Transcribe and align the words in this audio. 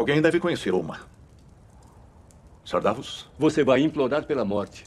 Alguém 0.00 0.22
deve 0.22 0.40
conhecer 0.40 0.72
uma. 0.72 0.98
Sr. 2.64 2.80
Davos? 2.80 3.28
Você 3.38 3.62
vai 3.62 3.82
implorar 3.82 4.24
pela 4.24 4.46
morte. 4.46 4.86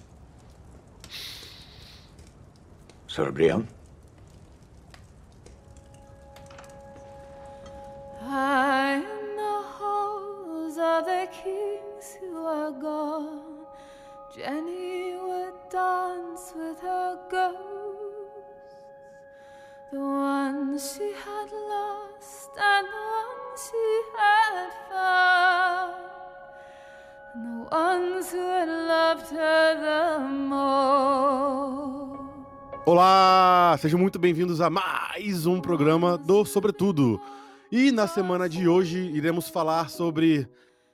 Sr. 3.07 3.31
Brian? 3.31 3.63
Olá, 32.85 33.77
sejam 33.79 33.97
muito 33.97 34.19
bem-vindos 34.19 34.59
a 34.59 34.69
mais 34.69 35.45
um 35.45 35.61
programa 35.61 36.17
do 36.17 36.43
Sobretudo. 36.43 37.17
E 37.71 37.93
na 37.93 38.07
semana 38.07 38.49
de 38.49 38.67
hoje 38.67 38.99
iremos 39.13 39.47
falar 39.47 39.89
sobre 39.89 40.45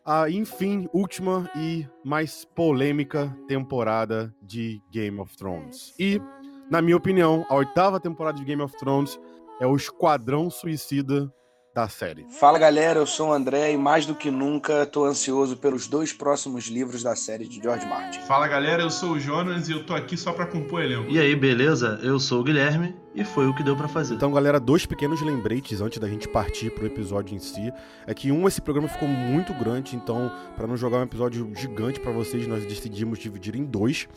a, 0.05 0.29
enfim, 0.29 0.87
última 0.93 1.49
e 1.55 1.87
mais 2.05 2.45
polêmica 2.45 3.35
temporada 3.47 4.31
de 4.39 4.79
Game 4.91 5.19
of 5.19 5.35
Thrones. 5.35 5.95
E, 5.97 6.21
na 6.69 6.79
minha 6.79 6.95
opinião, 6.95 7.43
a 7.49 7.55
oitava 7.55 7.99
temporada 7.99 8.37
de 8.37 8.45
Game 8.45 8.61
of 8.61 8.77
Thrones 8.77 9.19
é 9.59 9.65
o 9.65 9.75
Esquadrão 9.75 10.47
Suicida 10.47 11.33
da 11.79 11.87
série. 11.87 12.25
Fala 12.29 12.59
galera, 12.59 12.99
eu 12.99 13.05
sou 13.05 13.29
o 13.29 13.33
André 13.33 13.71
e 13.71 13.77
mais 13.77 14.05
do 14.05 14.13
que 14.13 14.29
nunca 14.29 14.83
estou 14.83 15.05
ansioso 15.05 15.55
pelos 15.55 15.87
dois 15.87 16.11
próximos 16.11 16.67
livros 16.67 17.03
da 17.03 17.15
série 17.15 17.47
de 17.47 17.61
George 17.61 17.85
Martin. 17.85 18.19
Fala 18.21 18.47
galera, 18.47 18.83
eu 18.83 18.89
sou 18.89 19.11
o 19.11 19.19
Jonas 19.19 19.69
e 19.69 19.71
eu 19.71 19.85
tô 19.85 19.93
aqui 19.93 20.17
só 20.17 20.33
pra 20.33 20.45
compor 20.45 20.81
elenco. 20.81 21.09
E 21.09 21.17
aí, 21.17 21.33
beleza? 21.35 21.97
Eu 22.03 22.19
sou 22.19 22.41
o 22.41 22.43
Guilherme 22.43 22.95
e 23.15 23.23
foi 23.23 23.47
o 23.47 23.55
que 23.55 23.63
deu 23.63 23.77
pra 23.77 23.87
fazer. 23.87 24.15
Então, 24.15 24.31
galera, 24.31 24.59
dois 24.59 24.85
pequenos 24.85 25.21
lembretes 25.21 25.79
antes 25.79 25.99
da 25.99 26.07
gente 26.07 26.27
partir 26.27 26.69
pro 26.71 26.85
episódio 26.85 27.33
em 27.33 27.39
si. 27.39 27.71
É 28.05 28.13
que 28.13 28.29
um, 28.29 28.45
esse 28.45 28.61
programa 28.61 28.89
ficou 28.89 29.07
muito 29.07 29.53
grande, 29.53 29.95
então, 29.95 30.29
para 30.57 30.67
não 30.67 30.75
jogar 30.75 30.97
um 30.97 31.03
episódio 31.03 31.49
gigante 31.55 31.99
para 31.99 32.11
vocês, 32.11 32.45
nós 32.45 32.65
decidimos 32.65 33.19
dividir 33.19 33.55
em 33.55 33.63
dois. 33.63 34.07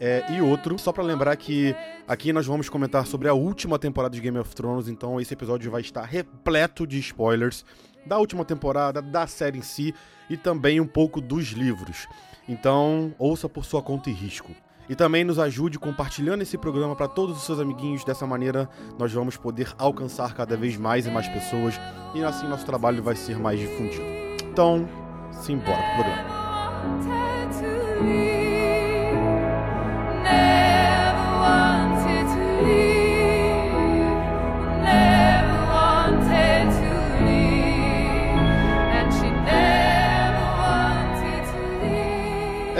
É, 0.00 0.24
e 0.32 0.40
outro, 0.40 0.78
só 0.78 0.92
para 0.92 1.02
lembrar 1.02 1.34
que 1.36 1.74
aqui 2.06 2.32
nós 2.32 2.46
vamos 2.46 2.68
comentar 2.68 3.04
sobre 3.06 3.28
a 3.28 3.34
última 3.34 3.78
temporada 3.78 4.14
de 4.14 4.20
Game 4.20 4.38
of 4.38 4.54
Thrones, 4.54 4.88
então 4.88 5.20
esse 5.20 5.34
episódio 5.34 5.70
vai 5.70 5.80
estar 5.80 6.04
repleto 6.04 6.86
de 6.86 6.98
spoilers 7.00 7.64
da 8.06 8.16
última 8.16 8.44
temporada, 8.44 9.02
da 9.02 9.26
série 9.26 9.58
em 9.58 9.62
si 9.62 9.92
e 10.30 10.36
também 10.36 10.80
um 10.80 10.86
pouco 10.86 11.20
dos 11.20 11.48
livros. 11.48 12.06
Então, 12.48 13.14
ouça 13.18 13.48
por 13.48 13.64
sua 13.64 13.82
conta 13.82 14.08
e 14.08 14.12
risco. 14.12 14.52
E 14.88 14.94
também 14.94 15.22
nos 15.22 15.38
ajude 15.38 15.78
compartilhando 15.78 16.40
esse 16.40 16.56
programa 16.56 16.96
para 16.96 17.08
todos 17.08 17.36
os 17.36 17.42
seus 17.42 17.60
amiguinhos. 17.60 18.04
Dessa 18.04 18.26
maneira, 18.26 18.66
nós 18.98 19.12
vamos 19.12 19.36
poder 19.36 19.70
alcançar 19.76 20.34
cada 20.34 20.56
vez 20.56 20.78
mais 20.78 21.06
e 21.06 21.10
mais 21.10 21.28
pessoas 21.28 21.78
e 22.14 22.24
assim 22.24 22.48
nosso 22.48 22.64
trabalho 22.64 23.02
vai 23.02 23.14
ser 23.14 23.38
mais 23.38 23.60
difundido. 23.60 24.04
Então, 24.50 24.88
simbora 25.30 25.76
pro 25.76 26.04
programa. 26.04 26.38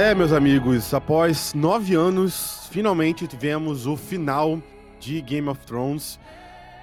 É, 0.09 0.15
meus 0.15 0.33
amigos, 0.33 0.95
após 0.95 1.53
nove 1.53 1.95
anos, 1.95 2.67
finalmente 2.71 3.27
tivemos 3.27 3.87
o 3.87 3.95
final 3.95 4.59
de 4.99 5.21
Game 5.21 5.47
of 5.51 5.61
Thrones. 5.67 6.19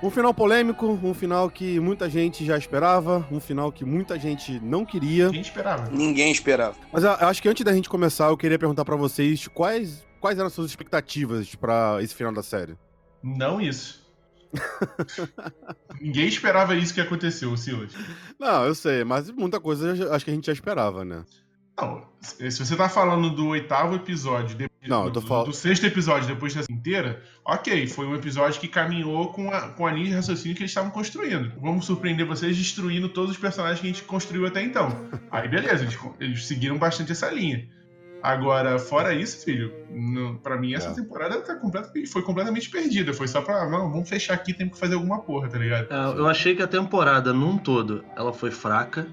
Um 0.04 0.12
final 0.12 0.32
polêmico, 0.32 0.86
um 0.86 1.12
final 1.12 1.50
que 1.50 1.80
muita 1.80 2.08
gente 2.08 2.46
já 2.46 2.56
esperava, 2.56 3.26
um 3.32 3.40
final 3.40 3.72
que 3.72 3.84
muita 3.84 4.20
gente 4.20 4.60
não 4.60 4.86
queria. 4.86 5.32
Quem 5.32 5.42
esperava? 5.42 5.90
Ninguém 5.90 6.32
esperava. 6.32 6.76
Mas 6.94 7.04
eu 7.04 7.10
acho 7.14 7.42
que 7.42 7.50
antes 7.50 7.66
da 7.66 7.74
gente 7.74 7.90
começar, 7.90 8.28
eu 8.28 8.38
queria 8.38 8.60
perguntar 8.60 8.86
pra 8.86 8.96
vocês 8.96 9.48
quais, 9.48 10.06
quais 10.22 10.38
eram 10.38 10.46
as 10.46 10.54
suas 10.54 10.70
expectativas 10.70 11.56
pra 11.56 11.98
esse 12.04 12.14
final 12.14 12.32
da 12.32 12.44
série. 12.44 12.78
Não 13.24 13.60
isso. 13.60 14.06
Ninguém 16.00 16.28
esperava 16.28 16.76
isso 16.76 16.94
que 16.94 17.02
aconteceu, 17.02 17.58
Silas. 17.58 17.92
Não, 18.40 18.66
eu 18.66 18.76
sei, 18.76 19.04
mas 19.04 19.32
muita 19.32 19.60
coisa 19.60 20.14
acho 20.14 20.24
que 20.24 20.30
a 20.30 20.34
gente 20.36 20.46
já 20.46 20.54
esperava, 20.54 21.04
né? 21.04 21.24
Não, 21.78 22.04
se 22.22 22.50
você 22.66 22.76
tá 22.76 22.88
falando 22.88 23.30
do 23.30 23.48
oitavo 23.48 23.96
episódio, 23.96 24.58
de- 24.58 24.70
Não, 24.88 25.10
do, 25.10 25.22
fal- 25.22 25.44
do 25.44 25.52
sexto 25.52 25.86
episódio 25.86 26.28
depois 26.28 26.54
dessa 26.54 26.72
inteira, 26.72 27.22
ok, 27.44 27.86
foi 27.88 28.06
um 28.08 28.16
episódio 28.16 28.60
que 28.62 28.68
caminhou 28.68 29.28
com 29.34 29.52
a, 29.52 29.70
com 29.70 29.86
a 29.86 29.92
linha 29.92 30.08
de 30.08 30.14
raciocínio 30.14 30.56
que 30.56 30.62
eles 30.64 30.72
estavam 30.72 30.90
construindo. 30.90 31.52
Vamos 31.60 31.86
surpreender 31.86 32.26
vocês 32.26 32.56
destruindo 32.58 33.10
todos 33.10 33.32
os 33.32 33.38
personagens 33.38 33.80
que 33.82 33.88
a 33.88 33.90
gente 33.92 34.04
construiu 34.04 34.46
até 34.48 34.62
então. 34.64 34.90
Aí 35.30 35.48
beleza, 35.50 35.84
eles, 35.84 36.00
eles 36.20 36.46
seguiram 36.48 36.78
bastante 36.78 37.12
essa 37.12 37.30
linha. 37.30 37.68
Agora, 38.24 38.80
fora 38.80 39.14
isso, 39.14 39.44
filho, 39.46 39.72
pra 40.42 40.58
mim 40.58 40.74
essa 40.74 40.90
É. 40.90 40.94
temporada 40.96 41.40
tá 41.42 41.56
completa, 41.58 41.92
foi 42.12 42.24
completamente 42.24 42.70
perdida. 42.72 43.14
Foi 43.14 43.28
só 43.28 43.40
pra, 43.42 43.70
não, 43.70 43.92
vamos 43.92 44.10
fechar 44.10 44.34
aqui, 44.34 44.52
temos 44.52 44.74
que 44.74 44.80
fazer 44.80 44.96
alguma 44.96 45.20
porra, 45.22 45.48
tá 45.48 45.60
ligado? 45.60 45.88
É, 45.94 46.20
eu 46.20 46.28
achei 46.28 46.56
que 46.56 46.64
a 46.64 46.68
temporada 46.68 47.32
num 47.34 47.56
todo 47.58 48.04
ela 48.16 48.34
foi 48.34 48.50
fraca, 48.50 49.08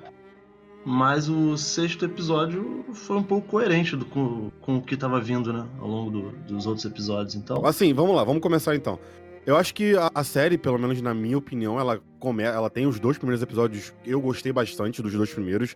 mas 0.84 1.28
o 1.28 1.56
sexto 1.56 2.04
episódio 2.04 2.84
foi 2.92 3.16
um 3.16 3.22
pouco 3.22 3.46
coerente 3.48 3.96
do- 3.96 4.04
com, 4.04 4.50
com 4.60 4.76
o 4.76 4.82
que 4.82 4.96
tava 4.96 5.20
vindo, 5.20 5.52
né? 5.52 5.66
Ao 5.80 5.86
longo 5.88 6.10
do- 6.10 6.30
dos 6.46 6.66
outros 6.66 6.84
episódios. 6.84 7.34
Então, 7.34 7.64
Assim, 7.64 7.92
vamos 7.92 8.14
lá, 8.16 8.24
vamos 8.24 8.42
começar 8.42 8.74
então. 8.74 8.98
Eu 9.44 9.56
acho 9.56 9.74
que 9.74 9.96
a, 9.96 10.10
a 10.14 10.22
série, 10.24 10.56
pelo 10.56 10.78
menos 10.78 11.00
na 11.02 11.12
minha 11.12 11.36
opinião, 11.36 11.78
ela, 11.78 12.00
come, 12.20 12.42
ela 12.44 12.70
tem 12.70 12.86
os 12.86 13.00
dois 13.00 13.18
primeiros 13.18 13.42
episódios. 13.42 13.92
Eu 14.04 14.20
gostei 14.20 14.52
bastante 14.52 15.02
dos 15.02 15.12
dois 15.12 15.32
primeiros. 15.32 15.74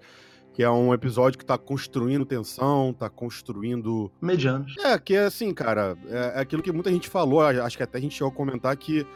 Que 0.55 0.62
é 0.62 0.71
um 0.71 0.95
episódio 0.95 1.39
que 1.39 1.45
tá 1.45 1.59
construindo 1.59 2.25
tensão, 2.25 2.91
tá 2.99 3.11
construindo. 3.11 4.11
medianos. 4.22 4.75
É, 4.78 4.99
que 4.99 5.15
é 5.15 5.25
assim, 5.27 5.53
cara. 5.53 5.99
É, 6.09 6.33
é 6.37 6.41
aquilo 6.41 6.62
que 6.62 6.72
muita 6.72 6.91
gente 6.91 7.11
falou. 7.11 7.43
Acho 7.43 7.77
que 7.77 7.83
até 7.83 7.99
a 7.99 8.00
gente 8.00 8.15
chegou 8.15 8.33
a 8.33 8.34
comentar 8.34 8.75
que 8.77 9.06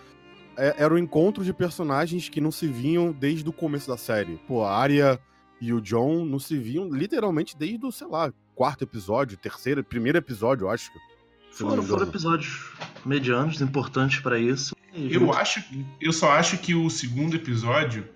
é- 0.59 0.75
era 0.79 0.93
o 0.93 0.99
encontro 0.99 1.43
de 1.43 1.55
personagens 1.55 2.29
que 2.29 2.41
não 2.43 2.51
se 2.53 2.67
viam 2.67 3.11
desde 3.11 3.49
o 3.49 3.53
começo 3.55 3.89
da 3.89 3.97
série. 3.97 4.39
Pô, 4.47 4.65
a 4.65 4.77
Arya 4.77 5.19
e 5.61 5.73
o 5.73 5.81
John 5.81 6.25
não 6.25 6.39
se 6.39 6.57
viam 6.57 6.89
literalmente 6.89 7.57
desde 7.57 7.85
o, 7.85 7.93
sei 7.93 8.07
lá, 8.07 8.33
quarto 8.55 8.83
episódio, 8.85 9.37
terceiro, 9.37 9.83
primeiro 9.85 10.19
episódio, 10.19 10.65
eu 10.67 10.71
acho. 10.71 10.91
se 11.53 11.63
não 11.63 11.71
Foram, 11.71 11.83
foram 11.83 12.07
episódios 12.09 12.71
medianos, 13.05 13.61
importantes 13.61 14.21
pra 14.21 14.39
isso. 14.39 14.75
E 14.95 15.13
Eu 15.15 15.21
junto- 15.21 15.33
acho, 15.33 15.63
eu 16.01 16.13
só 16.13 16.31
acho 16.33 16.59
que 16.59 16.75
o 16.75 16.89
segundo 16.91 17.37
episódio 17.37 18.09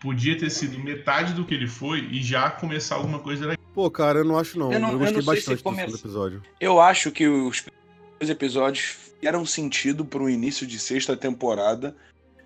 podia 0.00 0.36
ter 0.38 0.50
sido 0.50 0.78
metade 0.78 1.34
do 1.34 1.44
que 1.44 1.54
ele 1.54 1.66
foi 1.68 2.00
e 2.10 2.22
já 2.22 2.50
começar 2.50 2.94
alguma 2.96 3.18
coisa 3.18 3.42
legal. 3.46 3.58
Pô, 3.74 3.90
cara, 3.90 4.20
eu 4.20 4.24
não 4.24 4.38
acho 4.38 4.58
não. 4.58 4.68
Eu 4.68 4.72
Eu, 4.74 4.80
não- 4.80 4.92
eu 4.92 4.98
gostei 4.98 5.16
não 5.16 5.22
sei 5.22 5.22
se 5.22 5.26
bastante 5.48 5.58
do 5.58 5.62
come- 5.62 5.76
segundo 5.78 5.96
episódio. 5.98 6.42
Eu 6.60 6.80
acho 6.80 7.10
que 7.10 7.28
os 7.28 7.60
primeiros 7.60 8.30
episódios 8.30 8.84
fizeram 9.20 9.44
sentido 9.46 10.04
pro 10.04 10.28
início 10.28 10.66
de 10.66 10.78
sexta 10.78 11.16
temporada 11.16 11.94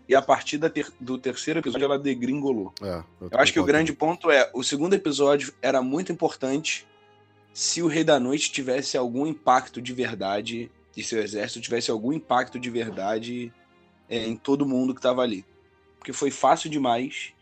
e 0.08 0.14
a 0.14 0.20
partir 0.22 0.58
da 0.58 0.68
ter- 0.68 0.92
do 1.00 1.16
terceiro 1.18 1.60
episódio 1.60 1.84
ela 1.84 1.98
degringolou. 1.98 2.72
É, 2.82 3.02
Eu 3.20 3.30
acho 3.38 3.52
que 3.52 3.60
o 3.60 3.64
grande 3.64 3.92
ponto 3.92 4.30
é, 4.30 4.50
o 4.52 4.62
segundo 4.62 4.94
episódio 4.94 5.52
era 5.62 5.80
muito 5.80 6.12
importante 6.12 6.86
se 7.52 7.82
o 7.82 7.86
Rei 7.86 8.04
da 8.04 8.18
Noite 8.20 8.50
tivesse 8.52 8.96
algum 8.96 9.26
impacto 9.26 9.80
de 9.80 9.92
verdade, 9.92 10.70
e 10.96 11.02
seu 11.02 11.22
exército 11.22 11.60
tivesse 11.60 11.90
algum 11.90 12.12
impacto 12.12 12.58
de 12.58 12.68
verdade 12.70 13.52
é, 14.08 14.26
em 14.26 14.36
todo 14.36 14.66
mundo 14.66 14.94
que 14.94 15.00
tava 15.00 15.22
ali. 15.22 15.44
Porque 15.98 16.12
foi 16.12 16.30
fácil 16.30 16.68
demais 16.68 17.32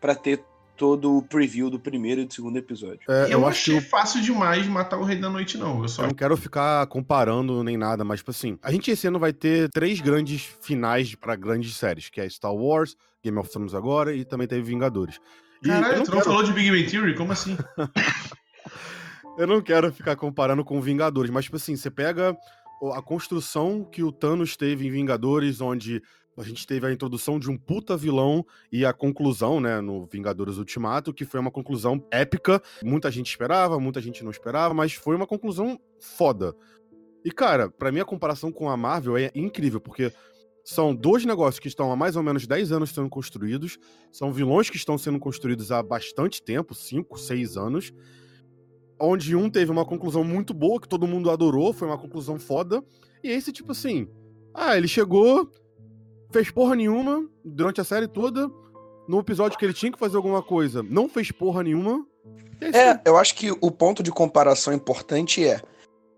pra 0.00 0.14
ter 0.14 0.42
todo 0.78 1.18
o 1.18 1.22
preview 1.22 1.68
do 1.68 1.78
primeiro 1.78 2.20
e 2.20 2.24
do 2.24 2.32
segundo 2.32 2.56
episódio. 2.56 3.00
É, 3.08 3.24
eu 3.24 3.40
eu 3.40 3.46
achei 3.46 3.80
fácil 3.80 4.22
demais 4.22 4.66
matar 4.66 4.96
o 4.96 5.04
Rei 5.04 5.18
da 5.18 5.28
Noite, 5.28 5.58
não. 5.58 5.82
Eu 5.82 5.88
só 5.88 6.02
Eu 6.02 6.08
não 6.08 6.14
quero 6.14 6.36
ficar 6.36 6.86
comparando 6.86 7.62
nem 7.64 7.76
nada, 7.76 8.04
mas, 8.04 8.20
tipo 8.20 8.30
assim, 8.30 8.58
a 8.62 8.70
gente 8.70 8.90
esse 8.90 9.06
ano 9.08 9.18
vai 9.18 9.32
ter 9.32 9.68
três 9.70 10.00
grandes 10.00 10.48
finais 10.62 11.14
pra 11.16 11.34
grandes 11.34 11.76
séries, 11.76 12.08
que 12.08 12.20
é 12.20 12.28
Star 12.28 12.54
Wars, 12.54 12.96
Game 13.22 13.36
of 13.38 13.50
Thrones 13.50 13.74
agora 13.74 14.14
e 14.14 14.24
também 14.24 14.46
teve 14.46 14.62
Vingadores. 14.62 15.18
E 15.62 15.68
Caralho, 15.68 15.94
eu, 15.94 15.98
não 15.98 16.04
tu 16.04 16.10
não 16.12 16.18
quero, 16.18 16.30
falou 16.30 16.42
de 16.44 16.52
Big 16.52 16.70
Bang 16.70 16.88
Theory? 16.88 17.14
Como 17.16 17.32
assim? 17.32 17.58
eu 19.36 19.46
não 19.46 19.60
quero 19.60 19.92
ficar 19.92 20.14
comparando 20.14 20.64
com 20.64 20.80
Vingadores, 20.80 21.30
mas, 21.30 21.44
tipo 21.46 21.56
assim, 21.56 21.74
você 21.74 21.90
pega 21.90 22.36
a 22.94 23.02
construção 23.02 23.84
que 23.84 24.04
o 24.04 24.12
Thanos 24.12 24.56
teve 24.56 24.86
em 24.86 24.90
Vingadores, 24.90 25.60
onde 25.60 26.00
a 26.38 26.44
gente 26.44 26.66
teve 26.66 26.86
a 26.86 26.92
introdução 26.92 27.38
de 27.38 27.50
um 27.50 27.56
puta 27.56 27.96
vilão 27.96 28.46
e 28.70 28.84
a 28.84 28.92
conclusão, 28.92 29.60
né, 29.60 29.80
no 29.80 30.06
Vingadores 30.06 30.56
Ultimato, 30.56 31.12
que 31.12 31.24
foi 31.24 31.40
uma 31.40 31.50
conclusão 31.50 32.00
épica. 32.10 32.62
Muita 32.84 33.10
gente 33.10 33.28
esperava, 33.28 33.80
muita 33.80 34.00
gente 34.00 34.22
não 34.22 34.30
esperava, 34.30 34.72
mas 34.72 34.92
foi 34.92 35.16
uma 35.16 35.26
conclusão 35.26 35.78
foda. 36.00 36.54
E, 37.24 37.30
cara, 37.32 37.68
pra 37.68 37.90
mim 37.90 38.00
a 38.00 38.04
comparação 38.04 38.52
com 38.52 38.70
a 38.70 38.76
Marvel 38.76 39.16
é 39.16 39.30
incrível, 39.34 39.80
porque 39.80 40.12
São 40.70 40.94
dois 40.94 41.24
negócios 41.24 41.58
que 41.58 41.66
estão 41.66 41.90
há 41.90 41.96
mais 41.96 42.14
ou 42.14 42.22
menos 42.22 42.46
10 42.46 42.72
anos 42.72 42.90
sendo 42.90 43.08
construídos. 43.08 43.78
São 44.12 44.30
vilões 44.30 44.68
que 44.68 44.76
estão 44.76 44.98
sendo 44.98 45.18
construídos 45.18 45.72
há 45.72 45.82
bastante 45.82 46.42
tempo 46.42 46.74
5, 46.74 47.18
6 47.18 47.56
anos. 47.56 47.90
Onde 49.00 49.34
um 49.34 49.48
teve 49.48 49.72
uma 49.72 49.86
conclusão 49.86 50.22
muito 50.22 50.52
boa, 50.52 50.78
que 50.78 50.86
todo 50.86 51.06
mundo 51.06 51.30
adorou, 51.30 51.72
foi 51.72 51.88
uma 51.88 51.96
conclusão 51.96 52.38
foda. 52.38 52.84
E 53.24 53.30
esse, 53.30 53.50
tipo 53.50 53.72
assim. 53.72 54.08
Ah, 54.52 54.76
ele 54.76 54.86
chegou, 54.86 55.50
fez 56.30 56.50
porra 56.50 56.74
nenhuma 56.74 57.28
durante 57.44 57.80
a 57.80 57.84
série 57.84 58.08
toda. 58.08 58.50
No 59.08 59.18
episódio 59.18 59.58
que 59.58 59.64
ele 59.64 59.72
tinha 59.72 59.90
que 59.90 59.98
fazer 59.98 60.16
alguma 60.16 60.42
coisa, 60.42 60.82
não 60.82 61.08
fez 61.08 61.30
porra 61.30 61.62
nenhuma. 61.62 62.06
É. 62.60 62.90
É, 62.90 63.00
eu 63.04 63.16
acho 63.16 63.34
que 63.34 63.50
o 63.50 63.70
ponto 63.70 64.02
de 64.02 64.10
comparação 64.10 64.72
importante 64.72 65.46
é. 65.46 65.60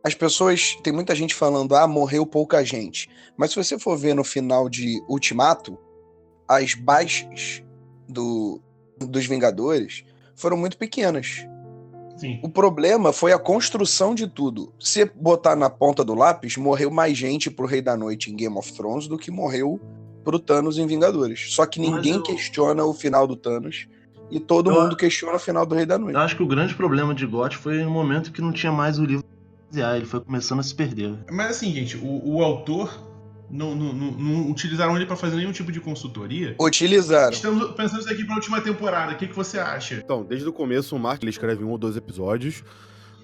As 0.02 0.14
pessoas. 0.14 0.76
Tem 0.82 0.92
muita 0.92 1.14
gente 1.14 1.34
falando, 1.34 1.76
ah, 1.76 1.86
morreu 1.86 2.26
pouca 2.26 2.64
gente. 2.64 3.08
Mas 3.36 3.50
se 3.50 3.56
você 3.56 3.78
for 3.78 3.96
ver 3.96 4.14
no 4.14 4.24
final 4.24 4.68
de 4.68 5.00
Ultimato, 5.08 5.78
as 6.48 6.74
baixas 6.74 7.62
do, 8.08 8.60
dos 8.98 9.26
Vingadores 9.26 10.04
foram 10.34 10.56
muito 10.56 10.76
pequenas. 10.76 11.46
Sim. 12.16 12.40
O 12.42 12.48
problema 12.48 13.12
foi 13.12 13.32
a 13.32 13.38
construção 13.38 14.14
de 14.14 14.26
tudo. 14.26 14.74
Se 14.80 15.04
botar 15.04 15.54
na 15.54 15.70
ponta 15.70 16.04
do 16.04 16.14
lápis, 16.14 16.56
morreu 16.56 16.90
mais 16.90 17.16
gente 17.16 17.50
pro 17.50 17.66
Rei 17.66 17.80
da 17.80 17.96
Noite 17.96 18.30
em 18.30 18.36
Game 18.36 18.56
of 18.58 18.72
Thrones 18.72 19.06
do 19.06 19.16
que 19.16 19.30
morreu 19.30 19.80
pro 20.24 20.38
Thanos 20.38 20.78
em 20.78 20.86
Vingadores. 20.86 21.52
Só 21.54 21.64
que 21.66 21.80
ninguém 21.80 22.14
eu- 22.14 22.22
questiona 22.22 22.84
o 22.84 22.92
final 22.94 23.26
do 23.26 23.36
Thanos 23.36 23.86
e 24.30 24.38
todo 24.38 24.70
Eu- 24.70 24.80
mundo 24.82 24.96
questiona 24.96 25.36
o 25.36 25.38
final 25.38 25.64
do 25.66 25.74
Rei 25.74 25.86
da 25.86 25.98
Noite. 25.98 26.14
Eu 26.14 26.20
acho 26.20 26.36
que 26.36 26.42
o 26.42 26.46
grande 26.46 26.74
problema 26.74 27.14
de 27.14 27.26
GOT 27.26 27.56
foi 27.56 27.82
no 27.82 27.90
momento 27.90 28.30
que 28.32 28.40
não 28.40 28.52
tinha 28.52 28.72
mais 28.72 28.98
o 28.98 29.04
livro. 29.04 29.24
basear, 29.72 29.96
Ele 29.96 30.04
foi 30.06 30.20
começando 30.20 30.58
a 30.58 30.62
se 30.64 30.74
perder. 30.74 31.14
Mas 31.30 31.50
assim, 31.50 31.72
gente, 31.72 31.96
o, 31.96 32.22
o 32.36 32.42
autor 32.42 32.92
não, 33.48 33.72
não, 33.74 33.92
não, 33.92 34.10
não 34.12 34.50
utilizaram 34.50 34.96
ele 34.96 35.06
pra 35.06 35.14
fazer 35.16 35.36
nenhum 35.36 35.52
tipo 35.52 35.70
de 35.70 35.80
consultoria. 35.80 36.56
Utilizaram. 36.60 37.32
Estamos 37.32 37.70
pensando 37.76 38.00
isso 38.00 38.10
aqui 38.10 38.24
pra 38.24 38.34
última 38.34 38.60
temporada. 38.60 39.12
O 39.12 39.16
que, 39.16 39.28
que 39.28 39.34
você 39.36 39.58
acha? 39.60 39.94
Então, 39.94 40.24
desde 40.24 40.48
o 40.48 40.52
começo, 40.52 40.94
o 40.96 40.98
Mark 40.98 41.22
ele 41.22 41.30
escreve 41.30 41.62
um 41.64 41.70
ou 41.70 41.78
dois 41.78 41.96
episódios. 41.96 42.64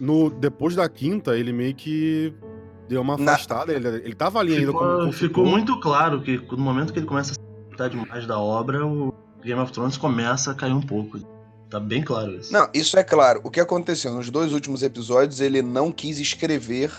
No, 0.00 0.30
depois 0.30 0.74
da 0.76 0.88
quinta, 0.88 1.36
ele 1.36 1.52
meio 1.52 1.74
que 1.74 2.32
deu 2.88 3.00
uma 3.00 3.16
Na- 3.16 3.34
afastada. 3.34 3.72
Ele, 3.72 3.88
ele 3.88 4.14
tava 4.14 4.38
ali 4.38 4.56
ainda 4.56 4.72
como 4.72 4.84
Ficou, 4.84 5.12
ficou 5.12 5.46
muito 5.46 5.78
claro 5.80 6.20
que 6.22 6.36
no 6.52 6.58
momento 6.58 6.92
que 6.92 6.98
ele 6.98 7.06
começa 7.06 7.32
a 7.32 7.34
se 7.34 7.90
demais 7.90 8.26
da 8.26 8.38
obra, 8.38 8.86
o 8.86 9.12
Game 9.44 9.60
of 9.60 9.72
Thrones 9.72 9.96
começa 9.96 10.52
a 10.52 10.54
cair 10.54 10.72
um 10.72 10.80
pouco. 10.80 11.18
Tá 11.68 11.78
bem 11.80 12.02
claro 12.02 12.32
isso. 12.36 12.52
Não, 12.52 12.68
isso 12.72 12.98
é 12.98 13.02
claro. 13.02 13.40
O 13.44 13.50
que 13.50 13.60
aconteceu 13.60 14.14
nos 14.14 14.30
dois 14.30 14.52
últimos 14.52 14.82
episódios, 14.82 15.40
ele 15.40 15.60
não 15.62 15.90
quis 15.92 16.18
escrever 16.18 16.90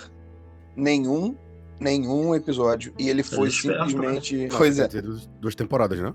nenhum 0.75 1.36
nenhum 1.80 2.34
episódio 2.34 2.92
e 2.98 3.07
ele 3.07 3.22
foi 3.22 3.50
esperto, 3.50 3.78
né? 3.80 3.88
simplesmente, 3.88 4.48
pois 4.57 4.80
é, 4.80 4.89
duas 5.39 5.54
temporadas, 5.54 6.00
né? 6.00 6.12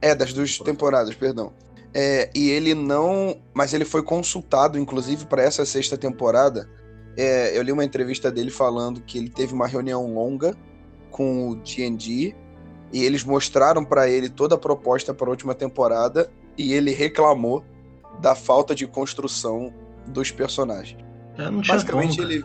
é 0.00 0.14
das 0.14 0.32
duas 0.32 0.58
temporadas, 0.58 1.14
perdão. 1.14 1.52
É, 1.92 2.30
e 2.34 2.48
ele 2.48 2.74
não, 2.74 3.36
mas 3.52 3.74
ele 3.74 3.84
foi 3.84 4.02
consultado, 4.02 4.78
inclusive 4.78 5.26
para 5.26 5.42
essa 5.42 5.66
sexta 5.66 5.98
temporada. 5.98 6.68
É, 7.16 7.56
eu 7.56 7.62
li 7.62 7.72
uma 7.72 7.84
entrevista 7.84 8.30
dele 8.30 8.50
falando 8.50 9.00
que 9.00 9.18
ele 9.18 9.28
teve 9.28 9.52
uma 9.52 9.66
reunião 9.66 10.12
longa 10.12 10.56
com 11.10 11.50
o 11.50 11.56
D&D 11.56 12.34
e 12.92 13.04
eles 13.04 13.24
mostraram 13.24 13.84
para 13.84 14.08
ele 14.08 14.28
toda 14.28 14.54
a 14.54 14.58
proposta 14.58 15.12
para 15.12 15.26
a 15.26 15.30
última 15.30 15.54
temporada 15.54 16.30
e 16.56 16.72
ele 16.72 16.92
reclamou 16.92 17.64
da 18.20 18.34
falta 18.34 18.74
de 18.74 18.86
construção 18.86 19.72
dos 20.06 20.30
personagens. 20.30 21.02
É, 21.38 21.50
não 21.50 21.60
tinha 21.60 21.74
Basicamente, 21.74 22.16
como, 22.16 22.30
ele 22.30 22.44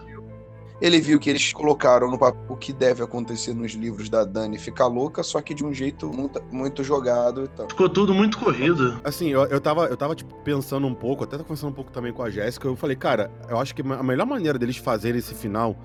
ele 0.81 0.99
viu 0.99 1.19
que 1.19 1.29
eles 1.29 1.53
colocaram 1.53 2.09
no 2.09 2.17
papel 2.17 2.41
o 2.49 2.55
que 2.55 2.73
deve 2.73 3.03
acontecer 3.03 3.53
nos 3.53 3.73
livros 3.73 4.09
da 4.09 4.23
Dani 4.23 4.57
ficar 4.57 4.87
louca, 4.87 5.23
só 5.23 5.41
que 5.41 5.53
de 5.53 5.65
um 5.65 5.73
jeito 5.73 6.11
muito, 6.11 6.43
muito 6.51 6.83
jogado 6.83 7.45
e 7.45 7.47
tal. 7.47 7.69
Ficou 7.69 7.89
tudo 7.89 8.13
muito 8.13 8.37
corrido. 8.37 8.99
Assim, 9.03 9.29
eu, 9.29 9.45
eu 9.45 9.61
tava, 9.61 9.85
eu 9.85 9.97
tava 9.97 10.15
tipo, 10.15 10.33
pensando 10.43 10.85
um 10.85 10.93
pouco, 10.93 11.23
até 11.23 11.31
tava 11.31 11.43
conversando 11.43 11.71
um 11.71 11.75
pouco 11.75 11.91
também 11.91 12.11
com 12.11 12.23
a 12.23 12.29
Jéssica. 12.29 12.67
Eu 12.67 12.75
falei, 12.75 12.95
cara, 12.95 13.31
eu 13.49 13.57
acho 13.59 13.73
que 13.73 13.81
a 13.81 14.03
melhor 14.03 14.25
maneira 14.25 14.59
deles 14.59 14.77
fazerem 14.77 15.19
esse 15.19 15.33
final, 15.33 15.75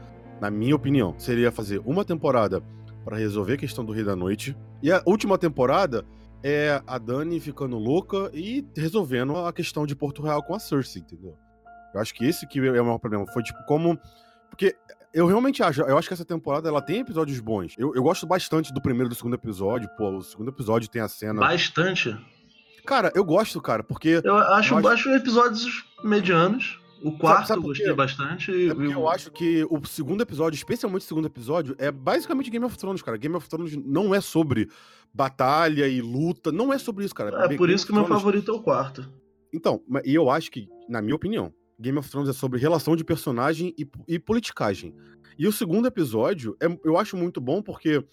na 0.41 0.51
minha 0.51 0.75
opinião, 0.75 1.15
seria 1.19 1.53
fazer 1.53 1.81
uma 1.85 2.05
temporada 2.05 2.63
pra 3.05 3.17
resolver 3.17 3.55
a 3.55 3.59
questão 3.59 3.85
do 3.85 3.93
Rei 3.93 4.05
da 4.05 4.17
Noite. 4.17 4.57
E 4.83 4.91
a 4.91 5.03
última 5.07 5.39
temporada 5.39 6.05
é 6.43 6.83
a 6.87 6.99
Dani 6.99 7.39
ficando 7.39 7.77
louca 7.77 8.31
e 8.33 8.67
resolvendo 8.77 9.37
a 9.37 9.53
questão 9.53 9.87
de 9.87 9.95
Porto 9.95 10.23
Real 10.23 10.43
com 10.43 10.55
a 10.55 10.59
Cersei, 10.59 11.03
entendeu? 11.03 11.37
Eu 11.95 12.01
acho 12.01 12.15
que 12.15 12.25
esse 12.25 12.47
que 12.47 12.59
é 12.59 12.81
o 12.81 12.85
maior 12.85 12.99
problema. 12.99 13.27
Foi 13.33 13.43
tipo 13.43 13.59
como. 13.67 13.99
Porque 14.61 14.77
eu 15.15 15.27
realmente 15.27 15.63
acho, 15.63 15.81
eu 15.81 15.97
acho 15.97 16.07
que 16.07 16.13
essa 16.13 16.25
temporada 16.25 16.69
ela 16.69 16.83
tem 16.83 17.01
episódios 17.01 17.41
bons. 17.41 17.75
Eu, 17.79 17.95
eu 17.95 18.03
gosto 18.03 18.27
bastante 18.27 18.71
do 18.75 18.81
primeiro 18.83 19.07
e 19.07 19.09
do 19.09 19.15
segundo 19.15 19.33
episódio. 19.35 19.89
Pô, 19.97 20.19
o 20.19 20.23
segundo 20.23 20.51
episódio 20.51 20.87
tem 20.91 21.01
a 21.01 21.09
cena. 21.09 21.41
Bastante. 21.41 22.15
Cara, 22.85 23.11
eu 23.15 23.25
gosto, 23.25 23.59
cara, 23.59 23.83
porque. 23.83 24.21
Eu 24.23 24.37
acho, 24.37 24.75
Eu 24.75 24.79
acho- 24.79 24.89
acho 24.89 25.09
episódios 25.15 25.85
medianos. 26.05 26.79
O 27.03 27.13
quarto 27.17 27.47
sabe 27.49 27.61
eu 27.61 27.63
por 27.63 27.69
gostei 27.69 27.93
bastante. 27.95 28.51
É 28.51 28.55
e 28.75 28.93
eu 28.93 29.09
acho 29.09 29.31
que 29.31 29.67
o 29.71 29.83
segundo 29.87 30.21
episódio, 30.21 30.55
especialmente 30.59 31.01
o 31.01 31.09
segundo 31.09 31.25
episódio, 31.27 31.75
é 31.79 31.91
basicamente 31.91 32.51
Game 32.51 32.67
of 32.67 32.77
Thrones, 32.77 33.01
cara. 33.01 33.17
Game 33.17 33.35
of 33.35 33.49
Thrones 33.49 33.75
não 33.75 34.15
é 34.15 34.21
sobre 34.21 34.69
batalha 35.15 35.89
e 35.89 36.03
luta, 36.03 36.53
não 36.53 36.71
é 36.71 36.77
sobre 36.77 37.07
isso, 37.07 37.15
cara. 37.15 37.31
É 37.31 37.49
por 37.57 37.67
Game 37.67 37.75
isso 37.75 37.87
que 37.87 37.93
meu 37.95 38.05
Thrones- 38.05 38.23
favorito 38.23 38.51
é 38.51 38.55
o 38.55 38.61
quarto. 38.63 39.11
Então, 39.53 39.81
e 40.05 40.15
eu 40.15 40.29
acho 40.29 40.51
que, 40.51 40.69
na 40.91 41.01
minha 41.01 41.17
opinião, 41.17 41.51
Game 41.81 41.99
of 41.99 42.09
Thrones 42.11 42.29
é 42.29 42.33
sobre 42.33 42.61
relação 42.61 42.95
de 42.95 43.03
personagem 43.05 43.75
e, 43.79 43.89
e 44.07 44.19
politicagem. 44.19 44.95
E 45.39 45.47
o 45.47 45.53
segundo 45.53 45.87
episódio, 45.89 46.57
é- 46.61 46.79
eu 46.85 46.99
acho 46.99 47.17
muito 47.17 47.41
bom 47.41 47.63
porque 47.63 48.05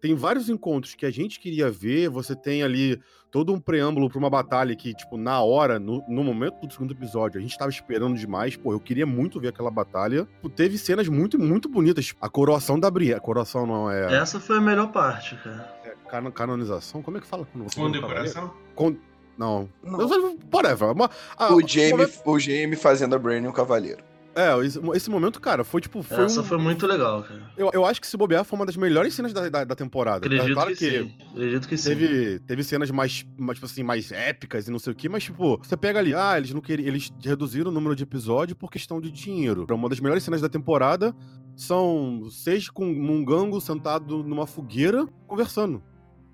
tem 0.00 0.14
vários 0.14 0.48
encontros 0.48 0.94
que 0.94 1.06
a 1.06 1.10
gente 1.10 1.40
queria 1.40 1.70
ver, 1.70 2.08
você 2.10 2.36
tem 2.36 2.62
ali 2.62 3.00
todo 3.30 3.52
um 3.52 3.58
preâmbulo 3.58 4.08
pra 4.08 4.18
uma 4.18 4.28
batalha 4.30 4.76
que, 4.76 4.94
tipo, 4.94 5.16
na 5.16 5.40
hora, 5.40 5.78
no, 5.80 6.04
no 6.06 6.22
momento 6.22 6.66
do 6.66 6.72
segundo 6.72 6.92
episódio, 6.92 7.38
a 7.38 7.42
gente 7.42 7.56
tava 7.58 7.70
esperando 7.70 8.16
demais, 8.16 8.56
pô, 8.56 8.72
eu 8.72 8.78
queria 8.78 9.06
muito 9.06 9.40
ver 9.40 9.48
aquela 9.48 9.70
batalha. 9.70 10.28
Pô, 10.42 10.48
Teve 10.50 10.76
cenas 10.78 11.08
muito, 11.08 11.38
muito 11.38 11.68
bonitas. 11.68 12.14
A 12.20 12.28
coroação 12.28 12.78
da 12.78 12.90
Brienne, 12.90 13.14
a 13.16 13.20
coroação 13.20 13.66
não 13.66 13.90
é, 13.90 14.14
Essa 14.14 14.38
foi 14.38 14.58
a 14.58 14.60
melhor 14.60 14.92
parte, 14.92 15.34
cara. 15.36 15.74
é 15.84 15.94
cano- 16.10 16.30
canonização, 16.30 17.02
como 17.02 17.16
é 17.16 17.20
que 17.20 17.26
fala 17.26 17.46
quando 17.50 17.64
você 17.64 17.80
um? 17.80 17.84
Condecoração? 17.84 18.54
Con- 18.74 18.96
Não. 19.38 19.68
Não. 19.82 20.00
Eu- 20.00 20.38
Whatever. 20.52 20.92
Uma- 20.92 21.10
ah, 21.36 21.48
O 21.48 21.50
momento- 21.52 21.68
Jamie, 21.68 22.08
o 22.24 22.38
Jamie 22.38 22.76
fazendo 22.76 23.14
a 23.14 23.18
Brain 23.18 23.46
um 23.46 23.52
cavaleiro. 23.52 24.02
É, 24.38 24.54
esse, 24.66 24.78
esse 24.94 25.08
momento, 25.08 25.40
cara, 25.40 25.64
foi 25.64 25.80
tipo. 25.80 26.02
Foi 26.02 26.24
Essa 26.26 26.42
um- 26.42 26.44
foi 26.44 26.58
muito 26.58 26.86
legal, 26.86 27.22
cara. 27.22 27.40
eu, 27.56 27.70
eu 27.72 27.86
acho 27.86 27.98
que 28.02 28.06
se 28.06 28.18
bobear 28.18 28.44
foi 28.44 28.58
uma 28.58 28.66
das 28.66 28.76
melhores 28.76 29.14
cenas 29.14 29.32
da, 29.32 29.48
da, 29.48 29.64
da 29.64 29.74
temporada. 29.74 30.18
Acredito 30.26 30.50
É 30.50 30.52
claro 30.52 30.76
que, 30.76 30.90
sim. 30.90 31.14
Acredito 31.30 31.66
que 31.66 31.76
sim. 31.78 31.88
Teve, 31.88 32.38
teve 32.40 32.62
cenas 32.62 32.90
mais, 32.90 33.24
mais, 33.38 33.56
tipo 33.56 33.64
assim, 33.64 33.82
mais 33.82 34.12
épicas 34.12 34.68
e 34.68 34.70
não 34.70 34.78
sei 34.78 34.92
o 34.92 34.96
que, 34.96 35.08
mas, 35.08 35.24
tipo, 35.24 35.56
você 35.56 35.74
pega 35.74 35.98
ali, 36.00 36.12
ah, 36.14 36.36
eles 36.36 36.52
não 36.52 36.60
queriam. 36.60 36.86
Eles 36.86 37.10
reduziram 37.24 37.70
o 37.70 37.72
número 37.74 37.96
de 37.96 38.02
episódio 38.02 38.54
por 38.54 38.70
questão 38.70 39.00
de 39.00 39.10
dinheiro. 39.10 39.66
Uma 39.70 39.88
das 39.88 40.00
melhores 40.00 40.22
cenas 40.22 40.42
da 40.42 40.50
temporada 40.50 41.16
são 41.54 42.28
seis 42.30 42.68
com 42.68 42.84
um 42.84 42.94
mungango 42.94 43.58
sentado 43.58 44.22
numa 44.22 44.46
fogueira 44.46 45.06
conversando. 45.26 45.82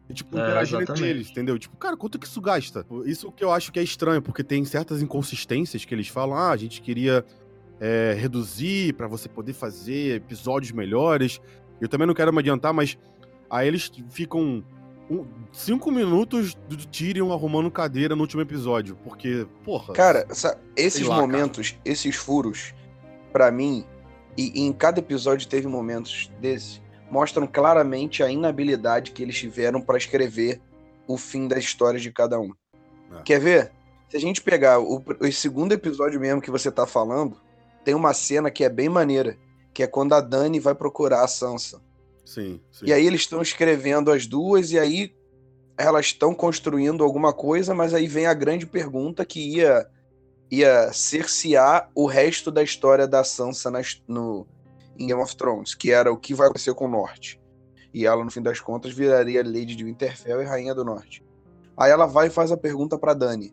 E, 0.08 0.14
tipo, 0.14 0.36
É, 0.36 0.42
interagindo 0.42 0.82
entre 0.82 1.06
eles, 1.08 1.30
entendeu? 1.30 1.58
Tipo, 1.58 1.76
cara, 1.76 1.96
quanto 1.96 2.18
que 2.18 2.26
isso 2.26 2.40
gasta? 2.40 2.84
Isso 3.06 3.30
que 3.32 3.42
eu 3.44 3.52
acho 3.52 3.70
que 3.72 3.78
é 3.78 3.82
estranho, 3.82 4.20
porque 4.20 4.42
tem 4.44 4.64
certas 4.64 5.00
inconsistências 5.02 5.84
que 5.84 5.94
eles 5.94 6.08
falam, 6.08 6.36
ah, 6.36 6.50
a 6.50 6.56
gente 6.56 6.82
queria 6.82 7.24
é, 7.80 8.14
reduzir 8.18 8.94
pra 8.94 9.06
você 9.08 9.28
poder 9.28 9.52
fazer 9.52 10.16
episódios 10.16 10.72
melhores. 10.72 11.40
Eu 11.80 11.88
também 11.88 12.06
não 12.06 12.14
quero 12.14 12.32
me 12.32 12.38
adiantar, 12.40 12.72
mas 12.72 12.98
aí 13.50 13.66
eles 13.68 13.90
ficam 14.10 14.62
um- 15.10 15.24
cinco 15.52 15.90
minutos 15.90 16.54
do 16.68 16.76
Tyrion 16.76 17.32
arrumando 17.32 17.70
cadeira 17.70 18.14
no 18.14 18.22
último 18.22 18.42
episódio, 18.42 18.96
porque, 19.04 19.46
porra... 19.64 19.92
Cara, 19.94 20.26
sa- 20.34 20.56
esses 20.76 21.02
lá, 21.06 21.16
cara. 21.16 21.20
momentos, 21.26 21.76
esses 21.84 22.16
furos, 22.16 22.72
pra 23.32 23.50
mim, 23.50 23.84
e, 24.36 24.60
e 24.60 24.66
em 24.66 24.72
cada 24.72 25.00
episódio 25.00 25.46
teve 25.48 25.66
momentos 25.66 26.30
desse, 26.40 26.80
mostram 27.12 27.46
claramente 27.46 28.22
a 28.22 28.30
inabilidade 28.30 29.10
que 29.10 29.22
eles 29.22 29.38
tiveram 29.38 29.82
pra 29.82 29.98
escrever 29.98 30.58
o 31.06 31.18
fim 31.18 31.46
da 31.46 31.58
história 31.58 32.00
de 32.00 32.10
cada 32.10 32.40
um. 32.40 32.52
É. 33.18 33.22
Quer 33.22 33.38
ver? 33.38 33.70
Se 34.08 34.16
a 34.16 34.20
gente 34.20 34.40
pegar 34.40 34.80
o, 34.80 35.04
o 35.20 35.30
segundo 35.30 35.72
episódio 35.72 36.18
mesmo 36.18 36.40
que 36.40 36.50
você 36.50 36.70
tá 36.72 36.86
falando, 36.86 37.36
tem 37.84 37.94
uma 37.94 38.14
cena 38.14 38.50
que 38.50 38.64
é 38.64 38.68
bem 38.70 38.88
maneira, 38.88 39.36
que 39.74 39.82
é 39.82 39.86
quando 39.86 40.14
a 40.14 40.22
Dani 40.22 40.58
vai 40.58 40.74
procurar 40.74 41.22
a 41.22 41.28
Sansa. 41.28 41.82
Sim, 42.24 42.58
sim. 42.70 42.86
E 42.86 42.92
aí 42.94 43.06
eles 43.06 43.20
estão 43.20 43.42
escrevendo 43.42 44.10
as 44.10 44.26
duas 44.26 44.70
e 44.72 44.78
aí 44.78 45.14
elas 45.76 46.06
estão 46.06 46.34
construindo 46.34 47.04
alguma 47.04 47.32
coisa, 47.34 47.74
mas 47.74 47.92
aí 47.92 48.06
vem 48.06 48.24
a 48.24 48.32
grande 48.34 48.66
pergunta 48.66 49.22
que 49.24 49.56
ia 49.58 49.86
ia 50.50 50.92
cercear 50.92 51.90
o 51.94 52.06
resto 52.06 52.50
da 52.50 52.62
história 52.62 53.06
da 53.06 53.22
Sansa 53.24 53.70
nas- 53.70 54.02
no 54.06 54.46
em 54.98 55.06
Game 55.06 55.20
of 55.22 55.36
Thrones, 55.36 55.74
que 55.74 55.90
era 55.90 56.12
o 56.12 56.16
que 56.16 56.34
vai 56.34 56.46
acontecer 56.46 56.74
com 56.74 56.86
o 56.86 56.90
Norte. 56.90 57.40
E 57.94 58.06
ela 58.06 58.24
no 58.24 58.30
fim 58.30 58.40
das 58.42 58.60
contas 58.60 58.92
viraria 58.92 59.42
Lady 59.44 59.74
de 59.76 59.84
Winterfell 59.84 60.40
e 60.42 60.44
Rainha 60.44 60.74
do 60.74 60.84
Norte. 60.84 61.22
Aí 61.76 61.90
ela 61.90 62.06
vai 62.06 62.28
e 62.28 62.30
faz 62.30 62.50
a 62.52 62.56
pergunta 62.56 62.98
pra 62.98 63.14
Dani. 63.14 63.52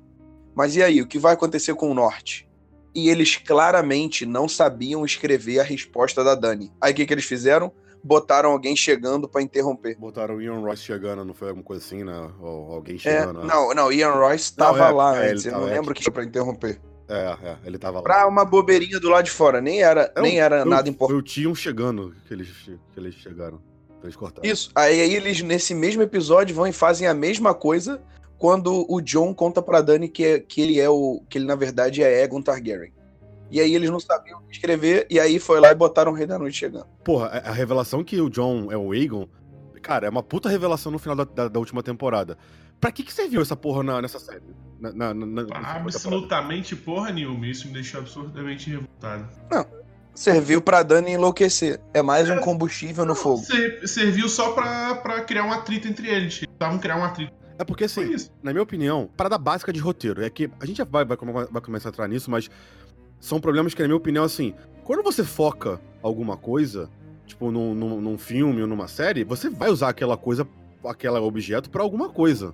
Mas 0.55 0.75
e 0.75 0.83
aí, 0.83 1.01
o 1.01 1.07
que 1.07 1.19
vai 1.19 1.33
acontecer 1.33 1.73
com 1.75 1.89
o 1.91 1.93
Norte? 1.93 2.47
E 2.95 3.09
eles 3.09 3.35
claramente 3.37 4.25
não 4.25 4.47
sabiam 4.47 5.05
escrever 5.05 5.59
a 5.59 5.63
resposta 5.63 6.23
da 6.23 6.35
Dani. 6.35 6.71
Aí 6.81 6.91
o 6.91 6.95
que, 6.95 7.05
que 7.05 7.13
eles 7.13 7.25
fizeram? 7.25 7.71
botaram 8.01 8.51
alguém 8.51 8.77
chegando 8.77 9.27
pra 9.27 9.41
interromper. 9.41 9.97
Botaram 9.99 10.35
o 10.37 10.41
Ian 10.41 10.61
Royce 10.61 10.83
chegando, 10.83 11.25
não 11.25 11.33
foi 11.33 11.49
alguma 11.49 11.65
coisa 11.65 11.83
assim, 11.83 12.01
né? 12.01 12.31
Ou 12.39 12.71
alguém 12.71 12.95
É, 12.95 12.97
chegando. 12.99 13.39
né? 13.41 13.45
não, 13.45 13.73
não, 13.73 13.91
Ian 13.91 14.13
Royce 14.13 14.55
tava 14.55 14.77
Não, 14.77 14.85
é, 14.85 14.89
lá 14.91 15.17
é, 15.17 15.31
antes, 15.31 15.43
eu 15.45 15.51
não 15.51 15.59
tava- 15.59 15.71
é 15.71 15.73
lembro 15.75 15.93
que- 15.93 15.97
que 15.99 16.03
foi 16.05 16.13
pra 16.13 16.23
interromper. 16.23 16.79
É, 17.09 17.37
é, 17.49 17.57
ele 17.65 17.77
tava 17.79 17.97
lá. 17.97 18.03
Pra 18.03 18.27
uma 18.27 18.45
bobeirinha 18.45 18.99
do 18.99 19.09
lado 19.09 19.25
de 19.25 19.31
fora, 19.31 19.59
nem 19.59 19.81
era, 19.81 20.11
É, 20.15 20.21
nem 20.21 20.39
era 20.39 20.63
o- 20.63 20.69
nada 20.69 20.87
importante. 20.87 21.15
Foi 21.15 21.19
o 21.19 21.23
Tion 21.23 21.55
chegando 21.55 22.13
que 22.27 22.33
eles, 22.33 22.47
que 22.49 22.77
eles 22.95 23.15
chegaram. 23.15 23.57
que 23.99 24.05
Eles 24.05 24.15
cortaram. 24.15 24.47
Isso, 24.49 24.69
aí, 24.75 25.01
aí 25.01 25.13
eles 25.15 25.41
nesse 25.41 25.73
mesmo 25.73 26.01
episódio 26.01 26.55
vão 26.55 26.67
e 26.67 26.71
fazem 26.71 27.07
a 27.07 27.13
mesma 27.13 27.53
coisa 27.53 27.99
quando 28.37 28.85
o 28.87 29.01
John 29.01 29.33
conta 29.33 29.61
pra 29.61 29.81
Dani 29.81 30.07
que, 30.07 30.23
é- 30.23 30.39
que 30.39 30.61
ele 30.61 30.79
é 30.79 30.89
o. 30.89 31.21
que 31.27 31.37
ele 31.37 31.45
na 31.45 31.55
verdade 31.55 32.01
é 32.03 32.21
Aegon 32.21 32.41
Targaryen. 32.41 32.93
E 33.51 33.59
aí 33.59 33.73
eles 33.73 33.89
não 33.89 33.99
sabiam 33.99 34.39
o 34.39 34.43
que 34.43 34.51
escrever, 34.53 35.07
e 35.09 35.19
aí 35.19 35.39
foi 35.39 35.59
lá 35.59 35.71
e 35.71 35.75
botaram 35.75 36.11
o 36.11 36.15
Rei 36.15 36.27
da 36.27 36.37
Noite 36.37 36.55
chegando. 36.57 36.85
Porra, 37.03 37.25
a 37.27 37.49
a 37.49 37.51
revelação 37.51 38.03
que 38.03 38.21
o 38.21 38.29
John 38.29 38.71
é 38.71 38.77
o 38.77 38.91
Aegon, 38.91 39.27
cara, 39.81 40.05
é 40.05 40.09
uma 40.09 40.21
puta 40.21 40.47
revelação 40.47 40.91
no 40.91 40.99
final 40.99 41.15
da, 41.15 41.23
da- 41.23 41.47
da 41.47 41.59
última 41.59 41.81
temporada. 41.81 42.37
Pra 42.79 42.91
que 42.91 43.03
que 43.03 43.11
serviu 43.11 43.41
essa 43.41 43.55
porra 43.55 43.81
na- 43.83 44.01
nessa 44.01 44.19
série? 44.19 44.43
Na, 44.79 44.91
na, 44.93 45.13
na- 45.13 45.41
temporada? 45.43 45.79
Absolutamente 45.81 46.75
porra 46.75 47.11
nenhuma. 47.11 47.45
Isso 47.47 47.67
me 47.67 47.73
deixou 47.73 47.99
absurdamente 47.99 48.69
revoltado. 48.69 49.27
Serviu 50.13 50.61
pra 50.61 50.83
Dani 50.83 51.11
enlouquecer. 51.11 51.79
É 51.93 52.01
mais 52.01 52.29
um 52.29 52.37
combustível 52.39 53.05
no 53.05 53.15
fogo. 53.15 53.43
Ser- 53.43 53.87
serviu 53.87 54.27
só 54.27 54.51
pra, 54.51 54.95
pra 54.95 55.21
criar 55.21 55.45
um 55.45 55.51
atrito 55.51 55.87
entre 55.87 56.07
eles. 56.09 56.41
Estavam 56.41 56.77
criar 56.77 56.97
um 56.97 57.03
atrito. 57.03 57.31
É 57.57 57.63
porque, 57.63 57.83
assim, 57.85 58.15
na 58.41 58.51
minha 58.51 58.63
opinião, 58.63 59.09
parada 59.17 59.37
básica 59.37 59.71
de 59.71 59.79
roteiro 59.79 60.23
é 60.23 60.29
que 60.29 60.49
a 60.61 60.65
gente 60.65 60.77
já 60.77 60.85
vai, 60.85 61.03
vai, 61.05 61.17
vai 61.17 61.61
começar 61.61 61.89
a 61.89 61.91
entrar 61.91 62.07
nisso, 62.07 62.31
mas 62.31 62.49
são 63.19 63.39
problemas 63.39 63.73
que, 63.73 63.81
na 63.81 63.87
minha 63.87 63.97
opinião, 63.97 64.23
assim, 64.23 64.53
quando 64.85 65.03
você 65.03 65.23
foca 65.25 65.79
alguma 66.01 66.37
coisa, 66.37 66.89
tipo 67.25 67.51
num, 67.51 67.73
num, 67.75 67.99
num 68.01 68.17
filme 68.17 68.61
ou 68.61 68.67
numa 68.67 68.87
série, 68.87 69.25
você 69.25 69.49
vai 69.49 69.69
usar 69.69 69.89
aquela 69.89 70.15
coisa, 70.15 70.47
aquele 70.85 71.17
objeto 71.17 71.69
pra 71.69 71.81
alguma 71.83 72.09
coisa. 72.09 72.53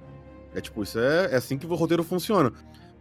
É 0.55 0.61
tipo, 0.61 0.81
isso 0.81 0.97
é, 0.97 1.33
é 1.33 1.35
assim 1.35 1.57
que 1.57 1.65
o 1.65 1.75
roteiro 1.75 2.03
funciona. 2.03 2.51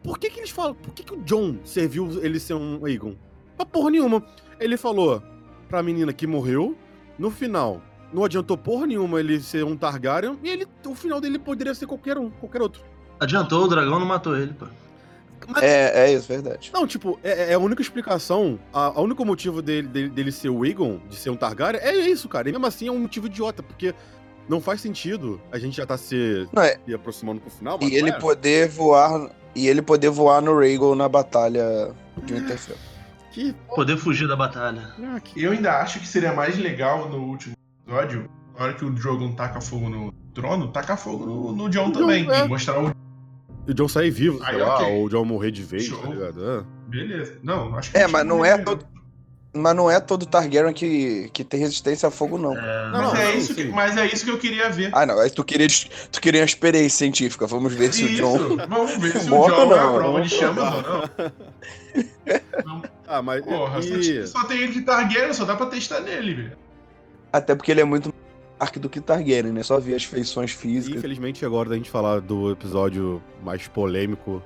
Por 0.02 0.18
que 0.18 0.28
que 0.28 0.40
eles 0.40 0.50
falam, 0.50 0.75
por 0.75 0.92
que 0.92 1.02
que 1.02 1.14
o 1.14 1.23
John 1.23 1.56
serviu 1.64 2.23
ele 2.23 2.38
ser 2.38 2.54
um 2.54 2.84
Aegon? 2.84 3.14
Pra 3.56 3.64
porra 3.64 3.90
nenhuma. 3.90 4.23
Ele 4.61 4.76
falou 4.76 5.23
pra 5.68 5.82
menina 5.82 6.12
que 6.12 6.26
morreu, 6.26 6.76
no 7.18 7.30
final, 7.30 7.80
não 8.12 8.25
adiantou 8.25 8.56
porra 8.58 8.87
nenhuma 8.87 9.18
ele 9.18 9.40
ser 9.40 9.64
um 9.64 9.76
Targaryen, 9.76 10.38
e 10.42 10.49
ele, 10.49 10.66
o 10.87 10.94
final 10.94 11.20
dele 11.20 11.38
poderia 11.38 11.75
ser 11.75 11.87
qualquer 11.87 12.18
um, 12.18 12.28
qualquer 12.28 12.61
outro. 12.61 12.82
Adiantou, 13.18 13.64
o 13.64 13.68
dragão 13.68 13.99
não 13.99 14.06
matou 14.06 14.37
ele, 14.37 14.52
pô. 14.52 14.66
Mas, 15.46 15.62
É, 15.62 16.06
é 16.06 16.12
isso, 16.12 16.28
verdade. 16.28 16.70
Não, 16.73 16.87
tipo, 16.87 17.18
é, 17.23 17.52
é 17.52 17.54
a 17.54 17.58
única 17.58 17.82
explicação, 17.82 18.58
a, 18.73 18.87
a 18.87 19.00
único 19.00 19.25
motivo 19.25 19.61
dele, 19.61 19.88
dele, 19.88 20.08
dele 20.08 20.32
ser 20.32 20.49
o 20.49 20.62
Aegon, 20.62 21.00
de 21.08 21.16
ser 21.16 21.30
um 21.30 21.37
Targaryen, 21.37 21.80
é 21.82 21.94
isso, 21.94 22.28
cara. 22.28 22.49
E 22.49 22.52
mesmo 22.52 22.66
assim 22.66 22.88
é 22.88 22.92
um 22.92 22.99
motivo 22.99 23.26
idiota, 23.26 23.62
porque 23.62 23.94
não 24.48 24.60
faz 24.60 24.80
sentido 24.80 25.40
a 25.52 25.58
gente 25.58 25.76
já 25.76 25.86
tá 25.86 25.96
se, 25.96 26.46
Não, 26.52 26.62
é, 26.62 26.78
se 26.84 26.94
aproximando 26.94 27.40
pro 27.40 27.50
final, 27.50 27.78
mas 27.80 27.90
e 27.90 27.94
ele 27.94 28.10
é. 28.10 28.18
poder 28.18 28.68
voar. 28.68 29.30
E 29.56 29.68
ele 29.68 29.80
poder 29.82 30.10
voar 30.10 30.42
no 30.42 30.58
Rhaegal 30.58 30.94
na 30.96 31.08
batalha 31.08 31.92
de 32.24 32.34
Winterfell. 32.34 32.76
Que, 33.30 33.54
Poder 33.74 33.96
fugir 33.96 34.26
da 34.28 34.34
batalha. 34.36 34.92
ah, 35.14 35.20
que- 35.20 35.42
Eu 35.42 35.52
ainda 35.52 35.80
acho 35.80 36.00
que 36.00 36.06
seria 36.08 36.32
mais 36.32 36.56
legal 36.58 37.08
no 37.08 37.18
último 37.18 37.54
episódio, 37.86 38.28
na 38.58 38.64
hora 38.64 38.74
que 38.74 38.84
o 38.84 38.90
Drogon 38.90 39.32
taca 39.32 39.60
fogo 39.60 39.88
no 39.88 40.12
trono, 40.34 40.68
tacar 40.68 40.96
fogo 40.98 41.24
no, 41.26 41.52
no 41.52 41.68
John 41.68 41.90
também. 41.92 42.28
É. 42.30 42.44
E 42.44 42.48
mostrar 42.48 42.80
o. 42.82 42.92
E 43.66 43.70
o 43.70 43.74
John 43.74 43.88
sair 43.88 44.10
vivo, 44.10 44.38
sei 44.38 44.46
Aí, 44.54 44.56
lá, 44.60 44.74
ok. 44.76 44.86
ou 44.94 45.04
o 45.04 45.08
John 45.08 45.24
morrer 45.24 45.50
de 45.52 45.62
vez, 45.62 45.84
Show. 45.84 45.98
tá 46.00 46.08
ligado? 46.08 46.50
É. 46.50 46.64
Beleza. 46.88 47.38
Não, 47.42 47.76
acho 47.76 47.90
que 47.92 47.96
É, 47.98 48.06
mas 48.06 48.26
não 48.26 48.44
é 48.44 48.58
todo- 48.58 48.84
Mas 49.56 49.76
não 49.76 49.88
é 49.88 50.00
todo 50.00 50.26
Targaryen 50.26 50.73
que, 50.73 51.30
que 51.32 51.44
tem 51.44 51.61
resistência 51.61 52.08
a 52.08 52.11
fogo, 52.11 52.37
não. 52.37 52.58
É, 52.58 52.90
Não, 52.90 52.90
Mas, 52.90 53.02
não, 53.12 53.16
é 53.16 53.25
não, 53.25 53.38
isso 53.38 53.54
que, 53.54 53.64
mas 53.66 53.96
é 53.96 54.06
isso 54.06 54.25
que 54.25 54.30
eu 54.32 54.38
queria 54.38 54.68
ver. 54.68 54.90
Ah, 54.92 55.06
não. 55.06 55.16
Tu 55.30 55.44
queria, 55.44 55.68
tu 56.11 56.20
queria 56.20 56.40
uma 56.40 56.46
experiência 56.46 56.99
científica. 56.99 57.46
Vamos 57.46 57.73
ver 57.73 57.92
se 57.92 58.04
o 58.04 58.08
Isso, 58.08 58.16
John. 58.23 58.56
vamos 58.68 58.96
ver 58.96 59.12
se 59.20 59.30
o 59.30 59.46
John 59.46 59.73
é 59.73 59.78
a 59.78 59.84
não. 59.84 59.94
prova 59.94 60.23
de 60.23 60.28
chamas 60.28 60.75
ou 60.75 60.82
não. 60.82 61.32
Ah, 63.06 63.23
mas. 63.23 63.44
Porra, 63.44 63.80
só, 63.82 63.94
e... 63.94 64.26
só 64.26 64.44
tem 64.44 64.62
ele 64.62 64.73
de 64.73 64.80
Targaryen, 64.80 65.32
só 65.32 65.44
dá 65.44 65.54
pra 65.54 65.66
testar 65.66 66.00
nele, 66.00 66.34
velho. 66.34 66.52
Até 67.32 67.54
porque 67.54 67.70
ele 67.70 67.80
é 67.80 67.84
muito 67.84 68.12
arco 68.58 68.80
do 68.80 68.88
que 68.88 69.00
Targaryen, 69.00 69.52
né? 69.52 69.62
Só 69.62 69.78
ver 69.78 69.94
as 69.94 70.04
feições 70.04 70.50
físicas. 70.52 70.99
Infelizmente, 70.99 71.44
agora 71.44 71.68
da 71.68 71.76
gente 71.76 71.90
falar 71.90 72.20
do 72.20 72.50
episódio 72.50 73.23
mais 73.42 73.68
polêmico 73.68 74.42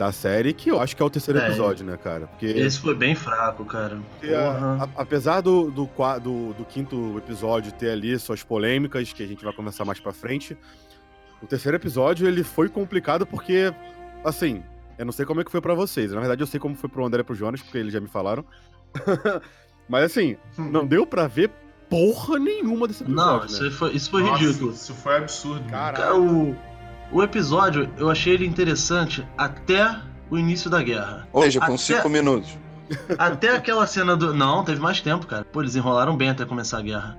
da 0.00 0.10
série, 0.12 0.54
que 0.54 0.70
eu 0.70 0.80
acho 0.80 0.96
que 0.96 1.02
é 1.02 1.04
o 1.04 1.10
terceiro 1.10 1.38
É. 1.38 1.46
episódio, 1.46 1.84
né, 1.84 1.94
cara? 2.02 2.26
Porque. 2.26 2.46
Esse 2.46 2.80
foi 2.80 2.94
bem 2.94 3.14
fraco, 3.14 3.66
cara. 3.66 3.98
Porque, 4.18 4.32
a- 4.34 4.84
a- 4.84 5.02
apesar 5.02 5.42
do, 5.42 5.70
do, 5.70 5.86
do- 6.22 6.54
do 6.54 6.64
quinto 6.64 7.18
episódio 7.18 7.70
ter 7.72 7.90
ali 7.90 8.18
suas 8.18 8.42
polêmicas, 8.42 9.12
que 9.12 9.22
a 9.22 9.26
gente 9.26 9.44
vai 9.44 9.52
conversar 9.52 9.84
mais 9.84 10.00
pra 10.00 10.10
frente, 10.10 10.56
o 11.42 11.46
terceiro 11.46 11.76
episódio 11.76 12.26
ele 12.26 12.42
foi 12.42 12.70
complicado 12.70 13.26
porque, 13.26 13.74
assim, 14.24 14.62
eu 14.98 15.04
não 15.04 15.12
sei 15.12 15.26
como 15.26 15.42
é 15.42 15.44
que 15.44 15.50
foi 15.50 15.60
pra 15.60 15.74
vocês. 15.74 16.12
Na 16.12 16.20
verdade, 16.20 16.42
eu 16.42 16.46
sei 16.46 16.58
como 16.58 16.74
foi 16.74 16.88
pro 16.88 17.04
André 17.04 17.20
e 17.20 17.24
pro 17.24 17.34
Jonas, 17.34 17.60
porque 17.60 17.76
eles 17.76 17.92
já 17.92 18.00
me 18.00 18.08
falaram. 18.08 18.42
Mas 19.86 20.04
assim, 20.04 20.36
não 20.56 20.86
deu 20.86 21.06
pra 21.06 21.26
ver 21.26 21.50
porra 21.90 22.38
nenhuma 22.38 22.88
desse 22.88 23.04
Não, 23.04 23.36
episódio, 23.38 23.46
isso 23.54 23.64
né? 23.64 23.70
foi, 23.70 23.90
isso 23.92 24.10
foi 24.10 24.22
Nossa, 24.22 24.42
ridículo. 24.44 24.70
Isso 24.72 24.94
foi 24.94 25.16
absurdo. 25.16 25.68
Caralho. 25.68 25.96
Cara, 26.02 26.16
o, 26.18 26.56
o 27.12 27.22
episódio, 27.22 27.88
eu 27.98 28.10
achei 28.10 28.34
ele 28.34 28.46
interessante 28.46 29.26
até 29.36 29.96
o 30.30 30.38
início 30.38 30.70
da 30.70 30.82
guerra. 30.82 31.26
Ou 31.32 31.42
seja, 31.42 31.58
com 31.60 31.66
Até- 31.66 31.76
cinco 31.78 32.08
minutos. 32.08 32.50
Até 33.18 33.50
aquela 33.54 33.86
cena 33.86 34.16
do. 34.16 34.34
Não, 34.34 34.64
teve 34.64 34.80
mais 34.80 35.00
tempo, 35.00 35.24
cara. 35.26 35.44
Pô, 35.44 35.60
eles 35.62 35.76
enrolaram 35.76 36.16
bem 36.16 36.28
até 36.30 36.44
começar 36.44 36.78
a 36.78 36.82
guerra. 36.82 37.16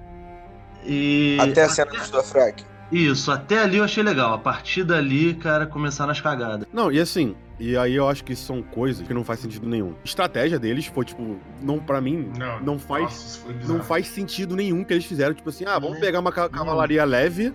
E. 0.85 1.37
Até 1.39 1.63
a 1.63 1.69
cena 1.69 1.91
do 1.91 2.11
Dothraki. 2.11 2.65
Isso, 2.91 3.31
até 3.31 3.59
ali 3.59 3.77
eu 3.77 3.85
achei 3.85 4.03
legal. 4.03 4.33
A 4.33 4.37
partir 4.37 4.83
dali, 4.83 5.33
cara, 5.35 5.65
começaram 5.65 6.11
as 6.11 6.19
cagadas. 6.19 6.67
Não, 6.73 6.91
e 6.91 6.99
assim, 6.99 7.37
e 7.57 7.77
aí 7.77 7.95
eu 7.95 8.05
acho 8.09 8.21
que 8.21 8.35
são 8.35 8.61
coisas 8.61 9.07
que 9.07 9.13
não 9.13 9.23
faz 9.23 9.39
sentido 9.39 9.65
nenhum. 9.65 9.91
A 9.91 10.03
estratégia 10.03 10.59
deles 10.59 10.87
foi, 10.87 11.05
tipo, 11.05 11.37
não 11.61 11.79
para 11.79 12.01
mim, 12.01 12.29
Não, 12.37 12.59
não 12.59 12.77
faz 12.79 13.03
Nossa, 13.45 13.67
não 13.73 13.81
faz 13.81 14.07
sentido 14.09 14.57
nenhum 14.57 14.83
que 14.83 14.91
eles 14.91 15.05
fizeram. 15.05 15.33
Tipo 15.33 15.47
assim, 15.49 15.63
ah, 15.65 15.79
vamos 15.79 15.95
Né? 15.95 16.01
pegar 16.01 16.19
uma 16.19 16.33
ca- 16.33 16.49
cavalaria 16.49 17.05
leve, 17.05 17.53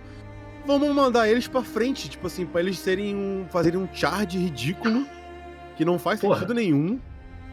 vamos 0.67 0.95
mandar 0.95 1.29
eles 1.29 1.47
pra 1.49 1.63
frente. 1.63 2.09
Tipo 2.09 2.27
assim, 2.27 2.45
pra 2.47 2.61
eles 2.61 2.79
serem 2.79 3.15
um, 3.15 3.47
fazerem 3.51 3.79
um 3.81 3.89
charge 3.93 4.39
ridículo 4.39 5.07
que 5.77 5.85
não 5.85 5.99
faz 5.99 6.21
Porra. 6.21 6.35
sentido 6.37 6.55
nenhum. 6.55 6.99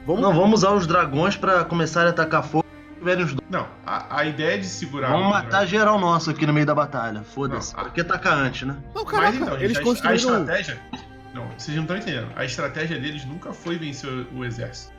Vamos, 0.05 0.21
Não, 0.21 0.33
vamos 0.33 0.59
usar 0.59 0.73
os 0.73 0.85
dragões 0.85 1.37
pra 1.37 1.63
começar 1.63 2.05
a 2.05 2.09
atacar 2.09 2.43
fogo. 2.43 2.65
tiverem 2.97 3.23
os 3.23 3.33
dois. 3.33 3.49
Não, 3.49 3.67
a, 3.85 4.19
a 4.19 4.25
ideia 4.25 4.57
de 4.59 4.65
segurar. 4.65 5.09
Vamos 5.11 5.29
matar 5.29 5.49
dragão- 5.49 5.67
geral 5.67 5.99
nosso 5.99 6.29
aqui 6.29 6.45
no 6.45 6.51
meio 6.53 6.65
da 6.65 6.75
batalha. 6.75 7.21
Foda-se. 7.23 7.73
A- 7.75 7.81
Pra 7.83 7.89
que 7.91 8.03
tacar 8.03 8.33
antes, 8.37 8.67
né? 8.67 8.75
Não, 8.93 9.05
caraca, 9.05 9.31
Mas 9.31 9.41
então, 9.41 9.57
eles 9.59 9.77
a- 9.77 9.81
construíram. 9.81 10.13
A 10.35 10.39
estratégia. 10.41 10.81
Não, 11.33 11.47
vocês 11.57 11.75
não 11.75 11.83
estão 11.83 11.97
entendendo. 11.97 12.27
A 12.35 12.43
estratégia 12.45 12.99
deles 12.99 13.25
nunca 13.25 13.53
foi 13.53 13.77
vencer 13.77 14.09
o, 14.09 14.39
o 14.39 14.45
exército. 14.45 14.93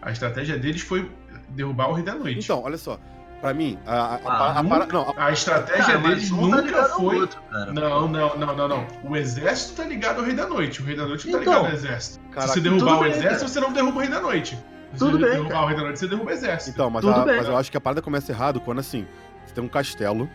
A 0.00 0.10
estratégia 0.12 0.58
deles 0.58 0.80
foi 0.82 1.10
derrubar 1.50 1.88
o 1.88 1.92
Rei 1.94 2.04
da 2.04 2.14
Noite. 2.14 2.40
Então, 2.44 2.62
olha 2.62 2.76
só. 2.78 2.98
Pra 3.42 3.52
mim, 3.52 3.76
a, 3.84 3.92
a, 3.92 4.14
a, 4.14 4.18
Ah, 4.24 4.52
a- 4.54 4.58
a- 4.60 4.62
nunca- 4.62 4.86
não, 4.92 5.10
a- 5.16 5.26
a 5.26 5.32
estratégia 5.32 5.84
Cara, 5.84 5.98
mas 5.98 6.10
deles 6.14 6.30
tá 6.30 6.36
nunca 6.36 6.84
foi. 6.90 7.20
outro. 7.20 7.40
Não, 7.72 8.06
não, 8.08 8.36
não, 8.36 8.56
não, 8.56 8.68
não. 8.68 8.86
O 9.02 9.16
exército 9.16 9.82
tá 9.82 9.84
ligado 9.88 10.20
ao 10.20 10.24
Rei 10.24 10.34
da 10.34 10.46
Noite. 10.46 10.80
O 10.80 10.84
Rei 10.84 10.94
da 10.96 11.04
Noite 11.06 11.26
não 11.26 11.32
tá 11.34 11.42
Então, 11.42 11.52
ligado 11.54 11.66
ao 11.70 11.76
exército. 11.76 12.20
caraca, 12.30 12.46
Se 12.52 12.54
você 12.54 12.60
derrubar 12.60 12.96
o 12.98 13.00
bem, 13.00 13.10
exército, 13.10 13.34
cara. 13.40 13.48
você 13.48 13.60
não 13.60 13.72
derruba 13.72 13.96
o 13.96 14.00
Rei 14.00 14.08
da 14.10 14.20
Noite. 14.20 14.56
Se 14.92 14.98
Tudo 14.98 15.18
você 15.18 15.24
bem, 15.24 15.30
derrubar 15.32 15.50
cara. 15.50 15.62
o 15.64 15.66
Rei 15.66 15.76
da 15.76 15.82
Noite, 15.82 15.98
você 15.98 16.06
derruba 16.06 16.30
o 16.30 16.32
exército. 16.32 16.70
Então, 16.70 16.88
mas, 16.88 17.02
Tudo 17.04 17.20
a- 17.20 17.24
bem. 17.24 17.36
mas 17.38 17.48
eu 17.48 17.56
acho 17.56 17.70
que 17.70 17.76
a 17.76 17.80
parada 17.80 18.00
começa 18.00 18.30
errado 18.30 18.60
quando 18.60 18.78
assim, 18.78 19.06
você 19.44 19.52
tem 19.52 19.64
um 19.64 19.68
castelo, 19.68 20.30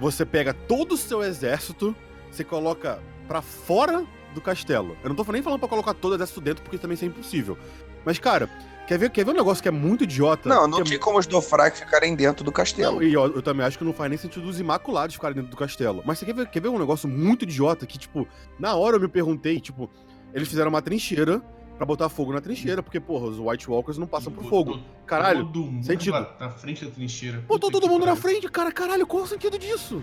você 0.00 0.26
pega 0.26 0.52
todo 0.52 0.92
o 0.92 0.96
seu 0.96 1.22
exército, 1.22 1.94
você 2.28 2.42
coloca 2.42 2.98
pra 3.28 3.40
fora 3.40 4.04
do 4.34 4.40
castelo. 4.40 4.96
Eu 5.04 5.10
não 5.10 5.14
tô 5.14 5.30
nem 5.30 5.42
falando 5.42 5.60
pra 5.60 5.68
colocar 5.68 5.94
todo 5.94 6.10
o 6.10 6.14
exército 6.16 6.40
dentro, 6.40 6.64
porque 6.64 6.76
também 6.78 6.94
isso 6.94 7.04
é 7.04 7.08
impossível. 7.08 7.56
Mas, 8.04 8.18
cara, 8.18 8.48
quer 8.86 8.98
ver, 8.98 9.10
quer 9.10 9.24
ver 9.24 9.30
um 9.32 9.34
negócio 9.36 9.62
que 9.62 9.68
é 9.68 9.72
muito 9.72 10.04
idiota? 10.04 10.48
Não, 10.48 10.66
não 10.66 10.80
é 10.80 10.82
tinha 10.82 10.98
como 10.98 11.18
os 11.18 11.26
Dothraki 11.26 11.78
ficarem 11.78 12.14
dentro 12.16 12.44
do 12.44 12.48
Não, 12.48 12.52
castelo. 12.52 13.02
e 13.02 13.12
eu, 13.12 13.34
eu 13.36 13.42
também 13.42 13.64
acho 13.64 13.78
que 13.78 13.84
não 13.84 13.92
faz 13.92 14.10
nem 14.10 14.18
sentido 14.18 14.46
os 14.48 14.58
Imaculados 14.60 15.14
ficarem 15.14 15.34
dentro 15.36 15.50
do 15.50 15.56
castelo. 15.56 16.02
Mas 16.04 16.18
você 16.18 16.26
quer 16.26 16.34
ver, 16.34 16.48
quer 16.48 16.60
ver 16.60 16.68
um 16.68 16.78
negócio 16.78 17.08
muito 17.08 17.42
idiota 17.44 17.86
que, 17.86 17.98
tipo, 17.98 18.26
na 18.58 18.74
hora 18.74 18.96
eu 18.96 19.00
me 19.00 19.08
perguntei, 19.08 19.60
tipo, 19.60 19.90
eles 20.34 20.48
fizeram 20.48 20.68
uma 20.70 20.82
trincheira 20.82 21.40
pra 21.76 21.86
botar 21.86 22.08
fogo 22.08 22.32
na 22.32 22.40
trincheira, 22.40 22.82
porque, 22.82 23.00
porra, 23.00 23.26
os 23.26 23.38
White 23.38 23.68
Walkers 23.70 23.98
não 23.98 24.06
passam 24.06 24.32
por 24.32 24.44
fogo. 24.44 24.78
Caralho, 25.06 25.44
Todo 25.46 25.60
mundo 25.64 25.84
sentido. 25.84 26.26
na 26.38 26.50
frente 26.50 26.84
da 26.84 26.90
trincheira. 26.90 27.42
Botou 27.48 27.70
todo 27.70 27.88
mundo 27.88 28.06
na 28.06 28.14
frente, 28.14 28.48
cara, 28.48 28.70
caralho, 28.70 29.06
qual 29.06 29.24
o 29.24 29.26
sentido 29.26 29.58
disso? 29.58 30.02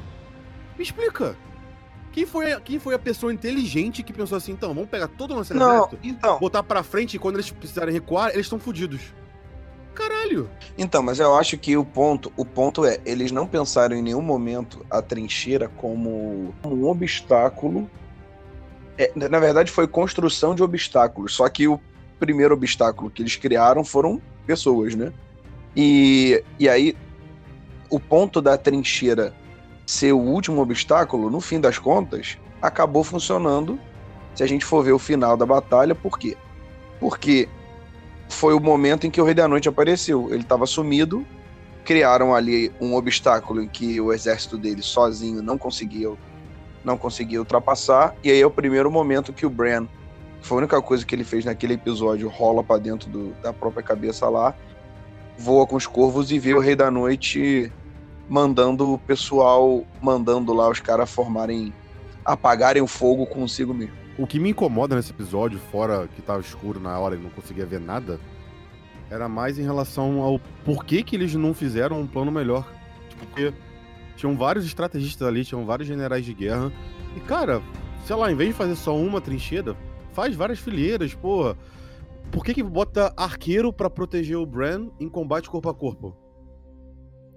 Me 0.78 0.84
explica. 0.84 1.38
Quem 2.20 2.26
foi, 2.26 2.52
a- 2.52 2.60
quem 2.60 2.80
foi 2.80 2.94
a 2.96 3.00
pessoa 3.00 3.34
inteligente 3.34 4.04
que 4.04 4.12
pensou 4.12 4.38
assim, 4.38 4.52
então, 4.52 4.74
vamos 4.74 4.90
pegar 4.90 5.08
todo 5.08 5.32
o 5.32 5.36
nosso 5.38 5.54
exército, 5.54 5.98
então. 6.04 6.38
botar 6.38 6.62
pra 6.64 6.84
frente 6.84 7.14
e 7.16 7.20
quando 7.20 7.36
eles 7.38 7.50
precisarem 7.50 7.94
recuar, 7.94 8.32
eles 8.34 8.46
estão 8.46 8.60
fodidos. 8.60 9.14
Caralho. 9.96 10.50
Então, 10.78 11.02
mas 11.02 11.18
eu 11.22 11.34
acho 11.38 11.58
que 11.58 11.78
o 11.78 11.86
ponto, 11.86 12.30
o 12.36 12.44
ponto 12.44 12.84
é, 12.84 13.00
eles 13.06 13.32
não 13.32 13.48
pensaram 13.48 13.96
em 13.96 14.02
nenhum 14.02 14.22
momento 14.22 14.86
a 14.90 15.02
trincheira 15.02 15.70
como 15.78 16.54
um 16.66 16.86
obstáculo. 16.90 17.90
É, 18.98 19.12
na 19.16 19.40
verdade, 19.40 19.72
foi 19.72 19.88
construção 19.88 20.54
de 20.54 20.62
obstáculos. 20.62 21.34
Só 21.34 21.48
que 21.48 21.70
o 21.70 21.80
primeiro 22.20 22.54
obstáculo 22.54 23.10
que 23.10 23.22
eles 23.22 23.38
criaram 23.38 23.86
foram 23.86 24.22
pessoas, 24.46 24.94
né? 24.94 25.14
E, 25.74 26.44
e 26.60 26.68
aí, 26.68 26.98
o 27.90 27.98
ponto 27.98 28.42
da 28.42 28.58
trincheira 28.58 29.34
ser 29.90 30.14
o 30.14 30.20
último 30.20 30.62
obstáculo, 30.62 31.32
no 31.32 31.42
fim 31.42 31.60
das 31.60 31.80
contas, 31.80 32.38
acabou 32.62 33.04
funcionando. 33.04 33.80
Se 34.36 34.44
a 34.44 34.46
gente 34.46 34.64
for 34.64 34.84
ver 34.84 34.92
o 34.92 35.00
final 35.00 35.36
da 35.36 35.48
batalha, 35.48 35.96
por 35.96 36.20
quê? 36.20 36.38
Porque 37.00 37.50
foi 38.30 38.54
o 38.54 38.60
momento 38.60 39.08
em 39.08 39.10
que 39.10 39.20
o 39.20 39.26
Rei 39.26 39.34
da 39.34 39.48
Noite 39.48 39.68
apareceu. 39.68 40.28
Ele 40.30 40.44
estava 40.44 40.68
sumido, 40.68 41.26
criaram 41.84 42.36
ali 42.36 42.72
um 42.80 42.94
obstáculo 42.94 43.64
em 43.64 43.68
que 43.68 44.00
o 44.00 44.14
exército 44.14 44.60
dele 44.60 44.84
sozinho 44.84 45.42
não 45.42 45.58
conseguia, 45.58 46.12
não 46.84 46.96
conseguia 46.96 47.40
ultrapassar, 47.40 48.14
e 48.24 48.30
aí 48.30 48.40
é 48.40 48.46
o 48.46 48.52
primeiro 48.52 48.92
momento 48.92 49.34
que 49.34 49.44
o 49.44 49.50
Bran, 49.50 49.88
que 50.40 50.46
foi 50.46 50.58
a 50.58 50.60
única 50.60 50.80
coisa 50.84 51.04
que 51.04 51.16
ele 51.16 51.24
fez 51.24 51.46
naquele 51.46 51.74
episódio, 51.74 52.30
rola 52.30 52.64
para 52.64 52.78
dentro 52.80 53.10
do- 53.10 53.34
da 53.42 53.52
própria 53.52 53.82
cabeça 53.82 54.30
lá, 54.30 54.54
voa 55.36 55.66
com 55.66 55.76
os 55.76 55.88
corvos 55.88 56.32
e 56.32 56.38
vê 56.38 56.54
o 56.54 56.60
Rei 56.60 56.76
da 56.76 56.92
Noite 56.92 57.74
mandando 58.30 58.94
o 58.94 58.98
pessoal, 59.00 59.84
mandando 60.02 60.54
lá 60.54 60.70
os 60.70 60.80
caras 60.80 61.10
formarem, 61.10 61.74
apagarem 62.24 62.82
o 62.82 62.88
fogo 62.88 63.26
consigo 63.26 63.74
mesmo. 63.74 63.96
O 64.18 64.28
que 64.28 64.40
me 64.40 64.50
incomoda 64.50 64.96
nesse 64.96 65.12
episódio, 65.12 65.60
fora 65.72 66.08
que 66.16 66.22
tava 66.22 66.40
escuro 66.40 66.80
na 66.80 66.98
hora 67.00 67.16
e 67.16 67.20
não 67.20 67.32
conseguia 67.32 67.66
ver 67.66 67.80
nada, 67.80 68.20
era 69.10 69.28
mais 69.28 69.58
em 69.58 69.64
relação 69.64 70.22
ao 70.22 70.40
porquê 70.64 71.02
que 71.02 71.16
eles 71.16 71.34
não 71.34 71.54
fizeram 71.54 72.00
um 72.00 72.06
plano 72.06 72.32
melhor. 72.32 72.72
Tipo, 73.10 73.26
porque 73.26 73.54
tinham 74.16 74.38
vários 74.38 74.66
estrategistas 74.66 75.28
ali, 75.28 75.44
tinham 75.44 75.66
vários 75.66 75.88
generais 75.88 76.24
de 76.24 76.34
guerra. 76.34 76.72
E, 77.16 77.20
cara, 77.22 77.62
sei 78.06 78.16
lá, 78.16 78.32
em 78.32 78.36
vez 78.36 78.50
de 78.50 78.56
fazer 78.56 78.76
só 78.76 78.96
uma 78.96 79.20
trincheira, 79.20 79.76
faz 80.14 80.36
várias 80.36 80.60
fileiras, 80.60 81.16
porra. 81.16 81.58
Por 82.30 82.46
que 82.46 82.54
que 82.54 82.62
bota 82.62 83.12
arqueiro 83.18 83.74
pra 83.74 83.90
proteger 83.90 84.38
o 84.38 84.46
Bran 84.46 84.90
em 85.00 85.10
combate 85.10 85.50
corpo 85.50 85.70
a 85.70 85.74
corpo? 85.74 86.16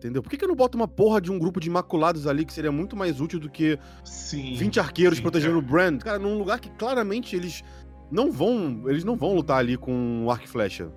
Entendeu? 0.03 0.21
Por 0.21 0.29
que 0.29 0.37
que 0.37 0.47
não 0.49 0.57
bota 0.57 0.77
uma 0.77 0.89
porra 0.89 1.21
de 1.21 1.31
um 1.31 1.39
grupo 1.39 1.61
de 1.61 1.69
imaculados 1.69 2.27
ali 2.27 2.45
que 2.45 2.53
seria 2.53 2.73
muito 2.73 2.97
mais 2.97 3.21
útil 3.21 3.39
do 3.39 3.49
que 3.49 3.79
Sim. 4.03 4.57
20 4.57 4.81
arqueiros 4.81 5.19
sim, 5.19 5.23
protegendo 5.23 5.59
o 5.59 5.63
cara. 5.63 5.73
Brand, 5.73 6.03
cara, 6.03 6.19
num 6.19 6.37
lugar 6.37 6.59
que 6.59 6.69
claramente 6.71 7.37
eles 7.37 7.63
não 8.11 8.33
vão, 8.33 8.83
eles 8.89 9.05
não 9.05 9.17
vão 9.17 9.33
lutar 9.33 9.59
ali 9.59 9.77
com 9.77 10.27
arco 10.29 10.45
e 10.45 10.49
flecha. 10.49 10.91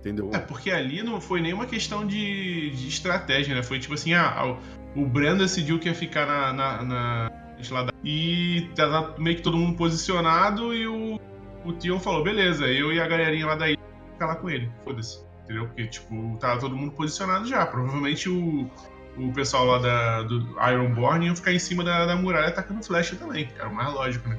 Entendeu? 0.00 0.30
É, 0.32 0.38
porque 0.38 0.70
ali 0.70 1.02
não 1.02 1.20
foi 1.20 1.42
nenhuma 1.42 1.66
questão 1.66 2.06
de, 2.06 2.70
de 2.70 2.88
estratégia, 2.88 3.54
né? 3.54 3.62
Foi 3.62 3.78
tipo 3.78 3.92
assim, 3.92 4.14
ah, 4.14 4.56
o, 4.96 5.02
o 5.02 5.06
Bran 5.06 5.36
decidiu 5.36 5.78
que 5.78 5.88
ia 5.88 5.94
ficar 5.94 6.26
na. 6.26 6.52
na, 6.52 6.82
na 6.82 7.32
e 8.04 8.70
tava 8.76 9.16
meio 9.18 9.36
que 9.36 9.42
todo 9.42 9.56
mundo 9.56 9.76
posicionado 9.76 10.72
e 10.72 10.86
o, 10.86 11.18
o 11.64 11.72
Tion 11.72 11.98
falou, 11.98 12.22
beleza, 12.22 12.68
eu 12.68 12.92
e 12.92 13.00
a 13.00 13.06
galerinha 13.06 13.46
lá 13.46 13.56
daí 13.56 13.76
ficar 14.12 14.26
lá 14.26 14.36
com 14.36 14.48
ele, 14.48 14.70
foda-se. 14.84 15.27
Entendeu? 15.48 15.66
Porque, 15.66 15.86
tipo, 15.86 16.36
tava 16.38 16.60
todo 16.60 16.76
mundo 16.76 16.92
posicionado 16.92 17.46
já. 17.48 17.64
Provavelmente 17.64 18.28
o, 18.28 18.70
o 19.16 19.32
pessoal 19.32 19.64
lá 19.64 19.78
da, 19.78 20.22
do 20.24 20.46
Ironborn 20.60 21.26
ia 21.26 21.34
ficar 21.34 21.54
em 21.54 21.58
cima 21.58 21.82
da, 21.82 22.04
da 22.04 22.14
muralha 22.16 22.48
atacando 22.48 22.84
flecha 22.84 23.16
também. 23.16 23.48
Era 23.58 23.66
o 23.66 23.74
mais 23.74 23.90
lógico, 23.94 24.28
né? 24.28 24.38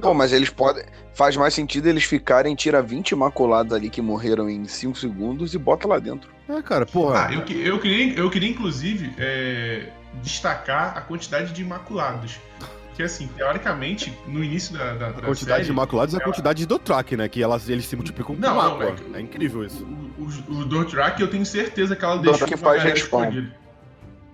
Pô, 0.00 0.14
mas 0.14 0.32
eles 0.32 0.48
podem. 0.48 0.82
Faz 1.12 1.36
mais 1.36 1.52
sentido 1.52 1.88
eles 1.88 2.04
ficarem, 2.04 2.54
tira 2.54 2.80
20 2.80 3.10
imaculados 3.10 3.74
ali 3.74 3.90
que 3.90 4.00
morreram 4.00 4.48
em 4.48 4.66
5 4.66 4.96
segundos 4.96 5.52
e 5.52 5.58
bota 5.58 5.86
lá 5.86 5.98
dentro. 5.98 6.30
É, 6.48 6.62
cara, 6.62 6.86
porra. 6.86 7.26
Ah, 7.26 7.34
eu, 7.34 7.42
que- 7.44 7.60
eu, 7.60 7.78
queria, 7.78 8.14
eu 8.18 8.30
queria, 8.30 8.48
inclusive, 8.48 9.12
é, 9.18 9.90
destacar 10.22 10.96
a 10.96 11.02
quantidade 11.02 11.52
de 11.52 11.60
imaculados. 11.60 12.40
Porque, 12.96 13.02
assim, 13.02 13.26
teoricamente, 13.36 14.10
no 14.26 14.42
início 14.42 14.72
da, 14.74 14.94
da, 14.94 15.12
quantidade 15.12 15.36
série, 15.44 15.64
de 15.64 15.70
imaculados 15.70 16.14
é 16.14 16.16
a 16.16 16.20
ela- 16.22 16.32
quantidade 16.32 16.60
de 16.60 16.66
Dothraki, 16.66 17.14
né? 17.14 17.28
Que 17.28 17.42
elas, 17.42 17.68
eles 17.68 17.84
se 17.84 17.94
multiplicam 17.94 18.34
com 18.34 18.40
Não, 18.40 18.58
água. 18.58 18.86
é 18.86 18.92
que- 18.92 19.14
É 19.16 19.20
incrível 19.20 19.62
isso. 19.64 19.84
O, 20.18 20.22
o, 20.54 20.60
o 20.60 20.64
Dothraki, 20.64 21.20
eu 21.20 21.28
tenho 21.28 21.44
certeza 21.44 21.94
que 21.94 22.02
ela 22.02 22.16
deixou 22.16 22.48
faz 22.48 22.60
galera 22.62 22.88
respawn. 22.88 23.24
escondida. 23.24 23.54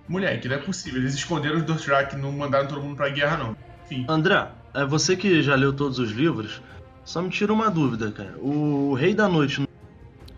Moleque, 0.07 0.47
não 0.47 0.55
é 0.55 0.59
possível. 0.59 1.01
Eles 1.01 1.13
esconderam 1.13 1.57
os 1.57 1.63
Dothraki, 1.63 2.15
não 2.15 2.31
mandaram 2.31 2.65
todo 2.69 2.81
mundo 2.81 2.95
pra 2.95 3.09
guerra, 3.09 3.35
não. 3.35 3.57
Enfim. 3.85 4.05
André, 4.07 4.47
é 4.73 4.85
você 4.85 5.17
que 5.17 5.41
já 5.43 5.55
leu 5.55 5.73
todos 5.73 5.99
os 5.99 6.11
livros, 6.11 6.61
só 7.03 7.21
me 7.21 7.29
tira 7.29 7.51
uma 7.51 7.69
dúvida, 7.69 8.13
cara. 8.13 8.37
O 8.39 8.93
Rei 8.93 9.13
da 9.13 9.27
Noite 9.27 9.67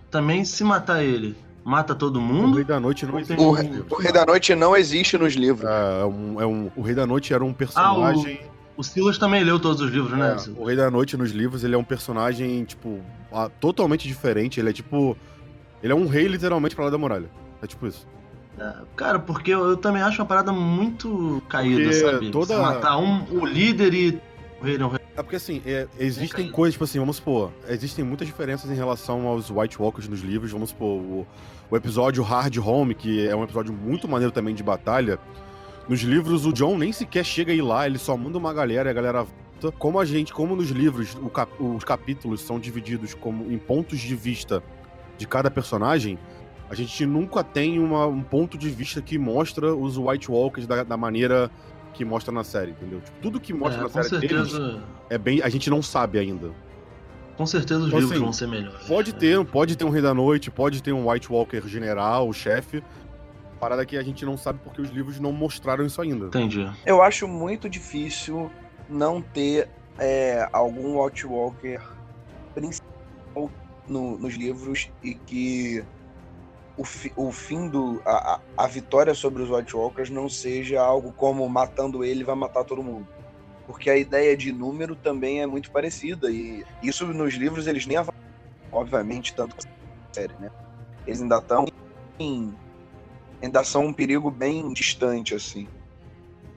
também, 0.09 0.43
se 0.43 0.63
matar 0.63 1.03
ele, 1.03 1.35
mata 1.65 1.93
todo 1.95 2.17
O 2.17 2.21
mundo? 2.21 2.55
Rei 2.55 2.63
da 2.63 2.79
Noite 2.79 3.05
não 3.05 3.19
existe. 3.19 3.41
O, 3.41 3.51
nos 3.51 3.59
Re- 3.59 3.67
livros. 3.67 3.91
o 3.91 3.95
Rei 4.01 4.11
da 4.13 4.25
Noite 4.25 4.55
não 4.55 4.75
existe 4.77 5.17
nos 5.17 5.33
livros. 5.33 5.67
É, 5.69 6.01
é 6.01 6.05
um, 6.05 6.41
é 6.41 6.45
um- 6.45 6.71
o 6.75 6.81
Rei 6.81 6.95
da 6.95 7.05
Noite 7.07 7.33
era 7.33 7.43
um 7.43 7.51
personagem. 7.51 8.39
O 8.77 8.83
Silas 8.83 9.17
também 9.17 9.43
leu 9.43 9.59
todos 9.59 9.81
os 9.81 9.89
livros, 9.91 10.17
né? 10.17 10.35
é, 10.37 10.61
o 10.61 10.65
Rei 10.65 10.75
da 10.75 10.91
Noite 10.91 11.17
nos 11.17 11.31
livros, 11.31 11.63
ele 11.63 11.73
é 11.75 11.77
um 11.77 11.83
personagem, 11.83 12.63
tipo, 12.65 12.99
ah, 13.31 13.49
totalmente 13.59 14.07
diferente. 14.07 14.59
Ele 14.59 14.69
é 14.69 14.73
tipo. 14.73 15.17
Ele 15.81 15.91
é 15.93 15.95
um 15.95 16.07
rei, 16.07 16.27
literalmente, 16.27 16.75
pra 16.75 16.85
lá 16.85 16.91
da 16.91 16.97
muralha. 16.97 17.29
É 17.61 17.67
tipo 17.67 17.85
isso. 17.87 18.05
É, 18.57 18.73
Cara, 18.95 19.19
porque 19.19 19.51
eu, 19.51 19.63
eu 19.69 19.77
também 19.77 20.01
acho 20.01 20.21
uma 20.21 20.25
parada 20.27 20.51
muito 20.51 21.41
caída, 21.49 21.81
Porque 21.83 21.93
sabe? 21.93 22.31
toda- 22.31 22.55
Você 22.55 22.61
matar 22.61 22.97
um, 22.97 23.23
o 23.31 23.45
líder 23.45 23.93
e 23.93 24.21
o 24.61 24.65
rei 24.65 24.77
não 24.77 24.89
rei. 24.89 24.99
É 25.17 25.23
porque 25.23 25.37
assim, 25.37 25.61
é, 25.65 25.87
existem 25.97 26.51
coisas, 26.51 26.73
tipo 26.73 26.83
assim, 26.83 26.99
vamos 26.99 27.15
supor, 27.15 27.51
existem 27.69 28.03
muitas 28.03 28.27
diferenças 28.27 28.69
em 28.69 28.75
relação 28.75 29.27
aos 29.27 29.49
White 29.49 29.81
Walkers 29.81 30.09
nos 30.09 30.19
livros, 30.21 30.51
vamos 30.51 30.71
supor, 30.71 30.99
o, 30.99 31.27
o 31.71 31.75
episódio 31.77 32.21
Hard 32.21 32.57
Home, 32.57 32.93
que 32.93 33.25
é 33.25 33.33
um 33.33 33.43
episódio 33.43 33.71
muito 33.73 34.07
maneiro 34.09 34.31
também 34.33 34.53
de 34.53 34.61
batalha. 34.61 35.17
Nos 35.87 36.01
livros, 36.01 36.45
o 36.45 36.51
John 36.51 36.77
nem 36.77 36.91
sequer 36.91 37.23
chega 37.23 37.53
a 37.53 37.55
ir 37.55 37.61
lá, 37.61 37.85
ele 37.85 37.97
só 37.97 38.17
manda 38.17 38.37
uma 38.37 38.53
galera 38.53 38.89
e 38.89 38.91
a 38.91 38.93
galera 38.93 39.23
volta. 39.23 39.71
Como 39.79 39.99
a 39.99 40.03
gente, 40.05 40.33
como 40.33 40.53
nos 40.55 40.69
livros, 40.69 41.15
cap- 41.33 41.51
os 41.63 41.83
capítulos 41.85 42.41
são 42.41 42.59
divididos 42.59 43.13
como 43.13 43.49
em 43.51 43.57
pontos 43.57 43.99
de 43.99 44.15
vista 44.15 44.61
de 45.17 45.25
cada 45.25 45.49
personagem, 45.49 46.19
a 46.69 46.75
gente 46.75 47.05
nunca 47.05 47.41
tem 47.43 47.79
uma- 47.79 48.05
um 48.05 48.21
ponto 48.21 48.57
de 48.57 48.69
vista 48.69 49.01
que 49.01 49.17
mostra 49.17 49.73
os 49.73 49.97
White 49.97 50.29
Walkers 50.29 50.67
da, 50.67 50.83
da 50.83 50.97
maneira 50.97 51.49
que 51.95 52.05
mostra 52.05 52.31
na 52.33 52.43
série, 52.43 52.71
entendeu? 52.71 52.99
Tipo, 53.01 53.17
tudo 53.21 53.39
que 53.39 53.53
mostra 53.53 53.79
É, 53.81 53.83
na 53.83 53.89
com 53.89 54.03
série 54.03 54.27
deles 54.27 54.51
certeza. 54.51 54.83
é 55.09 55.17
bem. 55.17 55.41
A 55.41 55.49
gente 55.49 55.69
não 55.69 55.81
sabe 55.81 56.19
ainda. 56.19 56.51
Com 57.37 57.45
certeza 57.45 57.81
os 57.81 57.87
Então, 57.87 57.99
livros 57.99 58.15
assim, 58.15 58.23
vão 58.23 58.33
ser 58.33 58.47
melhores. 58.47 58.87
Pode 58.87 59.11
né? 59.13 59.19
ter, 59.19 59.45
pode 59.45 59.75
ter 59.77 59.83
um 59.85 59.89
Rei 59.89 60.01
da 60.01 60.13
Noite, 60.13 60.49
pode 60.51 60.81
ter 60.81 60.91
um 60.93 61.09
White 61.09 61.31
Walker 61.31 61.61
general, 61.67 62.31
chefe. 62.31 62.83
Parada 63.59 63.85
que 63.85 63.97
a 63.97 64.03
gente 64.03 64.25
não 64.25 64.37
sabe 64.37 64.59
porque 64.63 64.81
os 64.81 64.89
livros 64.89 65.19
não 65.19 65.31
mostraram 65.31 65.85
isso 65.85 66.01
ainda. 66.01 66.27
Entendi. 66.27 66.69
Eu 66.85 67.01
acho 67.01 67.27
muito 67.27 67.69
difícil 67.69 68.49
não 68.89 69.21
ter 69.21 69.67
é, 69.97 70.47
algum 70.51 70.97
Outwalker 70.99 71.81
principal 72.53 73.49
no- 73.87 74.17
nos 74.17 74.35
livros 74.35 74.89
e 75.03 75.13
que 75.15 75.83
o, 76.77 76.83
fi- 76.83 77.13
o 77.15 77.31
fim 77.31 77.69
do. 77.69 78.01
A, 78.05 78.41
a- 78.57 78.67
vitória 78.67 79.13
sobre 79.13 79.43
os 79.43 79.49
White 79.49 79.75
Walkers 79.75 80.09
não 80.09 80.29
seja 80.29 80.81
algo 80.81 81.13
como 81.13 81.47
matando 81.49 82.03
ele 82.03 82.23
vai 82.23 82.35
matar 82.35 82.63
todo 82.65 82.83
mundo. 82.83 83.07
Porque 83.67 83.89
a 83.89 83.97
ideia 83.97 84.35
de 84.37 84.51
número 84.51 84.95
também 84.95 85.41
é 85.41 85.47
muito 85.47 85.71
parecida. 85.71 86.31
E 86.31 86.63
isso 86.83 87.07
nos 87.07 87.33
livros 87.35 87.67
eles 87.67 87.85
nem 87.85 87.97
avançam, 87.97 88.13
obviamente, 88.71 89.35
tanto 89.35 89.55
na 89.57 89.63
série, 90.15 90.35
né? 90.39 90.49
Eles 91.05 91.21
ainda 91.21 91.37
estão 91.39 91.65
em. 92.19 92.55
Ainda 93.43 93.63
são 93.63 93.85
um 93.87 93.93
perigo 93.93 94.31
bem 94.31 94.73
distante, 94.73 95.35
assim. 95.35 95.67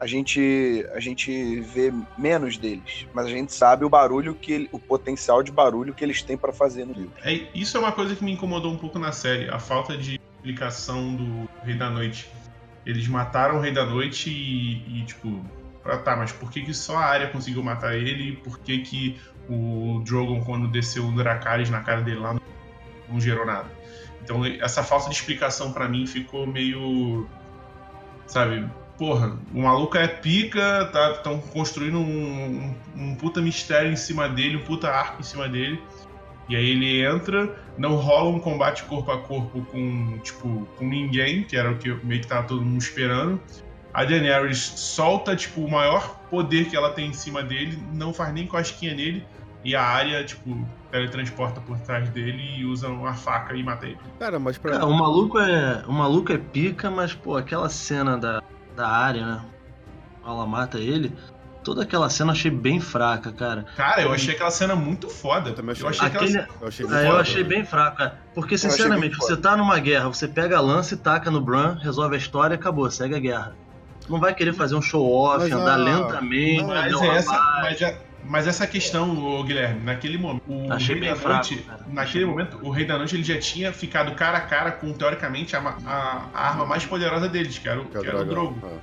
A 0.00 0.06
gente, 0.06 0.86
a 0.94 1.00
gente 1.00 1.60
vê 1.60 1.92
menos 2.16 2.56
deles, 2.56 3.06
mas 3.12 3.26
a 3.26 3.30
gente 3.30 3.52
sabe 3.52 3.84
o 3.84 3.90
barulho 3.90 4.34
que 4.34 4.52
ele- 4.52 4.68
o 4.70 4.78
potencial 4.78 5.42
de 5.42 5.50
barulho 5.50 5.92
que 5.92 6.04
eles 6.04 6.22
têm 6.22 6.36
para 6.36 6.52
fazer 6.52 6.84
no 6.84 6.92
livro. 6.92 7.12
É, 7.22 7.32
isso 7.52 7.76
é 7.76 7.80
uma 7.80 7.90
coisa 7.90 8.14
que 8.14 8.24
me 8.24 8.32
incomodou 8.32 8.72
um 8.72 8.78
pouco 8.78 8.98
na 8.98 9.10
série, 9.10 9.48
a 9.50 9.58
falta 9.58 9.96
de 9.96 10.20
explicação 10.36 11.16
do 11.16 11.48
Rei 11.64 11.76
da 11.76 11.90
Noite. 11.90 12.30
Eles 12.86 13.08
mataram 13.08 13.56
o 13.56 13.60
Rei 13.60 13.72
da 13.72 13.84
Noite 13.84 14.30
e, 14.30 15.00
e, 15.00 15.04
tipo, 15.04 15.44
ah, 15.84 15.98
tá, 15.98 16.16
mas 16.16 16.32
por 16.32 16.50
que, 16.50 16.62
que 16.62 16.72
só 16.72 16.96
a 16.96 17.04
área 17.04 17.28
conseguiu 17.28 17.62
matar 17.62 17.96
ele? 17.96 18.36
Por 18.36 18.58
que, 18.60 18.78
que 18.78 19.20
o 19.48 20.00
Drogon, 20.04 20.42
quando 20.44 20.68
desceu 20.68 21.06
o 21.06 21.12
Dracarys 21.14 21.70
na 21.70 21.80
cara 21.80 22.02
dele 22.02 22.20
lá, 22.20 22.34
não, 22.34 22.40
não 23.08 23.20
gerou 23.20 23.44
nada? 23.44 23.70
Então, 24.22 24.44
essa 24.44 24.82
falta 24.82 25.08
de 25.08 25.16
explicação 25.16 25.72
pra 25.72 25.88
mim 25.88 26.06
ficou 26.06 26.46
meio. 26.46 27.26
Sabe? 28.26 28.68
Porra, 28.98 29.38
o 29.54 29.62
maluco 29.62 29.96
é 29.96 30.08
pica, 30.08 30.86
tá? 30.92 31.12
Estão 31.12 31.40
construindo 31.40 31.98
um, 31.98 32.74
um, 32.96 33.10
um 33.10 33.14
puta 33.14 33.40
mistério 33.40 33.92
em 33.92 33.96
cima 33.96 34.28
dele, 34.28 34.56
um 34.56 34.64
puta 34.64 34.88
arco 34.88 35.20
em 35.20 35.24
cima 35.24 35.48
dele. 35.48 35.80
E 36.48 36.56
aí 36.56 36.70
ele 36.70 37.02
entra, 37.04 37.54
não 37.76 37.94
rola 37.94 38.30
um 38.30 38.40
combate 38.40 38.82
corpo 38.84 39.12
a 39.12 39.18
corpo 39.18 39.64
com, 39.70 40.18
tipo, 40.18 40.66
com 40.76 40.84
ninguém, 40.84 41.44
que 41.44 41.56
era 41.56 41.70
o 41.70 41.76
que 41.76 41.94
meio 42.04 42.22
que 42.22 42.26
tava 42.26 42.48
todo 42.48 42.62
mundo 42.62 42.80
esperando. 42.80 43.40
A 43.94 44.04
Daenerys 44.04 44.58
solta, 44.58 45.36
tipo, 45.36 45.60
o 45.60 45.70
maior 45.70 46.18
poder 46.28 46.68
que 46.68 46.76
ela 46.76 46.90
tem 46.90 47.08
em 47.08 47.12
cima 47.12 47.42
dele, 47.42 47.78
não 47.92 48.12
faz 48.12 48.32
nem 48.32 48.46
cosquinha 48.46 48.94
nele, 48.94 49.24
e 49.64 49.76
a 49.76 49.82
área, 49.82 50.24
tipo, 50.24 50.66
teletransporta 50.90 51.60
por 51.60 51.78
trás 51.80 52.08
dele 52.10 52.42
e 52.56 52.64
usa 52.64 52.88
uma 52.88 53.14
faca 53.14 53.54
e 53.54 53.62
mata 53.62 53.86
ele. 53.86 53.98
Cara, 54.18 54.38
mas 54.38 54.56
pra. 54.56 54.72
Cara, 54.72 54.86
o 54.86 54.94
maluco 54.94 55.38
é. 55.38 55.84
O 55.86 55.92
maluco 55.92 56.32
é 56.32 56.38
pica, 56.38 56.90
mas, 56.90 57.12
pô, 57.12 57.36
aquela 57.36 57.68
cena 57.68 58.16
da, 58.16 58.42
da 58.78 58.88
área, 58.88 59.26
né? 59.26 59.40
Ela 60.24 60.46
mata 60.46 60.78
ele. 60.78 61.12
toda 61.64 61.82
aquela 61.82 62.08
cena 62.08 62.30
eu 62.30 62.32
achei 62.32 62.50
bem 62.50 62.80
fraca, 62.80 63.30
cara. 63.30 63.66
Cara, 63.76 64.00
eu 64.00 64.10
achei 64.12 64.34
aquela 64.34 64.50
cena 64.50 64.74
muito 64.74 65.08
foda. 65.10 65.50
Eu 65.50 65.54
também 65.54 65.72
achei. 65.72 65.84
Eu 65.84 65.88
achei 65.90 66.06
aquela 66.06 66.24
Aquele- 66.24 66.40
cena... 66.40 66.48
Eu 66.62 66.68
achei, 66.68 66.86
É, 66.86 66.88
muito 66.88 67.00
eu 67.02 67.06
foda. 67.10 67.20
achei 67.20 67.44
bem 67.44 67.64
fraco, 67.64 67.96
cara. 67.98 68.18
Porque, 68.34 68.56
sinceramente, 68.56 69.16
você 69.16 69.30
foda. 69.36 69.42
tá 69.42 69.56
numa 69.56 69.78
guerra, 69.78 70.08
você 70.08 70.26
pega 70.26 70.56
a 70.56 70.60
lança 70.62 70.94
e 70.94 70.96
taca 70.96 71.30
no 71.30 71.40
Bran, 71.42 71.76
resolve 71.82 72.14
a 72.14 72.18
história 72.18 72.54
e 72.54 72.56
acabou, 72.56 72.90
segue 72.90 73.14
a 73.16 73.18
guerra. 73.18 73.54
Tu 74.00 74.10
não 74.10 74.18
vai 74.18 74.32
querer 74.34 74.54
fazer 74.54 74.76
um 74.76 74.80
show-off, 74.82 75.40
Mas 75.40 75.52
andar 75.52 75.74
a- 75.74 75.76
lentamente, 75.76 76.64
Mas, 76.64 76.92
dar 76.92 76.98
um 76.98 77.04
é 77.04 77.16
essa, 77.16 77.40
mas, 77.60 77.82
é- 77.82 78.00
mas 78.28 78.46
essa 78.46 78.66
questão, 78.66 79.42
Guilherme, 79.44 79.80
naquele 79.84 80.18
momento, 80.18 80.42
o 80.46 80.72
Achei 80.72 80.94
Rei 80.94 81.00
bem 81.04 81.10
da 81.10 81.16
fraco, 81.16 81.34
Noite, 81.50 81.56
cara. 81.64 81.78
naquele 81.88 82.00
Achei 82.00 82.24
momento, 82.24 82.58
o 82.62 82.70
Rei 82.70 82.84
da 82.84 82.96
Noite 82.98 83.16
ele 83.16 83.24
já 83.24 83.38
tinha 83.38 83.72
ficado 83.72 84.14
cara 84.14 84.38
a 84.38 84.40
cara 84.42 84.70
com, 84.72 84.92
teoricamente, 84.92 85.56
a, 85.56 85.60
a- 85.60 86.28
a 86.34 86.48
arma 86.48 86.66
mais 86.66 86.84
poderosa 86.84 87.28
deles, 87.28 87.58
que 87.58 87.68
era 87.68 87.80
o, 87.80 87.86
Que 87.86 87.96
é 87.96 88.00
era 88.06 88.20
o. 88.20 88.24
Drogo. 88.24 88.58
É. 88.66 88.78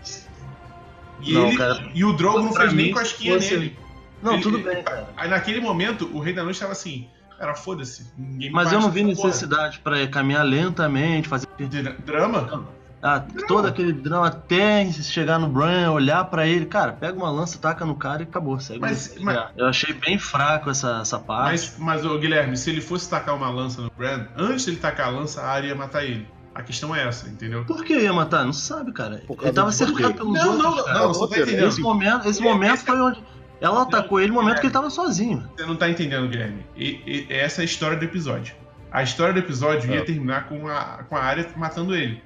E, 1.21 1.33
Não, 1.33 1.47
ele, 1.47 1.57
cara, 1.57 1.89
e 1.93 2.03
o 2.03 2.13
Drogo 2.13 2.39
não 2.41 2.53
fez 2.53 2.73
nem 2.73 2.91
cosquinha 2.91 3.35
fosse- 3.35 3.53
nele. 3.55 3.79
Não, 4.21 4.33
Ele- 4.33 4.43
tudo 4.43 4.59
bem, 4.59 4.83
cara. 4.83 5.07
Aí 5.15 5.29
naquele 5.29 5.61
momento, 5.61 6.09
o 6.13 6.19
Rei 6.19 6.33
da 6.33 6.43
Noite 6.43 6.59
tava 6.59 6.71
assim, 6.71 7.07
cara, 7.37 7.53
foda-se, 7.55 8.11
Mas 8.51 8.71
eu 8.71 8.79
não 8.81 8.89
vi 8.91 9.03
necessidade 9.03 9.79
pra 9.79 10.05
caminhar 10.07 10.43
lentamente, 10.45 11.27
fazer 11.27 11.47
Dra- 11.57 11.95
Drama? 12.05 12.67
Ah, 13.07 13.23
todo 13.47 13.67
aquele 13.67 13.93
drama 13.93 14.27
até 14.27 14.91
chegar 14.91 15.37
no 15.37 15.47
Bran, 15.47 15.91
olhar 15.91 16.25
pra 16.25 16.47
ele. 16.47 16.65
Cara, 16.65 16.91
pega 16.93 17.15
uma 17.17 17.29
lança, 17.29 17.57
taca 17.59 17.85
no 17.85 17.95
cara 17.95 18.21
e 18.21 18.23
acabou. 18.23 18.59
Segue 18.59 18.79
Mas- 18.79 19.15
o- 19.17 19.23
mas- 19.23 19.49
Eu 19.55 19.67
achei 19.67 19.93
bem 19.93 20.17
fraco 20.17 20.69
essa, 20.71 20.99
essa 21.01 21.19
parte. 21.19 21.51
Mas, 21.51 21.75
mas 21.77 22.05
ô, 22.05 22.17
Guilherme, 22.17 22.57
se 22.57 22.69
ele 22.69 22.81
fosse 22.81 23.09
tacar 23.09 23.35
uma 23.35 23.49
lança 23.49 23.81
no 23.81 23.91
Bran, 23.95 24.25
antes 24.35 24.65
dele 24.65 24.77
tacar 24.77 25.07
a 25.07 25.11
lança, 25.11 25.41
a 25.41 25.49
Arya 25.51 25.69
ia 25.69 25.75
matar 25.75 26.03
ele. 26.03 26.27
A 26.55 26.63
questão 26.63 26.95
é 26.95 27.05
essa, 27.07 27.27
entendeu? 27.27 27.65
Por 27.65 27.83
que 27.83 27.93
ia 27.99 28.13
matar? 28.13 28.45
Não 28.45 28.53
sabe, 28.53 28.91
cara. 28.93 29.21
Ele 29.41 29.51
tava 29.51 29.69
do 29.69 29.73
cercado 29.73 30.13
pelos 30.13 30.33
Não, 30.33 30.51
outros, 30.53 30.63
não, 30.77 30.83
cara. 30.85 30.99
não, 30.99 31.07
você 31.13 31.35
tá 31.35 31.41
entendendo. 31.41 31.67
Esse 31.67 31.81
momento, 31.81 32.27
esse 32.29 32.41
momento 32.41 32.79
foi 32.85 32.99
onde. 33.01 33.23
Ela 33.61 33.81
atacou 33.83 34.19
ele 34.19 34.29
no 34.29 34.35
momento 34.35 34.59
que 34.61 34.65
ele 34.67 34.73
tava 34.73 34.89
sozinho. 34.89 35.49
Você 35.55 35.65
não 35.65 35.75
tá 35.75 35.89
entendendo, 35.89 36.27
Guilherme. 36.29 36.65
E, 36.75 37.01
e- 37.05 37.27
essa 37.29 37.61
é 37.61 37.63
a 37.63 37.65
história 37.65 37.97
do 37.97 38.03
episódio. 38.05 38.55
A 38.91 39.03
história 39.03 39.33
do 39.33 39.39
episódio 39.39 39.91
É. 39.91 39.95
ia 39.97 40.05
terminar 40.05 40.47
com 40.47 40.67
a, 40.67 41.03
com 41.09 41.15
a 41.17 41.19
Arya 41.21 41.45
matando 41.57 41.93
ele. 41.95 42.23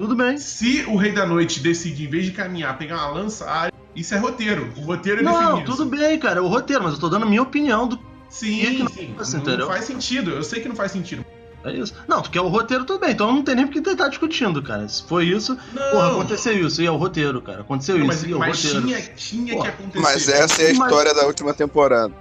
Tudo 0.00 0.16
bem. 0.16 0.38
Se 0.38 0.82
o 0.88 0.96
Rei 0.96 1.12
da 1.12 1.26
Noite 1.26 1.60
decidir, 1.60 2.06
em 2.06 2.10
vez 2.10 2.24
de 2.24 2.32
caminhar, 2.32 2.76
pegar 2.78 2.96
uma 2.96 3.08
lança, 3.08 3.44
a 3.44 3.54
Arya... 3.64 3.72
Isso 3.94 4.14
é 4.14 4.18
roteiro. 4.18 4.72
O 4.78 4.80
roteiro 4.80 5.20
é 5.20 5.22
Não, 5.22 5.38
definido. 5.56 5.70
tudo 5.76 5.84
bem, 5.84 6.18
cara. 6.18 6.38
É 6.38 6.40
o 6.42 6.46
roteiro, 6.46 6.82
mas 6.84 6.94
eu 6.94 7.00
tô 7.00 7.08
dando 7.10 7.24
a 7.24 7.28
minha 7.28 7.42
opinião 7.42 7.86
do. 7.86 7.98
Sim, 8.30 8.62
E 8.62 8.76
que 8.76 8.82
não 8.84 8.88
sim. 8.88 9.14
faz, 9.16 9.32
não 9.34 9.40
entendeu? 9.40 9.66
faz 9.66 9.84
sentido. 9.84 10.30
Eu 10.30 10.42
sei 10.42 10.60
que 10.62 10.68
não 10.68 10.76
faz 10.76 10.92
sentido. 10.92 11.24
É 11.64 11.72
isso. 11.72 11.92
Não, 12.08 12.22
tu 12.22 12.30
quer 12.30 12.40
o 12.40 12.48
roteiro, 12.48 12.84
tudo 12.86 13.00
bem. 13.00 13.10
Então 13.10 13.30
não 13.30 13.42
tem 13.42 13.54
nem 13.56 13.66
porque 13.66 13.82
tentar 13.82 14.08
discutindo, 14.08 14.62
cara. 14.62 14.88
Se 14.88 15.02
foi 15.06 15.26
isso, 15.26 15.58
Não, 15.74 15.90
porra, 15.90 16.12
aconteceu 16.12 16.54
isso. 16.66 16.80
E 16.80 16.86
é 16.86 16.90
o 16.90 16.96
roteiro, 16.96 17.42
cara. 17.42 17.60
Aconteceu 17.60 17.98
não, 17.98 18.06
isso. 18.06 18.14
mas, 18.20 18.24
e 18.24 18.32
é 18.32 18.36
o 18.36 18.38
mas 18.38 18.64
roteiro. 18.64 18.86
tinha, 18.86 19.00
tinha 19.16 19.60
que 19.62 19.68
acontecer. 19.68 20.00
Mas 20.00 20.28
essa 20.30 20.62
é 20.62 20.70
a 20.70 20.74
Mas- 20.74 20.88
história 20.88 21.12
da 21.14 21.26
última 21.26 21.52
temporada. 21.52 22.14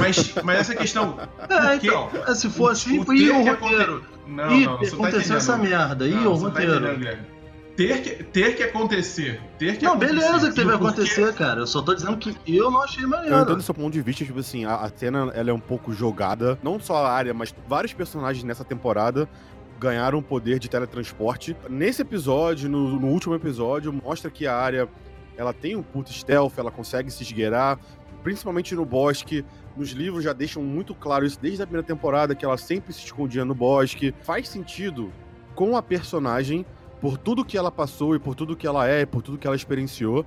Mas, 0.00 0.34
mas 0.42 0.58
essa 0.60 0.74
questão. 0.74 1.18
É, 1.48 1.78
que- 1.78 1.86
então. 1.86 2.10
é, 2.26 2.34
Se 2.34 2.50
for 2.50 2.64
o- 2.64 2.68
assim, 2.72 2.98
o 2.98 3.04
foi 3.04 3.16
e 3.18 3.30
o 3.30 3.42
que 3.44 3.50
roteiro. 3.50 4.04
Não, 4.26 4.52
Ih, 4.52 4.66
não, 4.66 4.78
tá 4.78 4.86
aconteceu 4.86 5.36
essa 5.36 5.52
entendendo. 5.56 5.70
merda. 5.78 6.06
Ih, 6.08 6.14
Não, 6.14 6.20
o 6.20 6.40
não 6.40 6.50
tá 6.50 6.60
roteiro. 6.60 6.96
Guilherme. 6.96 7.32
Ter 7.76 8.02
que, 8.02 8.22
ter 8.24 8.54
que 8.54 8.62
acontecer. 8.64 9.40
Ter 9.58 9.78
que 9.78 9.84
Não, 9.84 9.92
acontecer. 9.92 10.14
beleza 10.14 10.48
que 10.50 10.54
teve 10.54 10.60
E 10.60 10.64
que 10.64 10.72
o 10.72 10.86
acontecer, 10.86 11.34
cara. 11.34 11.60
Eu 11.60 11.66
só 11.66 11.80
tô 11.80 11.94
dizendo 11.94 12.16
que 12.18 12.36
eu 12.46 12.70
não 12.70 12.82
achei 12.82 13.02
Eu 13.04 13.08
maneiro. 13.08 13.34
entendo 13.40 13.62
seu 13.62 13.74
ponto 13.74 13.90
de 13.92 14.02
vista, 14.02 14.24
tipo 14.26 14.38
assim, 14.40 14.64
a, 14.66 14.74
a 14.76 14.90
cena 14.94 15.32
ela 15.34 15.50
é 15.50 15.52
um 15.54 15.58
pouco 15.58 15.92
jogada. 15.92 16.58
Não 16.62 16.78
só 16.78 17.06
a 17.06 17.10
área, 17.10 17.32
mas 17.32 17.54
vários 17.66 17.94
personagens 17.94 18.44
nessa 18.44 18.62
temporada 18.64 19.26
ganharam 19.80 20.18
o 20.18 20.22
poder 20.22 20.58
de 20.58 20.68
teletransporte. 20.68 21.56
Nesse 21.68 22.02
episódio, 22.02 22.68
no, 22.68 23.00
no 23.00 23.06
último 23.08 23.34
episódio, 23.34 23.90
mostra 23.92 24.30
que 24.30 24.46
a 24.46 24.54
área 24.54 24.86
ela 25.34 25.54
tem 25.54 25.74
um 25.74 25.82
puto 25.82 26.12
stealth, 26.12 26.52
ela 26.58 26.70
consegue 26.70 27.10
se 27.10 27.22
esgueirar, 27.22 27.78
principalmente 28.22 28.74
no 28.74 28.84
bosque. 28.84 29.44
Nos 29.76 29.90
livros 29.90 30.24
já 30.24 30.32
deixam 30.32 30.62
muito 30.62 30.94
claro 30.94 31.24
isso 31.24 31.38
desde 31.40 31.62
a 31.62 31.66
primeira 31.66 31.86
temporada, 31.86 32.34
que 32.34 32.44
ela 32.44 32.56
sempre 32.56 32.92
se 32.92 33.04
escondia 33.04 33.44
no 33.44 33.54
bosque. 33.54 34.14
Faz 34.22 34.48
sentido 34.48 35.12
com 35.54 35.76
a 35.76 35.82
personagem, 35.82 36.64
por 37.00 37.18
tudo 37.18 37.44
que 37.44 37.58
ela 37.58 37.70
passou 37.70 38.14
e 38.14 38.18
por 38.18 38.34
tudo 38.34 38.56
que 38.56 38.66
ela 38.66 38.88
é, 38.88 39.02
e 39.02 39.06
por 39.06 39.22
tudo 39.22 39.38
que 39.38 39.46
ela 39.46 39.56
experienciou, 39.56 40.24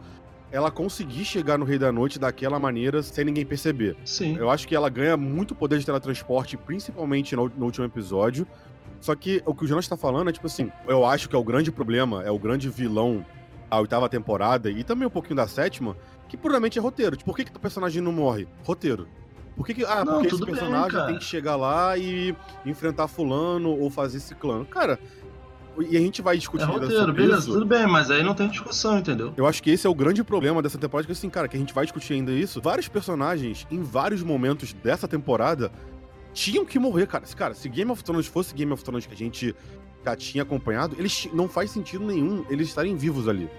ela 0.51 0.71
conseguir 0.71 1.25
chegar 1.25 1.57
no 1.57 1.65
Rei 1.65 1.77
da 1.77 1.91
Noite 1.91 2.19
daquela 2.19 2.59
maneira 2.59 3.01
sem 3.01 3.25
ninguém 3.25 3.45
perceber. 3.45 3.95
Sim. 4.05 4.37
Eu 4.37 4.49
acho 4.49 4.67
que 4.67 4.75
ela 4.75 4.89
ganha 4.89 5.17
muito 5.17 5.55
poder 5.55 5.79
de 5.79 5.85
teletransporte, 5.85 6.57
principalmente 6.57 7.35
no, 7.35 7.49
no 7.49 7.65
último 7.65 7.85
episódio. 7.85 8.47
Só 9.01 9.13
que 9.15 9.41
o 9.45 9.53
que 9.53 9.65
o 9.65 9.67
Jonas 9.67 9.87
tá 9.87 9.97
falando 9.97 10.29
é 10.29 10.33
tipo 10.33 10.47
assim: 10.47 10.71
eu 10.87 11.05
acho 11.05 11.27
que 11.29 11.35
é 11.35 11.39
o 11.39 11.43
grande 11.43 11.71
problema, 11.71 12.23
é 12.23 12.31
o 12.31 12.39
grande 12.39 12.69
vilão 12.69 13.25
da 13.69 13.79
oitava 13.79 14.07
temporada 14.07 14.69
e 14.69 14.83
também 14.83 15.07
um 15.07 15.11
pouquinho 15.11 15.35
da 15.35 15.47
sétima, 15.47 15.97
que 16.35 16.41
puramente 16.41 16.77
é 16.77 16.81
roteiro. 16.81 17.15
Tipo, 17.15 17.31
por 17.31 17.37
que, 17.37 17.45
que 17.45 17.55
o 17.55 17.59
personagem 17.59 18.01
não 18.01 18.11
morre? 18.11 18.47
Roteiro. 18.63 19.07
Por 19.55 19.65
que, 19.65 19.73
que 19.73 19.85
ah, 19.85 20.03
Não, 20.03 20.15
porque 20.15 20.27
esse 20.27 20.37
bem, 20.37 20.45
personagem 20.53 20.91
cara. 20.91 21.07
tem 21.07 21.17
que 21.17 21.23
chegar 21.23 21.55
lá 21.55 21.97
e 21.97 22.35
enfrentar 22.65 23.07
fulano 23.07 23.69
ou 23.69 23.89
fazer 23.89 24.19
ciclano? 24.19 24.65
Cara, 24.65 24.99
e 25.89 25.95
a 25.95 25.99
gente 25.99 26.21
vai 26.21 26.35
É 26.35 26.39
discutir 26.39 26.63
ainda 26.65 26.79
roteiro, 26.81 27.13
beleza, 27.13 27.39
isso. 27.39 27.53
tudo 27.53 27.65
bem, 27.65 27.85
mas 27.87 28.09
aí 28.11 28.23
não 28.23 28.33
tem 28.33 28.47
discussão, 28.49 28.97
entendeu? 28.97 29.33
Eu 29.35 29.45
acho 29.45 29.61
que 29.63 29.69
esse 29.69 29.85
é 29.87 29.89
o 29.89 29.95
grande 29.95 30.23
problema 30.23 30.61
dessa 30.61 30.77
temporada, 30.77 31.05
que 31.05 31.11
assim, 31.11 31.29
cara, 31.29 31.47
que 31.47 31.55
a 31.55 31.59
gente 31.59 31.73
vai 31.73 31.85
discutir 31.85 32.13
ainda 32.13 32.31
isso. 32.31 32.61
Vários 32.61 32.87
personagens, 32.87 33.65
em 33.71 33.81
vários 33.81 34.21
momentos 34.21 34.73
dessa 34.73 35.07
temporada, 35.07 35.71
tinham 36.33 36.65
que 36.65 36.77
morrer, 36.77 37.07
cara. 37.07 37.25
Se, 37.25 37.35
cara, 37.35 37.53
se 37.53 37.69
Game 37.69 37.89
of 37.91 38.03
Thrones 38.03 38.27
fosse 38.27 38.53
Game 38.53 38.71
of 38.71 38.83
Thrones 38.83 39.05
que 39.05 39.13
a 39.13 39.17
gente 39.17 39.55
já 40.03 40.15
tinha 40.15 40.43
acompanhado, 40.43 40.95
eles 40.99 41.27
não 41.33 41.47
faz 41.47 41.71
sentido 41.71 42.05
nenhum 42.05 42.45
eles 42.49 42.67
estarem 42.67 42.95
vivos 42.95 43.27
ali. 43.27 43.49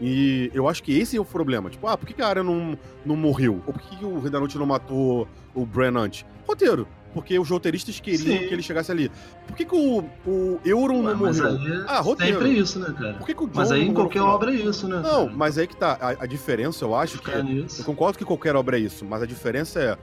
E 0.00 0.50
eu 0.52 0.68
acho 0.68 0.82
que 0.82 0.96
esse 0.98 1.16
é 1.16 1.20
o 1.20 1.24
problema. 1.24 1.70
Tipo, 1.70 1.86
ah, 1.86 1.96
por 1.96 2.06
que, 2.06 2.12
que 2.14 2.22
a 2.22 2.28
Arya 2.28 2.42
não, 2.42 2.78
não 3.04 3.16
morreu? 3.16 3.62
Ou 3.66 3.72
por 3.72 3.80
que, 3.82 3.96
que 3.96 4.04
o 4.04 4.18
Rei 4.20 4.30
da 4.30 4.38
Noite 4.38 4.58
não 4.58 4.66
matou 4.66 5.26
o 5.54 5.64
Bran 5.64 5.96
antes? 5.98 6.24
Roteiro. 6.46 6.86
Porque 7.14 7.38
os 7.38 7.48
roteiristas 7.48 7.98
queriam 7.98 8.38
Sim. 8.38 8.46
que 8.46 8.52
ele 8.52 8.60
chegasse 8.62 8.92
ali. 8.92 9.10
Por 9.46 9.56
que, 9.56 9.64
que 9.64 9.74
o, 9.74 10.04
o 10.26 10.60
Euron 10.62 11.02
Ué, 11.02 11.14
não 11.14 11.20
mas 11.20 11.40
morreu? 11.40 11.56
aí 11.58 11.72
é 11.72 11.84
Ah, 11.88 12.00
roteiro. 12.00 12.34
sempre 12.40 12.58
isso, 12.58 12.78
né, 12.78 12.94
cara? 12.98 13.14
Por 13.14 13.26
que, 13.26 13.34
que 13.34 13.42
o 13.42 13.50
Mas 13.54 13.72
aí 13.72 13.88
em 13.88 13.94
qualquer 13.94 14.20
obra 14.20 14.50
é 14.50 14.54
isso, 14.54 14.86
né? 14.86 14.96
Não, 14.96 15.24
cara? 15.24 15.32
mas 15.34 15.56
aí 15.56 15.66
que 15.66 15.74
tá. 15.76 15.96
A, 15.98 16.24
a 16.24 16.26
diferença, 16.26 16.84
eu 16.84 16.94
acho 16.94 17.18
que. 17.18 17.30
Ficar 17.30 17.38
Eu 17.48 17.84
concordo 17.86 18.18
que 18.18 18.24
qualquer 18.24 18.54
obra 18.54 18.76
é 18.76 18.80
isso, 18.80 19.02
mas 19.06 19.22
a 19.22 19.26
diferença 19.26 19.80
é. 19.80 19.96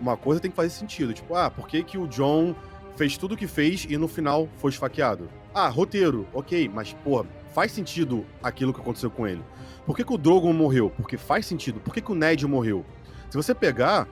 Uma 0.00 0.16
coisa 0.16 0.40
tem 0.40 0.50
que 0.52 0.56
fazer 0.56 0.70
sentido. 0.70 1.12
Tipo, 1.12 1.34
ah, 1.34 1.50
por 1.50 1.66
que, 1.66 1.82
que 1.82 1.98
o 1.98 2.06
John 2.06 2.54
fez 2.96 3.16
tudo 3.16 3.34
o 3.34 3.36
que 3.36 3.48
fez 3.48 3.84
e 3.90 3.96
no 3.96 4.06
final 4.06 4.48
foi 4.58 4.70
esfaqueado? 4.70 5.28
Ah, 5.52 5.68
roteiro, 5.68 6.28
ok, 6.32 6.70
mas, 6.72 6.92
porra, 7.04 7.26
faz 7.54 7.72
sentido 7.72 8.24
aquilo 8.42 8.72
que 8.72 8.80
aconteceu 8.80 9.10
com 9.10 9.26
ele. 9.26 9.42
Por 9.86 9.96
que, 9.96 10.04
que 10.04 10.12
o 10.12 10.18
Drogon 10.18 10.52
morreu? 10.52 10.90
Porque 10.90 11.16
faz 11.16 11.46
sentido. 11.46 11.80
Por 11.80 11.92
que, 11.92 12.00
que 12.00 12.12
o 12.12 12.14
Ned 12.14 12.46
morreu? 12.46 12.84
Se 13.30 13.36
você 13.36 13.54
pegar, 13.54 14.06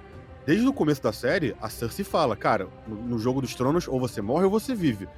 desde 0.47 0.67
o 0.67 0.73
começo 0.73 1.03
da 1.03 1.13
série, 1.13 1.55
a 1.61 1.69
Cersei 1.69 2.05
fala, 2.05 2.37
cara, 2.37 2.69
no, 2.87 3.19
jogo 3.19 3.41
dos 3.41 3.55
tronos, 3.55 3.87
ou 3.87 4.01
você 4.01 4.21
morre 4.21 4.45
ou 4.45 4.51
você 4.51 4.75
vive. 4.75 5.09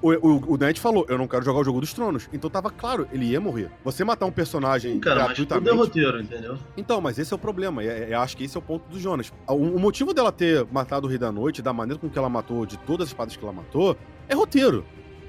O, 0.00 0.12
o, 0.12 0.54
o 0.54 0.56
Ned 0.56 0.80
falou, 0.80 1.04
eu 1.08 1.18
não 1.18 1.26
quero 1.26 1.44
jogar 1.44 1.58
o 1.58 1.64
jogo 1.64 1.80
dos 1.80 1.92
tronos. 1.92 2.28
Então 2.32 2.48
tava 2.48 2.70
claro, 2.70 3.08
ele 3.12 3.26
ia 3.26 3.40
morrer. 3.40 3.68
Você 3.84 4.04
matar 4.04 4.26
um 4.26 4.30
personagem 4.30 4.94
Sim, 4.94 5.00
cara, 5.00 5.24
mas 5.24 5.36
tudo 5.36 5.48
gratuitamente. 5.48 5.70
é 5.70 5.76
roteiro, 5.76 6.20
entendeu? 6.22 6.58
Então, 6.76 7.00
mas 7.00 7.18
esse 7.18 7.32
é 7.32 7.36
o 7.36 7.38
problema. 7.38 7.82
e 7.82 7.88
é- 7.88 8.14
Eu 8.14 8.20
acho 8.20 8.36
que 8.36 8.44
esse 8.44 8.56
é 8.56 8.60
o 8.60 8.62
ponto 8.62 8.88
do 8.88 8.98
Jonas. 8.98 9.32
O, 9.48 9.54
o 9.54 9.80
motivo 9.80 10.14
dela 10.14 10.30
ter 10.30 10.64
matado 10.70 11.06
o 11.06 11.10
Rei 11.10 11.18
da 11.18 11.32
Noite, 11.32 11.60
da 11.60 11.72
maneira 11.72 12.00
com 12.00 12.08
que 12.08 12.16
ela 12.16 12.28
matou, 12.28 12.64
de 12.64 12.78
todas 12.78 13.06
as 13.06 13.08
espadas 13.10 13.36
que 13.36 13.42
ela 13.44 13.52
matou, 13.52 13.96
é 14.28 14.34
roteiro. 14.34 14.84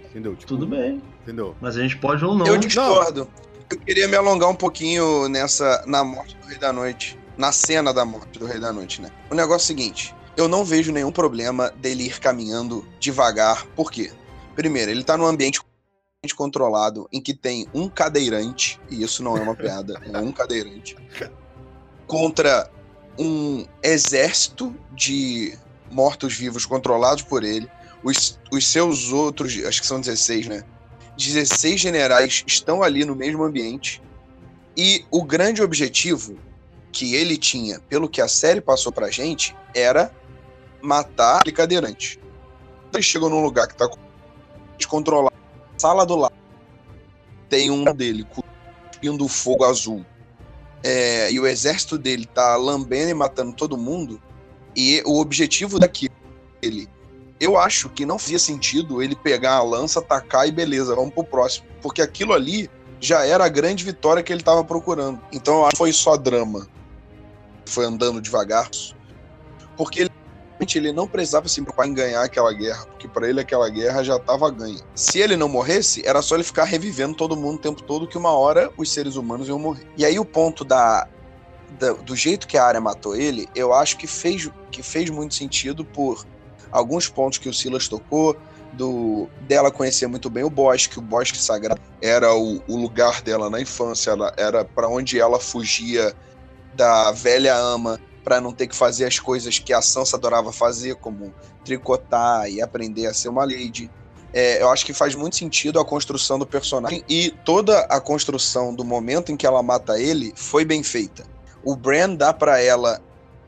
Entendeu? 0.09 0.35
Tipo, 0.35 0.47
Tudo 0.47 0.67
bem. 0.67 1.01
Entendeu? 1.21 1.55
Mas 1.61 1.77
a 1.77 1.81
gente 1.81 1.97
pode 1.97 2.23
ou 2.25 2.35
não. 2.35 2.45
Eu 2.45 2.57
discordo. 2.57 3.27
Eu 3.69 3.77
queria 3.79 4.07
me 4.07 4.15
alongar 4.15 4.49
um 4.49 4.55
pouquinho 4.55 5.27
nessa. 5.29 5.83
na 5.85 6.03
morte 6.03 6.35
do 6.35 6.47
Rei 6.47 6.57
da 6.57 6.73
Noite. 6.73 7.17
Na 7.37 7.51
cena 7.51 7.93
da 7.93 8.03
morte 8.03 8.39
do 8.39 8.45
Rei 8.45 8.59
da 8.59 8.73
Noite, 8.73 9.01
né? 9.01 9.09
O 9.29 9.35
negócio 9.35 9.71
é 9.71 9.73
o 9.73 9.77
seguinte: 9.77 10.13
eu 10.35 10.47
não 10.47 10.65
vejo 10.65 10.91
nenhum 10.91 11.11
problema 11.11 11.69
dele 11.69 12.05
ir 12.05 12.19
caminhando 12.19 12.85
devagar. 12.99 13.65
Por 13.75 13.91
quê? 13.91 14.11
Primeiro, 14.55 14.91
ele 14.91 15.03
tá 15.03 15.17
num 15.17 15.25
ambiente 15.25 15.61
controlado 16.35 17.07
em 17.13 17.21
que 17.21 17.33
tem 17.33 17.67
um 17.73 17.87
cadeirante, 17.87 18.79
e 18.89 19.03
isso 19.03 19.23
não 19.23 19.37
é 19.37 19.41
uma 19.41 19.55
piada, 19.55 20.01
é 20.03 20.17
um 20.17 20.33
cadeirante, 20.33 20.97
contra 22.05 22.69
um 23.17 23.65
exército 23.81 24.75
de 24.93 25.57
mortos-vivos 25.91 26.65
controlados 26.65 27.23
por 27.23 27.43
ele. 27.43 27.69
Os, 28.03 28.39
os 28.51 28.65
seus 28.67 29.11
outros, 29.11 29.53
acho 29.65 29.81
que 29.81 29.87
são 29.87 29.99
16, 29.99 30.47
né? 30.47 30.63
16 31.17 31.79
generais 31.79 32.43
estão 32.47 32.81
ali 32.81 33.03
no 33.03 33.15
mesmo 33.15 33.43
ambiente. 33.43 34.01
E 34.75 35.05
o 35.11 35.23
grande 35.23 35.61
objetivo 35.61 36.37
que 36.91 37.13
ele 37.15 37.37
tinha, 37.37 37.79
pelo 37.81 38.07
que 38.07 38.21
a 38.21 38.27
série 38.27 38.61
passou 38.61 38.91
pra 38.91 39.11
gente, 39.11 39.55
era 39.75 40.11
matar 40.81 41.37
aquele 41.37 41.55
cadeirante. 41.55 42.19
Ele 42.93 43.03
chegou 43.03 43.29
num 43.29 43.43
lugar 43.43 43.67
que 43.67 43.75
tá 43.75 43.89
descontrolado. 44.77 45.35
Sala 45.77 46.05
do 46.05 46.15
lado. 46.15 46.33
Tem 47.47 47.69
um 47.69 47.83
dele 47.93 48.25
cuspindo 48.25 49.27
fogo 49.27 49.65
azul. 49.65 50.05
É, 50.83 51.31
e 51.31 51.39
o 51.39 51.45
exército 51.45 51.97
dele 51.97 52.25
tá 52.25 52.55
lambendo 52.55 53.11
e 53.11 53.13
matando 53.13 53.53
todo 53.53 53.77
mundo. 53.77 54.21
E 54.75 55.01
o 55.05 55.19
objetivo 55.19 55.79
daquele. 55.79 56.11
Eu 57.39 57.57
acho 57.57 57.89
que 57.89 58.05
não 58.05 58.19
fazia 58.19 58.39
sentido 58.39 59.01
ele 59.01 59.15
pegar 59.15 59.53
a 59.55 59.63
lança, 59.63 59.99
atacar 59.99 60.47
e 60.47 60.51
beleza, 60.51 60.95
vamos 60.95 61.13
pro 61.13 61.23
próximo. 61.23 61.65
Porque 61.81 62.01
aquilo 62.01 62.33
ali 62.33 62.69
já 62.99 63.25
era 63.25 63.45
a 63.45 63.49
grande 63.49 63.83
vitória 63.83 64.21
que 64.21 64.33
ele 64.33 64.43
tava 64.43 64.63
procurando. 64.63 65.21
Então 65.31 65.55
eu 65.59 65.63
acho 65.63 65.71
que 65.71 65.77
foi 65.77 65.93
só 65.93 66.17
drama. 66.17 66.67
foi 67.65 67.85
andando 67.85 68.19
devagar. 68.21 68.69
Porque 69.77 70.01
ele, 70.01 70.09
ele 70.75 70.91
não 70.91 71.07
precisava 71.07 71.47
se 71.47 71.61
preocupar 71.61 71.87
em 71.87 71.93
ganhar 71.93 72.21
aquela 72.23 72.51
guerra, 72.51 72.85
porque 72.87 73.07
para 73.07 73.29
ele 73.29 73.39
aquela 73.39 73.69
guerra 73.69 74.03
já 74.03 74.17
estava 74.17 74.49
ganha. 74.51 74.79
Se 74.93 75.19
ele 75.19 75.37
não 75.37 75.47
morresse, 75.47 76.05
era 76.05 76.21
só 76.21 76.35
ele 76.35 76.43
ficar 76.43 76.65
revivendo 76.65 77.15
todo 77.15 77.37
mundo 77.37 77.55
o 77.55 77.61
tempo 77.61 77.81
todo, 77.83 78.07
que 78.07 78.17
uma 78.17 78.31
hora 78.33 78.69
os 78.77 78.91
seres 78.91 79.15
humanos 79.15 79.47
iam 79.47 79.57
morrer. 79.57 79.87
E 79.95 80.03
aí 80.03 80.19
o 80.19 80.25
ponto 80.25 80.65
da, 80.65 81.07
da- 81.79 81.93
do 81.93 82.15
jeito 82.15 82.45
que 82.47 82.57
a 82.57 82.65
área 82.65 82.81
matou 82.81 83.15
ele, 83.15 83.47
eu 83.55 83.73
acho 83.73 83.97
que 83.97 84.07
fez, 84.07 84.49
que 84.69 84.83
fez 84.83 85.09
muito 85.09 85.33
sentido 85.35 85.85
por 85.85 86.25
alguns 86.71 87.07
pontos 87.07 87.37
que 87.37 87.49
o 87.49 87.53
Silas 87.53 87.87
tocou, 87.87 88.35
do 88.73 89.27
dela 89.47 89.71
conhecer 89.71 90.07
muito 90.07 90.29
bem 90.29 90.43
o 90.43 90.49
bosque, 90.49 90.99
o 90.99 91.01
bosque 91.01 91.37
sagrado 91.37 91.81
era 92.01 92.33
o, 92.35 92.61
o 92.67 92.77
lugar 92.77 93.21
dela 93.21 93.49
na 93.49 93.59
infância, 93.59 94.11
ela, 94.11 94.33
era 94.37 94.63
para 94.63 94.87
onde 94.87 95.19
ela 95.19 95.39
fugia 95.39 96.13
da 96.75 97.11
velha 97.11 97.55
ama 97.55 97.99
para 98.23 98.39
não 98.39 98.53
ter 98.53 98.67
que 98.67 98.75
fazer 98.75 99.05
as 99.05 99.19
coisas 99.19 99.57
que 99.57 99.73
a 99.73 99.81
Sansa 99.81 100.15
adorava 100.15 100.51
fazer, 100.51 100.95
como 100.95 101.33
tricotar 101.65 102.49
e 102.49 102.61
aprender 102.61 103.07
a 103.07 103.13
ser 103.13 103.29
uma 103.29 103.43
lady. 103.43 103.89
É, 104.31 104.61
eu 104.61 104.69
acho 104.69 104.85
que 104.85 104.93
faz 104.93 105.15
muito 105.15 105.35
sentido 105.35 105.79
a 105.79 105.85
construção 105.85 106.37
do 106.37 106.45
personagem 106.45 107.03
e 107.09 107.31
toda 107.43 107.79
a 107.81 107.99
construção 107.99 108.75
do 108.75 108.85
momento 108.85 109.31
em 109.31 109.37
que 109.37 109.47
ela 109.47 109.63
mata 109.63 109.99
ele 109.99 110.31
foi 110.35 110.63
bem 110.63 110.83
feita. 110.83 111.25
O 111.63 111.75
Bran 111.75 112.13
dá 112.13 112.31
para 112.31 112.61
ela 112.61 113.01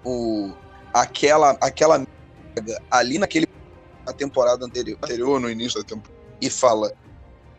o 0.03 0.51
aquela 0.91 1.51
aquela 1.62 2.03
ali 2.89 3.17
naquele 3.17 3.47
na 4.05 4.13
temporada 4.13 4.65
anterior, 4.65 4.97
anterior 5.01 5.39
no 5.39 5.49
início 5.49 5.79
da 5.79 5.87
temporada 5.87 6.21
e 6.41 6.49
fala: 6.49 6.91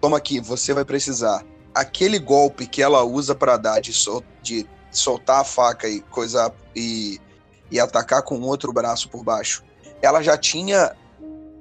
"Toma 0.00 0.16
aqui, 0.16 0.40
você 0.40 0.72
vai 0.72 0.84
precisar". 0.84 1.44
Aquele 1.74 2.18
golpe 2.18 2.66
que 2.66 2.82
ela 2.82 3.02
usa 3.02 3.34
para 3.34 3.56
dar 3.56 3.80
de, 3.80 3.92
sol, 3.92 4.22
de 4.42 4.68
soltar 4.90 5.40
a 5.40 5.44
faca 5.44 5.88
e 5.88 6.00
coisa 6.02 6.52
e, 6.76 7.18
e 7.70 7.80
atacar 7.80 8.22
com 8.22 8.40
outro 8.42 8.72
braço 8.72 9.08
por 9.08 9.24
baixo. 9.24 9.64
Ela 10.02 10.22
já 10.22 10.36
tinha 10.36 10.94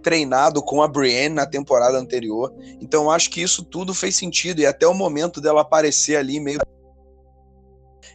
treinado 0.03 0.61
com 0.61 0.81
a 0.81 0.87
Brienne 0.87 1.35
na 1.35 1.45
temporada 1.45 1.97
anterior, 1.97 2.53
então 2.81 3.09
acho 3.09 3.29
que 3.29 3.41
isso 3.41 3.63
tudo 3.63 3.93
fez 3.93 4.15
sentido 4.17 4.59
e 4.59 4.65
até 4.65 4.87
o 4.87 4.93
momento 4.93 5.39
dela 5.39 5.61
aparecer 5.61 6.17
ali 6.17 6.39
meio 6.39 6.59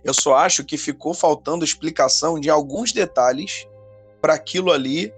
eu 0.04 0.14
só 0.14 0.36
acho 0.36 0.64
que 0.64 0.76
ficou 0.76 1.14
faltando 1.14 1.64
explicação 1.64 2.38
de 2.38 2.50
alguns 2.50 2.92
detalhes 2.92 3.66
para 4.26 4.34
aquilo 4.34 4.72
ali 4.72 5.14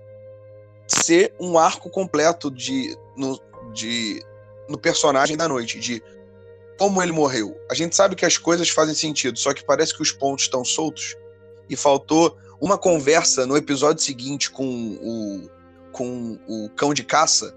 ser 0.86 1.32
um 1.40 1.58
arco 1.58 1.88
completo 1.88 2.50
de 2.50 2.94
no, 3.16 3.40
de 3.72 4.22
no 4.68 4.76
personagem 4.76 5.34
da 5.34 5.48
noite, 5.48 5.80
de 5.80 6.02
como 6.78 7.02
ele 7.02 7.10
morreu. 7.10 7.58
A 7.70 7.74
gente 7.74 7.96
sabe 7.96 8.14
que 8.14 8.26
as 8.26 8.36
coisas 8.36 8.68
fazem 8.68 8.94
sentido, 8.94 9.38
só 9.38 9.54
que 9.54 9.64
parece 9.64 9.96
que 9.96 10.02
os 10.02 10.12
pontos 10.12 10.44
estão 10.44 10.62
soltos 10.62 11.16
e 11.70 11.74
faltou 11.74 12.36
uma 12.60 12.76
conversa 12.76 13.46
no 13.46 13.56
episódio 13.56 14.02
seguinte 14.02 14.50
com 14.50 14.98
o 15.00 15.50
com 15.90 16.38
o 16.46 16.68
cão 16.76 16.92
de 16.92 17.02
caça 17.02 17.56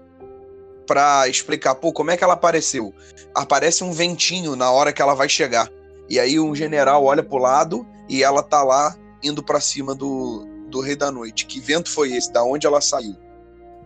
para 0.86 1.28
explicar, 1.28 1.74
pô, 1.74 1.92
como 1.92 2.12
é 2.12 2.16
que 2.16 2.24
ela 2.24 2.32
apareceu? 2.32 2.94
Aparece 3.34 3.84
um 3.84 3.92
ventinho 3.92 4.56
na 4.56 4.70
hora 4.70 4.90
que 4.90 5.02
ela 5.02 5.14
vai 5.14 5.28
chegar. 5.28 5.70
E 6.08 6.18
aí 6.18 6.40
um 6.40 6.54
general 6.54 7.04
olha 7.04 7.22
pro 7.22 7.36
lado 7.36 7.86
e 8.08 8.24
ela 8.24 8.42
tá 8.42 8.62
lá 8.62 8.96
indo 9.22 9.42
para 9.42 9.60
cima 9.60 9.94
do, 9.94 10.46
do 10.72 10.80
Rei 10.80 10.96
da 10.96 11.12
Noite. 11.12 11.46
Que 11.46 11.60
vento 11.60 11.90
foi 11.90 12.12
esse? 12.12 12.32
Da 12.32 12.42
onde 12.42 12.66
ela 12.66 12.80
saiu? 12.80 13.14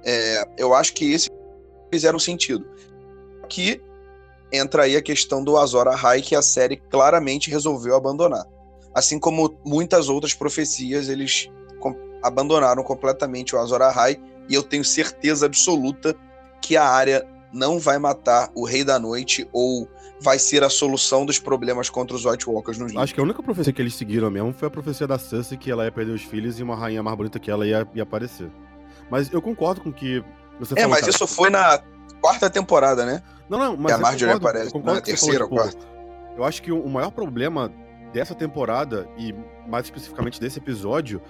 É, 0.04 0.48
eu 0.56 0.72
acho 0.72 0.94
que 0.94 1.12
esse 1.12 1.28
fizeram 1.92 2.18
sentido. 2.18 2.64
Que 3.48 3.82
entra 4.52 4.84
aí 4.84 4.96
a 4.96 5.02
questão 5.02 5.42
do 5.42 5.58
Azor 5.58 5.88
Ahai, 5.88 6.22
que 6.22 6.34
a 6.34 6.42
série 6.42 6.76
claramente 6.76 7.50
resolveu 7.50 7.96
abandonar. 7.96 8.46
Assim 8.94 9.18
como 9.18 9.58
muitas 9.64 10.08
outras 10.08 10.32
profecias, 10.32 11.08
eles 11.08 11.50
com- 11.80 11.96
abandonaram 12.22 12.82
completamente 12.82 13.54
o 13.54 13.58
Azor 13.58 13.82
Ahai, 13.82 14.16
e 14.48 14.54
eu 14.54 14.62
tenho 14.62 14.84
certeza 14.84 15.46
absoluta 15.46 16.14
que 16.62 16.76
a 16.76 16.84
área 16.88 17.26
não 17.52 17.78
vai 17.78 17.98
matar 17.98 18.50
o 18.54 18.64
Rei 18.64 18.84
da 18.84 18.98
Noite 18.98 19.48
ou 19.52 19.88
vai 20.20 20.38
ser 20.38 20.64
a 20.64 20.70
solução 20.70 21.26
dos 21.26 21.38
problemas 21.38 21.90
contra 21.90 22.16
os 22.16 22.24
White 22.24 22.48
Walkers 22.48 22.78
nos 22.78 22.88
livros. 22.88 23.02
Acho 23.04 23.14
que 23.14 23.20
a 23.20 23.22
única 23.22 23.42
profecia 23.42 23.72
que 23.72 23.82
eles 23.82 23.94
seguiram 23.94 24.30
mesmo 24.30 24.52
foi 24.52 24.68
a 24.68 24.70
profecia 24.70 25.06
da 25.06 25.18
Cersei, 25.18 25.58
que 25.58 25.70
ela 25.70 25.84
ia 25.84 25.92
perder 25.92 26.12
os 26.12 26.22
filhos 26.22 26.58
e 26.58 26.62
uma 26.62 26.74
rainha 26.74 27.02
mais 27.02 27.16
bonita 27.16 27.38
que 27.38 27.50
ela 27.50 27.66
ia, 27.66 27.86
ia 27.94 28.02
aparecer. 28.02 28.50
Mas 29.10 29.32
eu 29.32 29.42
concordo 29.42 29.80
com 29.82 29.92
que 29.92 30.24
você 30.58 30.72
É, 30.74 30.76
falou, 30.82 30.90
mas 30.90 31.00
cara. 31.00 31.10
isso 31.10 31.26
foi 31.26 31.50
na 31.50 31.80
quarta 32.20 32.48
temporada, 32.48 33.04
né? 33.04 33.22
Não, 33.48 33.58
não, 33.58 33.76
mas 33.76 33.86
que 33.86 33.92
a 33.92 33.98
Marjorie 33.98 34.34
concordo- 34.34 34.58
aparece 34.58 34.78
na 34.84 35.00
terceira 35.00 35.44
ou 35.44 35.50
falou, 35.50 35.68
tipo, 35.68 35.84
Eu 36.36 36.44
acho 36.44 36.62
que 36.62 36.72
o 36.72 36.88
maior 36.88 37.10
problema 37.10 37.72
dessa 38.12 38.34
temporada, 38.34 39.06
e 39.18 39.34
mais 39.68 39.84
especificamente 39.86 40.40
desse 40.40 40.58
episódio, 40.58 41.20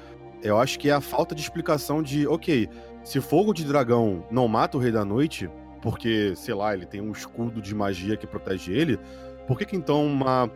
eu 0.43 0.59
acho 0.59 0.79
que 0.79 0.89
é 0.89 0.93
a 0.93 1.01
falta 1.01 1.35
de 1.35 1.41
explicação 1.43 2.03
de, 2.03 2.27
ok, 2.27 2.69
se 3.05 3.21
fogo 3.21 3.53
de 3.53 3.65
dragão 3.65 4.25
não 4.31 4.47
mata 4.49 4.77
o 4.77 4.81
Rei 4.81 4.93
da 4.93 5.05
Noite, 5.05 5.51
porque, 5.87 6.35
sei 6.35 6.53
lá, 6.53 6.75
ele 6.75 6.85
tem 6.85 7.01
um 7.01 7.13
escudo 7.13 7.63
de 7.63 7.73
magia 7.73 8.17
que 8.17 8.27
protege 8.27 8.73
ele, 8.73 8.99
por 9.47 9.57
que 9.57 9.65
que 9.65 9.77
então 9.77 10.05
uma... 10.05 10.51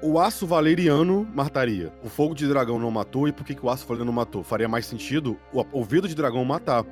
o 0.00 0.18
aço 0.18 0.46
valeriano 0.46 1.28
mataria? 1.34 1.92
O 2.02 2.08
fogo 2.08 2.34
de 2.34 2.48
dragão 2.48 2.78
não 2.78 2.90
matou, 2.90 3.28
e 3.28 3.32
por 3.32 3.44
que, 3.44 3.54
que 3.54 3.62
o 3.62 3.68
aço 3.68 3.84
valeriano 3.86 4.10
não 4.10 4.16
matou? 4.16 4.42
Faria 4.42 4.66
mais 4.66 4.86
sentido 4.86 5.38
o, 5.52 5.62
o 5.70 5.84
vidro 5.84 6.08
de 6.08 6.14
dragão 6.14 6.42
matar. 6.46 6.82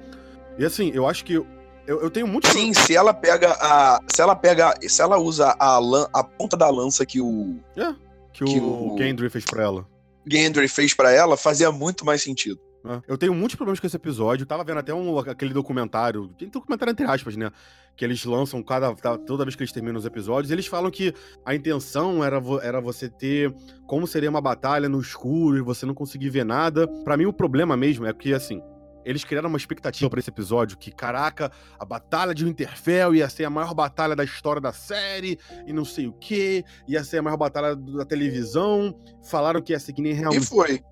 E 0.58 0.66
assim, 0.66 0.90
eu 0.92 1.06
acho 1.08 1.24
que. 1.24 1.32
Eu, 1.32 1.46
eu 1.86 2.10
tenho 2.10 2.26
muito. 2.26 2.46
Sim, 2.48 2.74
se 2.74 2.94
ela 2.94 3.14
pega 3.14 3.56
a. 3.58 4.00
Se 4.14 4.20
ela 4.20 4.36
pega. 4.36 4.74
Se 4.86 5.00
ela 5.00 5.16
usa 5.18 5.56
a, 5.58 5.78
lan, 5.78 6.06
a 6.12 6.22
ponta 6.22 6.58
da 6.58 6.68
lança 6.68 7.06
que 7.06 7.22
o 7.22 7.56
que 8.34 8.44
o, 8.44 8.46
que 8.46 8.60
o- 8.60 8.96
Gendry 8.98 9.30
fez 9.30 9.46
pra 9.46 9.62
ela. 9.62 9.88
Gendry 10.30 10.68
fez 10.68 10.92
pra 10.92 11.10
ela, 11.10 11.38
fazia 11.38 11.72
muito 11.72 12.04
mais 12.04 12.22
sentido. 12.22 12.60
Né? 12.84 13.00
Eu 13.06 13.16
tenho 13.16 13.34
muitos 13.34 13.54
problemas 13.54 13.78
com 13.78 13.86
esse 13.86 13.96
episódio. 13.96 14.44
Tava 14.44 14.64
vendo 14.64 14.78
até 14.78 14.92
um, 14.92 15.18
aquele 15.18 15.54
documentário, 15.54 16.28
tem 16.38 16.48
documentário 16.48 16.90
entre 16.90 17.06
aspas, 17.06 17.36
né? 17.36 17.50
Que 17.96 18.04
eles 18.04 18.24
lançam 18.24 18.62
cada, 18.62 18.94
toda 19.18 19.44
vez 19.44 19.54
que 19.54 19.62
eles 19.62 19.72
terminam 19.72 19.98
os 19.98 20.06
episódios. 20.06 20.50
Eles 20.50 20.66
falam 20.66 20.90
que 20.90 21.14
a 21.44 21.54
intenção 21.54 22.24
era, 22.24 22.40
era 22.62 22.80
você 22.80 23.08
ter 23.08 23.54
como 23.86 24.06
seria 24.06 24.30
uma 24.30 24.40
batalha 24.40 24.88
no 24.88 25.00
escuro 25.00 25.58
e 25.58 25.60
você 25.60 25.86
não 25.86 25.94
conseguir 25.94 26.30
ver 26.30 26.44
nada. 26.44 26.88
Pra 27.04 27.16
mim, 27.16 27.26
o 27.26 27.32
problema 27.32 27.76
mesmo 27.76 28.06
é 28.06 28.12
que, 28.12 28.32
assim, 28.32 28.60
eles 29.04 29.24
criaram 29.24 29.48
uma 29.48 29.58
expectativa 29.58 30.08
pra 30.08 30.20
esse 30.20 30.30
episódio 30.30 30.78
que, 30.78 30.90
caraca, 30.90 31.50
a 31.78 31.84
batalha 31.84 32.34
de 32.34 32.44
Winterfell 32.44 33.14
ia 33.14 33.28
ser 33.28 33.44
a 33.44 33.50
maior 33.50 33.74
batalha 33.74 34.16
da 34.16 34.24
história 34.24 34.60
da 34.60 34.72
série 34.72 35.38
e 35.66 35.72
não 35.72 35.84
sei 35.84 36.06
o 36.06 36.12
que, 36.12 36.64
ia 36.88 37.02
ser 37.04 37.18
a 37.18 37.22
maior 37.22 37.36
batalha 37.36 37.76
da 37.76 38.04
televisão. 38.04 38.96
Falaram 39.28 39.60
que 39.60 39.72
ia 39.72 39.78
ser 39.78 39.92
que 39.92 40.02
nem 40.02 40.12
E 40.12 40.14
realmente. 40.14 40.46
foi. 40.46 40.82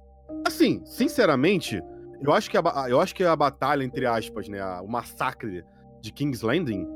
Assim, 0.46 0.82
sinceramente, 0.84 1.80
eu 2.22 2.32
acho 2.32 2.50
que 2.50 2.56
a, 2.56 2.62
eu 2.88 3.00
acho 3.00 3.14
que 3.14 3.22
a 3.24 3.34
batalha, 3.36 3.82
entre 3.84 4.06
aspas, 4.06 4.48
né, 4.48 4.60
a- 4.60 4.80
o 4.82 4.88
massacre 4.88 5.64
de 6.00 6.12
King's 6.12 6.42
Landing, 6.42 6.86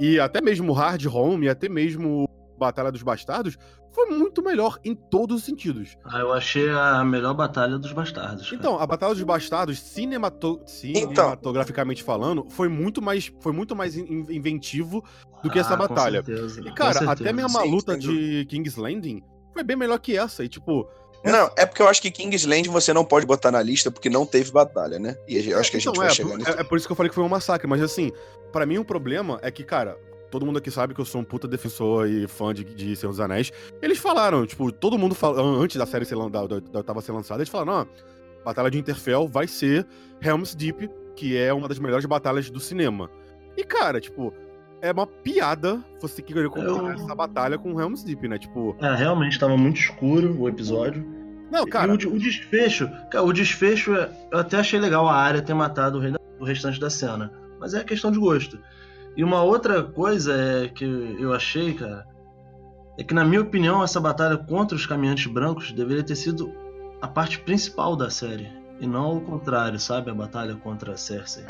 e 0.00 0.18
até 0.18 0.40
mesmo 0.40 0.72
Hard 0.72 1.04
Home, 1.06 1.46
e 1.46 1.48
até 1.48 1.68
mesmo 1.68 2.28
Batalha 2.58 2.90
dos 2.90 3.02
Bastardos, 3.02 3.56
foi 3.92 4.06
muito 4.06 4.42
melhor 4.42 4.78
em 4.84 4.94
todos 4.94 5.38
os 5.38 5.44
sentidos. 5.44 5.96
Ah, 6.04 6.18
eu 6.18 6.32
achei 6.32 6.68
a 6.68 7.04
melhor 7.04 7.32
batalha 7.34 7.78
dos 7.78 7.92
bastardos. 7.92 8.44
cara. 8.50 8.56
Então, 8.56 8.78
a 8.78 8.86
Batalha 8.86 9.14
dos 9.14 9.22
Bastardos, 9.22 9.78
cinemato- 9.78 10.60
cinematograficamente 10.66 12.02
falando, 12.02 12.44
foi 12.50 12.68
muito 12.68 13.00
mais, 13.00 13.32
foi 13.40 13.52
muito 13.52 13.74
mais 13.76 13.96
in- 13.96 14.26
inventivo 14.30 15.02
do 15.42 15.50
que 15.50 15.58
essa 15.58 15.74
Ah, 15.74 15.76
com 15.76 15.88
batalha. 15.88 16.22
certeza, 16.24 16.60
E, 16.60 16.64
com 16.68 16.74
cara, 16.74 16.92
certeza. 16.92 17.12
até 17.12 17.32
mesmo 17.32 17.58
a 17.58 17.62
luta 17.64 17.96
de 17.96 18.44
King's 18.48 18.76
Landing 18.76 19.22
foi 19.52 19.62
bem 19.62 19.76
melhor 19.76 19.98
que 19.98 20.16
essa. 20.16 20.42
E, 20.44 20.48
tipo, 20.48 20.88
Não, 21.24 21.50
é 21.56 21.64
porque 21.64 21.80
eu 21.80 21.88
acho 21.88 22.02
que 22.02 22.10
Kingsland 22.10 22.68
você 22.68 22.92
não 22.92 23.04
pode 23.04 23.24
botar 23.26 23.50
na 23.50 23.62
lista 23.62 23.90
porque 23.90 24.10
não 24.10 24.26
teve 24.26 24.50
batalha, 24.52 24.98
né? 24.98 25.16
E 25.26 25.50
eu 25.50 25.58
acho 25.58 25.70
que 25.70 25.76
a 25.78 25.80
gente 25.80 25.88
Então, 25.88 26.02
vai 26.02 26.10
é, 26.10 26.14
chegar 26.14 26.36
nisso. 26.36 26.50
é, 26.50 26.60
é 26.60 26.64
por 26.64 26.76
isso 26.76 26.86
que 26.86 26.92
eu 26.92 26.96
falei 26.96 27.08
que 27.08 27.14
foi 27.14 27.24
um 27.24 27.28
massacre, 27.28 27.66
mas 27.66 27.82
assim, 27.82 28.12
pra 28.52 28.66
mim 28.66 28.78
o 28.78 28.84
problema 28.84 29.38
é 29.42 29.50
que, 29.50 29.64
cara, 29.64 29.98
todo 30.30 30.44
mundo 30.44 30.58
aqui 30.58 30.70
sabe 30.70 30.94
que 30.94 31.00
eu 31.00 31.04
sou 31.04 31.20
um 31.20 31.24
puta 31.24 31.48
defensor 31.48 32.08
e 32.08 32.26
fã 32.28 32.52
de, 32.52 32.62
de 32.64 32.94
Senhor 32.94 33.10
dos 33.10 33.20
Anéis. 33.20 33.50
Eles 33.80 33.98
falaram, 33.98 34.46
tipo, 34.46 34.70
todo 34.70 34.98
mundo 34.98 35.14
falou, 35.14 35.60
antes 35.62 35.76
da 35.76 35.86
série 35.86 36.04
ser, 36.04 36.16
da, 36.28 36.46
da, 36.46 36.60
da 36.60 36.78
oitava 36.80 37.00
ser 37.00 37.12
lançada, 37.12 37.40
eles 37.40 37.48
falaram, 37.48 37.78
não, 37.78 37.88
Batalha 38.44 38.70
de 38.70 38.78
Interfell 38.78 39.26
vai 39.26 39.46
ser 39.48 39.86
Helm's 40.20 40.54
Deep, 40.54 40.90
que 41.16 41.36
é 41.38 41.52
uma 41.54 41.66
das 41.68 41.78
melhores 41.78 42.04
batalhas 42.04 42.50
do 42.50 42.60
cinema. 42.60 43.10
E, 43.56 43.64
cara, 43.64 44.00
tipo, 44.00 44.34
é 44.86 44.92
uma 44.92 45.06
piada 45.06 45.82
você 46.00 46.20
querer 46.20 46.48
comparar 46.50 46.90
Eu- 46.90 46.90
essa 46.92 47.14
batalha 47.14 47.56
com 47.58 47.80
Helm's 47.80 48.02
Deep, 48.04 48.28
né? 48.28 48.38
Tipo, 48.38 48.76
É, 48.80 48.94
realmente 48.94 49.38
tava 49.38 49.56
muito 49.56 49.80
escuro 49.80 50.38
o 50.38 50.48
episódio. 50.48 51.04
não, 51.50 51.64
cara, 51.66 51.92
E 51.94 52.06
o, 52.06 52.14
o 52.14 52.18
desfecho, 52.18 52.88
cara, 53.10 53.24
o 53.24 53.32
desfecho, 53.32 53.94
é- 53.94 54.10
eu 54.30 54.38
até 54.38 54.58
achei 54.58 54.78
legal 54.78 55.08
a 55.08 55.14
área 55.16 55.40
ter 55.40 55.54
matado 55.54 55.98
o, 55.98 56.00
rei 56.00 56.10
da- 56.12 56.20
o 56.38 56.44
restante 56.44 56.78
da 56.78 56.90
cena. 56.90 57.32
Mas 57.58 57.72
é 57.72 57.82
questão 57.82 58.10
de 58.12 58.18
gosto. 58.18 58.58
E 59.16 59.24
uma 59.24 59.42
outra 59.42 59.82
coisa 59.82 60.34
é 60.34 60.68
que 60.68 60.84
eu 61.18 61.32
achei, 61.32 61.72
cara, 61.74 62.04
é 62.98 63.02
que 63.04 63.14
na 63.14 63.24
minha 63.24 63.40
opinião 63.40 63.82
essa 63.82 64.00
batalha 64.00 64.36
contra 64.36 64.76
os 64.76 64.84
caminhantes 64.86 65.26
brancos 65.32 65.72
deveria 65.72 66.02
ter 66.02 66.16
sido 66.16 66.52
a 67.00 67.08
parte 67.08 67.38
principal 67.38 67.96
da 67.96 68.10
série. 68.10 68.48
E 68.80 68.86
não 68.86 69.16
o 69.16 69.20
contrário, 69.20 69.78
sabe? 69.78 70.10
A 70.10 70.14
batalha 70.14 70.56
contra 70.56 70.92
a 70.92 70.96
Cersei. 70.96 71.44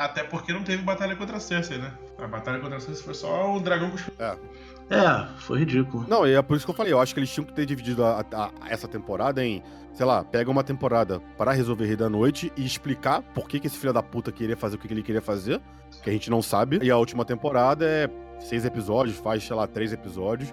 Até 0.00 0.22
porque 0.24 0.52
não 0.52 0.62
teve 0.62 0.82
batalha 0.82 1.14
contra 1.14 1.36
a 1.36 1.40
Cersei, 1.40 1.78
né? 1.78 1.92
A 2.18 2.26
batalha 2.26 2.58
contra 2.58 2.78
a 2.78 2.80
Cersei 2.80 3.04
foi 3.04 3.14
só 3.14 3.54
o 3.54 3.60
dragão 3.60 3.90
com 3.90 3.96
os 3.96 4.02
É, 4.18 5.26
foi 5.38 5.58
ridículo. 5.60 6.04
Não, 6.08 6.26
e 6.26 6.34
é 6.34 6.42
por 6.42 6.56
isso 6.56 6.64
que 6.66 6.70
eu 6.70 6.74
falei, 6.74 6.92
eu 6.92 7.00
acho 7.00 7.14
que 7.14 7.20
eles 7.20 7.30
tinham 7.30 7.44
que 7.44 7.52
ter 7.52 7.64
dividido 7.66 8.04
a- 8.04 8.24
a- 8.32 8.50
essa 8.68 8.88
temporada 8.88 9.44
em, 9.44 9.62
sei 9.94 10.04
lá, 10.04 10.24
pega 10.24 10.50
uma 10.50 10.64
temporada 10.64 11.20
para 11.38 11.52
resolver 11.52 11.86
Rei 11.86 11.96
da 11.96 12.08
Noite 12.08 12.52
e 12.56 12.64
explicar 12.66 13.22
por 13.22 13.46
que, 13.48 13.60
que 13.60 13.66
esse 13.68 13.78
filho 13.78 13.92
da 13.92 14.02
puta 14.02 14.32
queria 14.32 14.56
fazer 14.56 14.76
o 14.76 14.78
que 14.78 14.88
que 14.88 14.94
ele 14.94 15.02
queria 15.02 15.22
fazer, 15.22 15.60
que 16.02 16.10
a 16.10 16.12
gente 16.12 16.28
não 16.30 16.42
sabe. 16.42 16.80
E 16.82 16.90
a 16.90 16.96
última 16.96 17.24
temporada 17.24 17.84
é 17.84 18.08
seis 18.40 18.64
episódios, 18.64 19.16
faz, 19.18 19.44
sei 19.46 19.54
lá, 19.54 19.66
três 19.66 19.92
episódios. 19.92 20.52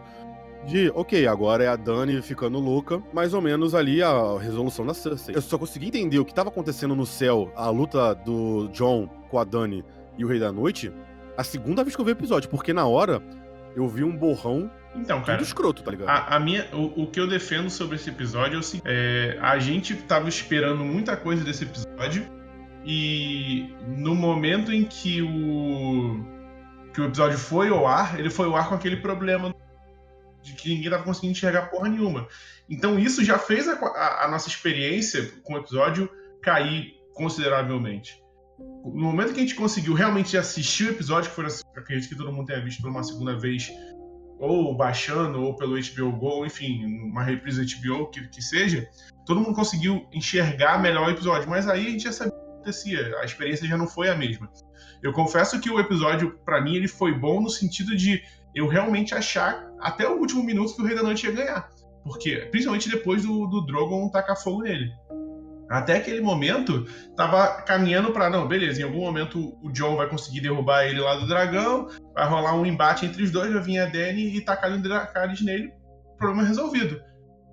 De, 0.68 0.92
ok, 0.94 1.26
agora 1.28 1.64
é 1.64 1.68
a 1.70 1.78
Dani 1.78 2.22
ficando 2.22 2.60
louca, 2.60 3.02
mais 3.14 3.34
ou 3.34 3.42
menos 3.42 3.74
ali 3.74 4.04
a 4.04 4.38
resolução 4.38 4.86
da 4.86 4.94
Cersei. 4.94 5.34
Eu 5.34 5.42
só 5.42 5.58
consegui 5.58 5.88
entender 5.88 6.20
o 6.20 6.26
que 6.26 6.34
tava 6.34 6.50
acontecendo 6.50 6.94
no 6.94 7.06
céu, 7.06 7.50
a 7.56 7.70
luta 7.70 8.14
do 8.14 8.68
John 8.74 9.08
com 9.30 9.40
a 9.40 9.46
Dani 9.46 9.82
e 10.18 10.26
o 10.26 10.28
Rei 10.28 10.40
da 10.40 10.52
Noite, 10.52 10.92
a 11.38 11.44
segunda 11.44 11.86
vez 11.86 11.96
que 11.96 12.02
eu 12.02 12.06
vi 12.06 12.12
o 12.12 12.14
episódio, 12.14 12.50
porque 12.50 12.74
na 12.74 12.86
hora 12.86 13.22
eu 13.78 13.88
vi 13.88 14.04
um 14.04 14.14
borrão 14.14 14.70
Então, 14.94 15.20
tudo 15.20 15.28
cara, 15.28 15.42
escroto, 15.42 15.84
tá 15.84 15.92
ligado? 15.92 16.10
a, 16.10 16.36
a 16.36 16.40
minha, 16.40 16.68
o, 16.74 17.04
o 17.04 17.08
que 17.08 17.20
eu 17.20 17.28
defendo 17.28 17.70
sobre 17.70 17.96
esse 17.96 18.10
episódio 18.10 18.58
é 18.58 18.60
o 18.60 18.64
seguinte: 18.64 18.88
é, 18.90 19.38
a 19.42 19.58
gente 19.60 19.96
tava 19.96 20.28
esperando 20.28 20.84
muita 20.84 21.16
coisa 21.16 21.46
desse 21.46 21.64
episódio 21.64 22.28
e 22.86 23.74
no 23.88 24.16
momento 24.16 24.74
em 24.74 24.84
que 24.84 25.22
o 25.22 26.26
que 26.94 27.00
o 27.00 27.06
episódio 27.06 27.38
foi 27.38 27.70
ao 27.70 27.88
ar, 27.88 28.20
ele 28.20 28.30
foi 28.30 28.48
ao 28.48 28.56
ar 28.56 28.68
com 28.68 28.76
aquele 28.76 28.98
problema 28.98 29.54
de 30.48 30.54
que 30.54 30.70
ninguém 30.74 30.90
tava 30.90 31.04
conseguindo 31.04 31.32
enxergar 31.34 31.68
porra 31.70 31.90
nenhuma. 31.90 32.28
Então 32.70 32.98
isso 33.00 33.24
já 33.24 33.38
fez 33.38 33.68
a, 33.68 33.74
a- 33.74 34.26
a 34.26 34.28
nossa 34.30 34.48
experiência 34.50 35.32
com 35.44 35.54
o 35.54 35.58
episódio 35.58 36.10
cair 36.42 36.96
consideravelmente. 37.14 38.22
No 38.84 39.04
momento 39.06 39.34
que 39.34 39.40
a 39.40 39.44
gente 39.44 39.56
conseguiu 39.56 39.94
realmente 39.94 40.36
assistir 40.38 40.86
o 40.86 40.90
episódio, 40.92 41.30
que 41.30 41.36
foi, 41.36 41.46
acredito 41.76 42.10
que 42.10 42.16
todo 42.16 42.32
mundo 42.32 42.48
tenha 42.48 42.64
visto 42.64 42.82
por 42.82 42.90
uma 42.90 43.04
segunda 43.04 43.38
vez 43.38 43.70
ou 44.40 44.76
baixando, 44.76 45.42
ou 45.42 45.56
pelo 45.56 45.76
HBO 45.76 46.12
Go, 46.18 46.46
enfim, 46.46 46.86
uma 46.86 47.24
reprise 47.24 47.66
HBO, 47.76 48.08
que, 48.10 48.28
que 48.28 48.42
seja, 48.42 48.88
todo 49.26 49.40
mundo 49.40 49.56
conseguiu 49.56 50.08
enxergar 50.14 50.80
melhor 50.82 51.08
o 51.08 51.12
episódio. 51.12 51.50
Mas 51.50 51.68
aí 51.68 51.88
a 51.88 51.90
gente 51.90 52.04
já 52.04 52.12
sabia 52.12 52.34
o 52.34 52.40
que 52.40 52.52
acontecia, 52.54 53.18
a 53.20 53.26
experiência 53.26 53.68
já 53.68 53.78
não 53.78 53.88
foi 53.88 54.10
a 54.10 54.16
mesma. 54.16 54.50
Eu 55.02 55.12
confesso 55.14 55.60
que 55.60 55.70
o 55.70 55.80
episódio, 55.80 56.38
pra 56.46 56.62
mim, 56.62 56.76
ele 56.76 56.88
foi 56.88 57.14
bom 57.14 57.42
no 57.42 57.50
sentido 57.50 57.96
de 57.96 58.24
eu 58.58 58.68
realmente 58.68 59.14
achar 59.14 59.68
até 59.80 60.08
o 60.08 60.18
último 60.18 60.44
minuto 60.44 60.76
que 60.76 60.82
o 60.82 60.86
Rei 60.86 60.96
da 60.96 61.04
Noite 61.04 61.26
ia 61.26 61.32
ganhar. 61.32 61.70
Porque, 62.04 62.48
principalmente 62.52 62.90
depois 62.90 63.24
do, 63.24 63.48
do 63.48 63.66
Drogon 63.66 64.10
tacar 64.10 64.42
fogo 64.42 64.64
nele. 64.64 64.92
Até 65.70 65.98
aquele 65.98 66.22
momento, 66.22 66.86
tava 67.16 67.62
caminhando 67.64 68.12
pra, 68.12 68.30
não, 68.30 68.48
beleza, 68.48 68.80
em 68.80 68.86
algum 68.86 69.02
momento 69.02 69.58
o 69.62 69.70
John 69.72 69.98
vai 69.98 70.08
conseguir 70.08 70.40
derrubar 70.40 70.86
ele 70.86 71.02
lá 71.02 71.18
do 71.18 71.28
dragão, 71.28 71.90
vai 72.14 72.28
rolar 72.28 72.56
um 72.56 72.66
embate 72.66 73.06
entre 73.06 73.22
os 73.22 73.32
dois, 73.32 73.52
vai 73.52 73.62
vir 73.62 73.80
a 73.80 73.86
Dany 73.86 74.38
e 74.38 74.42
tacar 74.42 74.72
o 74.72 74.82
Dracarys 74.82 75.42
nele, 75.42 75.74
problema 76.18 76.44
resolvido. 76.44 77.02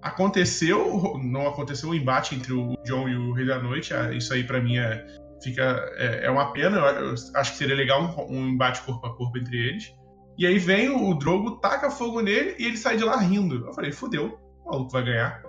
Aconteceu, 0.01 1.19
não 1.25 1.49
aconteceu 1.49 1.89
o 1.89 1.95
embate 1.95 2.37
entre 2.37 2.53
o 2.53 2.77
John 2.85 3.09
e 3.09 3.17
o 3.17 3.33
Rei 3.33 3.47
da 3.47 3.59
Noite, 3.59 3.93
ah, 3.93 4.13
isso 4.13 4.33
aí 4.33 4.45
pra 4.45 4.61
mim 4.61 4.79
é, 4.79 5.05
fica, 5.43 5.85
é, 5.97 6.27
é 6.27 6.31
uma 6.31 6.53
pena, 6.53 6.79
eu 6.79 7.15
acho 7.35 7.53
que 7.53 7.59
seria 7.59 7.75
legal 7.75 8.01
um, 8.01 8.37
um 8.37 8.49
embate 8.51 8.81
corpo 8.83 9.05
a 9.07 9.17
corpo 9.17 9.37
entre 9.39 9.57
eles. 9.57 9.93
E 10.37 10.47
aí 10.47 10.59
vem 10.59 10.89
o, 10.89 11.11
o 11.11 11.15
Drogo, 11.15 11.53
taca 11.59 11.91
fogo 11.91 12.21
nele 12.21 12.57
e 12.59 12.67
ele 12.67 12.77
sai 12.77 12.97
de 12.97 13.05
lá 13.05 13.17
rindo. 13.17 13.67
Eu 13.67 13.73
falei, 13.73 13.93
fudeu, 13.93 14.39
o 14.65 14.71
maluco 14.71 14.91
vai 14.91 15.05
ganhar. 15.05 15.43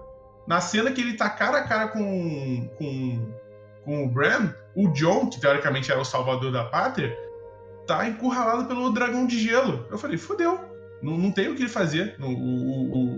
Na 0.48 0.62
cena 0.62 0.92
que 0.92 1.02
ele 1.02 1.14
tá 1.14 1.30
cara 1.30 1.60
a 1.60 1.64
cara 1.64 1.88
com, 1.88 2.70
com, 2.78 3.34
com 3.84 4.06
o 4.06 4.10
Bran, 4.10 4.54
o 4.76 4.88
John, 4.90 5.30
que 5.30 5.40
teoricamente 5.40 5.92
era 5.92 6.00
o 6.00 6.06
salvador 6.06 6.52
da 6.52 6.66
pátria, 6.66 7.18
tá 7.88 8.08
encurralado 8.08 8.66
pelo 8.66 8.92
dragão 8.92 9.26
de 9.26 9.40
gelo. 9.40 9.86
Eu 9.90 9.98
falei, 9.98 10.18
fudeu. 10.18 10.60
Não, 11.02 11.18
não 11.18 11.32
tem 11.32 11.50
o 11.50 11.56
que 11.56 11.64
ele 11.64 11.70
fazer. 11.70 12.16
O, 12.20 12.26
o, 12.26 13.16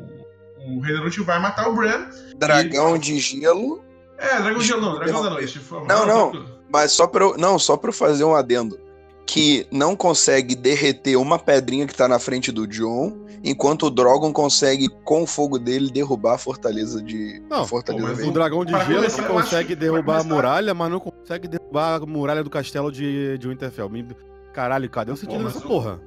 o, 0.67 0.77
o 0.77 1.23
vai 1.25 1.39
matar 1.39 1.69
o 1.69 1.75
Bran. 1.75 2.09
Dragão 2.37 2.97
de 2.97 3.19
gelo. 3.19 3.83
É, 4.17 4.41
dragão 4.41 4.59
de 4.59 4.65
gelo 4.65 4.81
não, 4.81 4.95
dragão 4.95 5.23
da 5.23 5.29
noite. 5.29 5.61
Não, 5.87 6.05
não. 6.05 6.31
tranquilo. 6.31 6.57
Mas 6.69 6.91
só 6.91 7.07
pra 7.07 7.23
eu, 7.23 7.37
não, 7.37 7.57
só 7.57 7.77
pra 7.77 7.89
eu 7.89 7.93
fazer 7.93 8.23
um 8.23 8.35
adendo. 8.35 8.79
Que 9.29 9.67
não 9.69 9.93
consegue 9.93 10.55
derreter 10.55 11.17
uma 11.17 11.37
pedrinha 11.37 11.85
que 11.85 11.93
tá 11.93 12.07
na 12.07 12.17
frente 12.17 12.49
do 12.49 12.65
John, 12.65 13.25
enquanto 13.43 13.87
o 13.87 13.89
Drogon 13.91 14.31
consegue, 14.31 14.87
com 15.03 15.23
o 15.23 15.27
fogo 15.27 15.59
dele, 15.59 15.91
derrubar 15.91 16.35
a 16.35 16.37
fortaleza 16.37 17.01
de. 17.03 17.43
Não, 17.49 17.61
a 17.63 17.67
fortaleza 17.67 18.07
pô, 18.07 18.13
mas. 18.15 18.25
O 18.27 18.31
dragão 18.31 18.63
de 18.63 18.71
gelo 18.71 18.95
começar, 18.95 19.23
que 19.23 19.27
consegue 19.27 19.75
derrubar 19.75 20.21
a 20.21 20.23
muralha, 20.23 20.73
mas 20.73 20.89
não 20.89 20.99
consegue 21.01 21.47
derrubar 21.49 21.95
a 22.01 22.05
muralha 22.05 22.41
do 22.41 22.49
castelo 22.49 22.89
de, 22.89 23.37
de 23.37 23.47
Winterfell. 23.49 23.89
Me- 23.89 24.07
Caralho, 24.53 24.89
cadê 24.89 25.11
o 25.11 25.17
sentido 25.17 25.43
mas 25.43 25.53
dessa 25.53 25.65
o- 25.65 25.69
porra? 25.69 25.99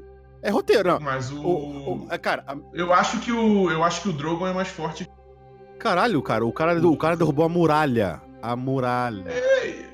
É 0.43 0.49
roteiro, 0.51 0.89
não. 0.89 1.01
Mas 1.01 1.31
o. 1.31 1.43
O, 1.43 1.93
o- 1.93 2.07
é, 2.11 2.17
cara, 2.17 2.43
a- 2.49 2.57
Eu 2.73 2.91
acho 2.95 3.21
que 3.21 3.31
o. 3.31 3.71
Eu 3.71 3.85
acho 3.85 4.01
que 4.01 4.09
o 4.09 4.13
Drogon 4.15 4.47
é 4.47 4.55
mais 4.55 4.69
forte. 4.69 5.07
caralho, 5.79 6.23
cara, 6.23 6.45
o 6.47 6.53
cara, 6.53 6.81
o 6.89 6.97
cara 6.97 7.17
derrubou 7.17 7.45
a 7.45 7.49
muralha. 7.51 8.23
A 8.43 8.57
muralha. 8.57 9.25
É, 9.29 9.90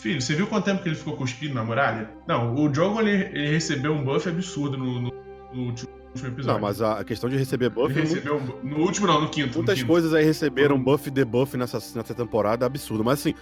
Filho, 0.00 0.20
você 0.20 0.34
viu 0.34 0.46
quanto 0.46 0.64
tempo 0.64 0.82
que 0.82 0.88
ele 0.88 0.96
ficou 0.96 1.16
cuspindo 1.16 1.54
na 1.54 1.62
muralha? 1.64 2.10
Não, 2.26 2.54
o 2.54 2.68
Drogon 2.68 3.00
ele, 3.00 3.10
ele 3.38 3.48
recebeu 3.50 3.92
um 3.92 4.02
buff 4.02 4.28
absurdo 4.28 4.76
no, 4.78 5.00
no- 5.00 5.10
no 5.52 5.62
último 5.66 5.88
episódio. 6.14 6.44
Não, 6.46 6.58
mas 6.60 6.80
a 6.80 7.04
questão 7.04 7.28
de 7.28 7.36
receber 7.36 7.68
buff. 7.70 7.90
Ele 7.92 8.00
mu- 8.02 8.08
recebeu 8.08 8.40
bu- 8.40 8.58
no 8.62 8.78
último 8.78 9.06
não, 9.06 9.20
no 9.20 9.28
quinto. 9.28 9.48
no 9.50 9.54
Muitas 9.56 9.78
quinto. 9.78 9.86
coisas 9.88 10.14
aí 10.14 10.24
receberam 10.24 10.82
buff 10.82 11.06
e 11.08 11.10
debuff 11.10 11.56
nessa, 11.56 11.76
nessa 11.96 12.14
temporada, 12.14 12.64
absurdo. 12.64 13.04
Mas 13.04 13.20
assim, 13.20 13.34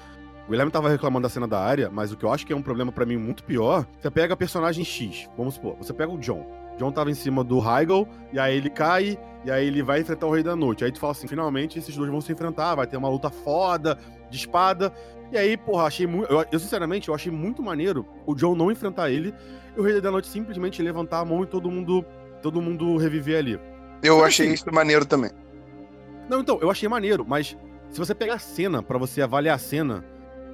o 0.46 0.50
Guilherme 0.50 0.72
tava 0.72 0.88
reclamando 0.88 1.22
da 1.24 1.28
cena 1.28 1.46
da 1.46 1.60
área, 1.60 1.90
mas 1.90 2.10
o 2.12 2.16
que 2.16 2.24
eu 2.24 2.32
acho 2.32 2.44
que 2.46 2.52
é 2.52 2.56
um 2.56 2.62
problema 2.62 2.90
pra 2.90 3.06
mim 3.06 3.16
muito 3.16 3.44
pior, 3.44 3.86
você 4.00 4.10
pega 4.10 4.36
personagem 4.36 4.84
X, 4.84 5.28
vamos 5.36 5.54
supor, 5.54 5.76
você 5.76 5.92
pega 5.92 6.10
o 6.10 6.18
John. 6.18 6.44
John 6.78 6.92
tava 6.92 7.10
em 7.10 7.14
cima 7.14 7.42
do 7.42 7.58
Heigl, 7.58 8.08
e 8.32 8.38
aí 8.38 8.56
ele 8.56 8.70
cai, 8.70 9.18
e 9.44 9.50
aí 9.50 9.66
ele 9.66 9.82
vai 9.82 10.00
enfrentar 10.00 10.26
o 10.26 10.30
Rei 10.30 10.42
da 10.42 10.54
Noite. 10.54 10.84
Aí 10.84 10.92
tu 10.92 11.00
fala 11.00 11.12
assim, 11.12 11.26
finalmente 11.26 11.78
esses 11.78 11.94
dois 11.94 12.10
vão 12.10 12.20
se 12.20 12.32
enfrentar, 12.32 12.76
vai 12.76 12.86
ter 12.86 12.96
uma 12.96 13.08
luta 13.08 13.28
foda, 13.28 13.98
de 14.30 14.36
espada. 14.36 14.92
E 15.32 15.36
aí, 15.36 15.56
porra, 15.56 15.84
achei 15.84 16.06
muito. 16.06 16.32
Eu, 16.32 16.44
eu, 16.50 16.58
sinceramente, 16.58 17.08
eu 17.08 17.14
achei 17.14 17.30
muito 17.30 17.62
maneiro 17.62 18.06
o 18.24 18.34
John 18.34 18.54
não 18.54 18.70
enfrentar 18.70 19.10
ele 19.10 19.34
e 19.76 19.80
o 19.80 19.82
Rei 19.82 20.00
da 20.00 20.10
Noite 20.10 20.28
simplesmente 20.28 20.80
levantar 20.80 21.18
a 21.18 21.24
mão 21.24 21.42
e 21.42 21.46
todo 21.46 21.70
mundo. 21.70 22.04
Todo 22.40 22.62
mundo 22.62 22.96
reviver 22.96 23.36
ali. 23.36 23.60
Eu 24.00 24.18
Mas, 24.18 24.26
achei 24.28 24.46
assim, 24.46 24.54
isso 24.54 24.72
maneiro 24.72 25.04
também. 25.04 25.32
Não, 26.30 26.40
então, 26.40 26.58
eu 26.60 26.70
achei 26.70 26.88
maneiro, 26.88 27.24
mas 27.26 27.56
se 27.90 27.98
você 27.98 28.14
pegar 28.14 28.34
a 28.34 28.38
cena 28.38 28.80
pra 28.80 28.96
você 28.96 29.20
avaliar 29.20 29.56
a 29.56 29.58
cena, 29.58 30.04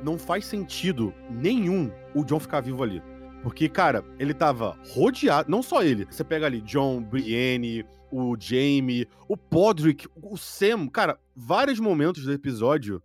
não 0.02 0.18
faz 0.18 0.46
sentido 0.46 1.12
nenhum 1.28 1.90
o 2.14 2.24
John 2.24 2.40
ficar 2.40 2.60
vivo 2.60 2.82
ali. 2.82 3.02
Porque, 3.44 3.68
cara, 3.68 4.02
ele 4.18 4.32
tava 4.32 4.76
rodeado, 4.94 5.50
não 5.50 5.62
só 5.62 5.82
ele. 5.82 6.06
Você 6.10 6.24
pega 6.24 6.46
ali 6.46 6.62
John, 6.62 7.02
Brienne, 7.02 7.84
o 8.10 8.34
Jaime, 8.40 9.06
o 9.28 9.36
Podrick, 9.36 10.08
o 10.16 10.34
Sam, 10.38 10.88
cara, 10.88 11.18
vários 11.36 11.78
momentos 11.78 12.24
do 12.24 12.32
episódio 12.32 13.02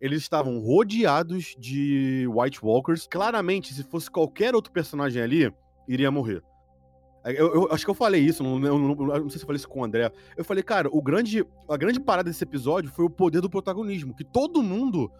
eles 0.00 0.22
estavam 0.22 0.58
rodeados 0.60 1.54
de 1.58 2.26
White 2.28 2.64
Walkers. 2.64 3.08
Claramente, 3.08 3.74
se 3.74 3.82
fosse 3.82 4.10
qualquer 4.10 4.54
outro 4.54 4.72
personagem 4.72 5.20
ali, 5.20 5.52
iria 5.88 6.10
morrer. 6.10 6.42
Eu, 7.24 7.54
eu 7.54 7.68
acho 7.70 7.84
que 7.84 7.90
eu 7.90 7.94
falei 7.94 8.20
isso, 8.20 8.42
não, 8.42 8.58
não- 8.58 8.78
não 8.94 9.28
sei 9.30 9.38
se 9.38 9.44
eu 9.44 9.46
falei 9.46 9.56
isso 9.56 9.68
com 9.68 9.80
o 9.80 9.84
André. 9.84 10.10
Eu 10.36 10.44
falei, 10.44 10.62
cara, 10.62 10.88
o 10.92 11.00
grande, 11.00 11.44
a 11.68 11.76
grande 11.76 12.00
parada 12.00 12.28
desse 12.28 12.42
episódio 12.42 12.90
foi 12.90 13.04
o 13.04 13.10
poder 13.10 13.40
do 13.40 13.48
protagonismo. 13.48 14.14
Que 14.14 14.24
todo 14.24 14.62
mundo 14.62 15.10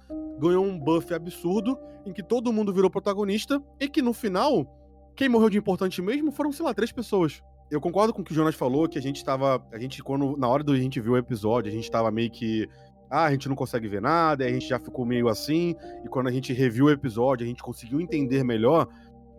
ganhou 0.40 0.64
um 0.64 0.78
buff 0.78 1.14
absurdo, 1.14 1.78
em 2.04 2.12
que 2.12 2.22
todo 2.22 2.52
mundo 2.52 2.72
virou 2.72 2.90
protagonista, 2.90 3.62
e 3.78 3.88
que 3.88 4.02
no 4.02 4.12
final, 4.12 4.66
quem 5.14 5.28
morreu 5.28 5.48
de 5.50 5.58
importante 5.58 6.02
mesmo 6.02 6.32
foram, 6.32 6.50
sei 6.50 6.64
lá, 6.64 6.74
três 6.74 6.90
pessoas. 6.90 7.40
Eu 7.70 7.80
concordo 7.80 8.12
com 8.12 8.20
o 8.20 8.24
que 8.24 8.32
o 8.32 8.34
Jonas 8.34 8.54
falou, 8.54 8.88
que 8.88 8.98
a 8.98 9.02
gente 9.02 9.24
tava. 9.24 9.64
A 9.72 9.78
gente, 9.78 10.02
quando. 10.02 10.36
Na 10.36 10.46
hora 10.48 10.62
do 10.62 10.72
a 10.72 10.76
gente 10.76 11.00
viu 11.00 11.12
o 11.12 11.16
episódio, 11.16 11.70
a 11.70 11.74
gente 11.74 11.90
tava 11.90 12.10
meio 12.10 12.30
que. 12.30 12.68
Ah, 13.08 13.24
a 13.24 13.30
gente 13.30 13.48
não 13.48 13.54
consegue 13.56 13.86
ver 13.88 14.00
nada, 14.00 14.44
aí 14.44 14.50
a 14.50 14.52
gente 14.54 14.66
já 14.68 14.78
ficou 14.78 15.06
meio 15.06 15.28
assim. 15.28 15.74
E 16.04 16.08
quando 16.08 16.26
a 16.28 16.30
gente 16.32 16.52
reviu 16.52 16.86
o 16.86 16.90
episódio, 16.90 17.44
a 17.44 17.48
gente 17.48 17.62
conseguiu 17.62 18.00
entender 18.00 18.42
melhor. 18.42 18.88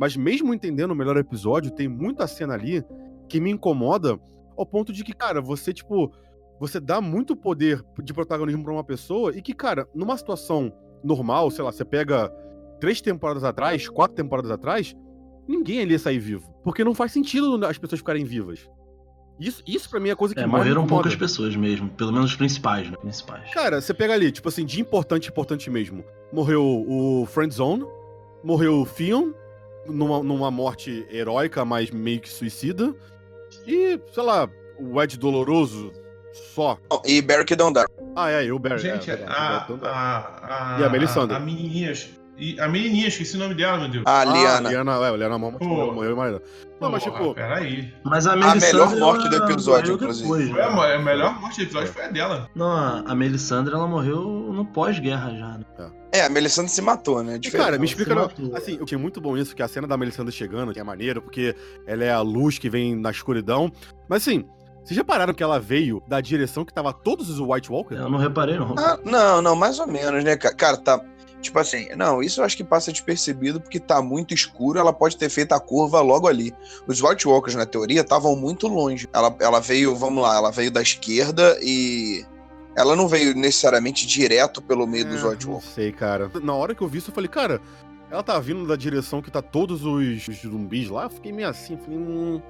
Mas 0.04 0.18
mesmo 0.18 0.54
entendendo 0.54 0.94
melhor 0.94 1.16
o 1.16 1.20
episódio, 1.20 1.72
tem 1.72 1.88
muita 1.88 2.28
cena 2.28 2.56
ali 2.56 2.84
que 3.30 3.40
me 3.40 3.50
incomoda 3.50 4.20
ao 4.58 4.66
ponto 4.66 4.92
de 4.92 5.02
que, 5.02 5.14
cara, 5.14 5.40
você, 5.40 5.72
tipo, 5.72 6.12
você 6.60 6.78
dá 6.78 7.00
muito 7.00 7.38
poder 7.38 7.82
de 8.04 8.14
protagonismo 8.14 8.66
pra 8.66 8.74
uma 8.74 8.84
pessoa 8.84 9.34
e 9.34 9.42
que, 9.42 9.54
cara, 9.54 9.88
numa 9.96 10.18
situação 10.18 10.74
normal, 11.02 11.50
sei 11.52 11.64
lá, 11.64 11.72
você 11.72 11.86
pega 11.86 12.30
três 12.82 13.00
temporadas 13.00 13.46
atrás, 13.46 13.88
quatro 13.88 14.14
temporadas 14.14 14.52
atrás, 14.52 14.94
ninguém 15.48 15.80
ali 15.80 15.94
ia 15.94 16.00
sair 16.00 16.20
vivo. 16.20 16.54
Porque 16.66 16.84
não 16.84 16.94
faz 16.94 17.14
sentido 17.14 17.66
as 17.66 17.78
pessoas 17.78 18.00
ficarem 18.02 18.26
vivas. 18.26 18.70
Isso, 19.40 19.64
isso 19.66 19.90
pra 19.90 20.02
mim 20.02 20.10
é 20.10 20.12
a 20.12 20.16
coisa 20.18 20.34
que 20.36 20.42
É, 20.42 20.46
mais 20.46 20.64
morreram 20.66 20.82
incomoda. 20.84 21.04
poucas 21.04 21.16
pessoas 21.18 21.56
mesmo. 21.56 21.88
Pelo 21.92 22.12
menos 22.12 22.32
os 22.32 22.36
principais, 22.36 22.92
né? 22.92 22.98
Principais. 22.98 23.54
Cara, 23.54 23.80
você 23.80 23.94
pega 23.94 24.14
ali, 24.14 24.34
tipo 24.34 24.50
assim, 24.50 24.66
de 24.66 24.82
importante, 24.82 25.30
importante 25.30 25.70
mesmo. 25.70 26.04
Morreu 26.34 26.62
o 26.62 27.26
Friendzone, 27.26 27.86
morreu 28.44 28.82
o 28.82 28.86
Theon, 28.86 29.32
numa, 29.88 30.24
numa 30.24 30.52
morte 30.52 31.06
heróica, 31.12 31.64
mas 31.66 31.92
meio 31.92 32.20
que 32.20 32.30
suicida. 32.30 32.94
E, 33.68 34.00
sei 34.12 34.24
lá, 34.24 34.50
o 34.80 35.02
Ed 35.02 35.18
Doloroso 35.18 35.92
só. 36.34 36.78
E 37.06 37.22
Beric 37.22 37.56
Dondarrion. 37.56 38.14
Ah, 38.16 38.32
é, 38.32 38.46
e 38.46 38.52
o 38.52 38.60
Barry. 38.60 38.80
Gente, 38.80 39.10
é, 39.10 39.26
a, 39.28 39.66
o 39.70 39.78
Barry 39.78 39.94
a, 39.94 40.76
a, 40.76 40.82
E 40.82 40.84
a 40.84 40.90
Melisandre. 40.90 41.36
A 41.36 41.40
menininha. 41.40 41.94
E 42.38 42.60
a 42.60 42.68
menininha, 42.68 43.08
esqueci 43.08 43.36
o 43.36 43.40
nome 43.40 43.54
dela, 43.54 43.78
meu 43.78 43.90
Deus. 43.90 44.04
A 44.08 44.22
Ah, 44.22 44.26
Liana. 44.26 44.70
Liana, 44.70 45.08
é, 45.08 45.18
Liana 45.18 45.40
Pô. 45.40 45.52
morreu, 45.52 45.94
morreu, 45.94 46.16
mas... 46.18 46.42
Não, 46.82 46.90
mas 46.92 47.04
tipo... 47.04 47.34
Peraí. 47.36 47.94
Mas 48.04 48.26
a 48.26 48.36
melhor 48.36 48.56
Melisandre. 48.56 49.00
morte 49.00 49.30
do 49.30 49.36
episódio, 49.36 49.94
inclusive. 49.94 50.24
depois, 50.28 50.50
Foi 50.50 50.62
a, 50.62 50.76
né? 50.76 50.96
a 50.96 51.00
melhor 51.00 51.40
morte 51.40 51.58
do 51.58 51.64
episódio 51.64 51.94
foi 51.94 52.06
a 52.06 52.08
dela. 52.10 52.50
Não, 52.56 52.72
a 52.72 53.04
a 53.08 53.16
Melisandre 53.16 53.74
ela 53.76 53.88
morreu 53.88 54.20
no 54.52 54.66
pós-guerra 54.66 55.30
já. 55.38 55.58
Né? 55.60 55.92
É, 56.12 56.26
a 56.26 56.30
Melisandre 56.30 56.72
se 56.72 56.82
matou, 56.82 57.24
né? 57.24 57.40
E, 57.42 57.52
cara, 57.52 57.78
me 57.78 57.86
explica. 57.86 58.14
não-. 58.16 58.30
Assim, 58.56 58.78
eu 58.80 58.86
tinha 58.86 58.98
muito 59.00 59.22
bom 59.22 59.38
isso, 59.38 59.56
que 59.56 59.62
a 59.64 59.68
cena 59.68 59.88
da 59.88 59.96
Melisandre 59.96 60.32
chegando, 60.34 60.74
que 60.74 60.80
é 60.80 60.84
maneiro, 60.84 61.22
porque 61.22 61.56
ela 61.86 62.04
é 62.04 62.12
a 62.12 62.20
luz 62.22 62.58
que 62.58 62.70
vem 62.70 62.96
na 62.96 63.12
escuridão. 63.12 63.72
Mas 64.10 64.24
assim, 64.24 64.44
vocês 64.84 64.98
repararam 64.98 65.34
que 65.34 65.44
ela 65.44 65.60
veio 65.60 66.04
da 66.08 66.20
direção 66.20 66.66
que 66.66 66.74
tava 66.74 66.92
todos 66.92 67.30
os 67.30 67.40
White 67.40 67.72
Walkers? 67.72 68.02
Eu 68.02 68.10
não 68.10 68.18
reparei, 68.18 68.58
não. 68.58 68.76
Ah, 68.78 69.00
não, 69.06 69.42
não, 69.42 69.56
mais 69.56 69.80
ou 69.80 69.88
menos, 69.88 70.24
né, 70.24 70.36
ca- 70.36 70.54
cara? 70.54 70.78
Tá. 70.78 71.00
Tipo 71.44 71.60
assim, 71.60 71.90
não, 71.96 72.24
isso 72.24 72.40
eu 72.42 72.46
acho 72.46 72.56
que 72.58 72.64
passa 72.64 72.92
despercebido 72.92 73.60
porque 73.60 73.80
tá 73.80 74.02
muito 74.02 74.34
escuro, 74.34 74.80
ela 74.80 74.94
pode 74.94 75.18
ter 75.18 75.30
feito 75.30 75.52
a 75.52 75.60
curva 75.60 76.00
logo 76.02 76.28
ali. 76.28 76.54
Os 76.88 77.02
White 77.02 77.28
Walkers, 77.28 77.56
na 77.56 77.66
teoria, 77.66 78.02
estavam 78.02 78.36
muito 78.36 78.68
longe. 78.68 79.08
Ela, 79.14 79.36
ela 79.40 79.60
veio, 79.60 79.94
vamos 79.96 80.24
lá, 80.24 80.36
ela 80.38 80.52
veio 80.52 80.72
da 80.72 80.82
esquerda 80.82 81.58
e. 81.62 82.26
Ela 82.76 82.96
não 82.96 83.08
veio 83.08 83.36
necessariamente 83.36 84.08
direto 84.08 84.60
pelo 84.62 84.88
meio 84.88 85.06
dos 85.06 85.22
É, 85.24 85.28
White 85.28 85.46
Não 85.46 85.54
Walkers. 85.54 85.74
sei, 85.76 85.92
cara. 85.92 86.32
Na 86.42 86.56
hora 86.56 86.74
que 86.74 86.82
eu 86.82 86.88
vi 86.88 86.98
isso, 86.98 87.12
eu 87.12 87.14
falei, 87.14 87.28
cara, 87.30 87.62
ela 88.10 88.24
tá 88.24 88.40
vindo 88.40 88.66
da 88.66 88.76
direção 88.76 89.22
que 89.22 89.30
tá 89.30 89.42
todos 89.44 89.86
os, 89.86 90.28
os 90.28 90.38
zumbis 90.42 90.90
lá. 90.90 91.04
Eu 91.04 91.10
fiquei 91.10 91.32
meio 91.32 91.50
assim, 91.50 91.78
falei, 91.78 92.00
hum. 92.00 92.42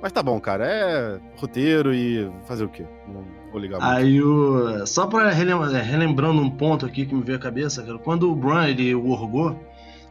Mas 0.00 0.10
tá 0.10 0.20
bom, 0.20 0.40
cara, 0.40 0.66
é 0.66 1.20
roteiro 1.36 1.94
e 1.94 2.28
fazer 2.48 2.64
o 2.64 2.68
quê? 2.68 2.84
Não 3.06 3.24
vou 3.52 3.60
ligar 3.60 3.80
muito. 3.80 3.92
Aí 3.92 4.22
o. 4.22 4.86
Só 4.86 5.06
pra 5.06 5.30
relem- 5.30 5.76
é, 5.76 5.80
relembrando 5.80 6.40
um 6.40 6.50
ponto 6.50 6.84
aqui 6.86 7.06
que 7.06 7.14
me 7.14 7.22
veio 7.22 7.38
à 7.38 7.40
cabeça, 7.40 7.82
cara. 7.82 7.98
Quando 7.98 8.30
o 8.30 8.34
Bran 8.34 8.68
ele 8.68 8.94
o 8.94 9.10
orgou, 9.10 9.56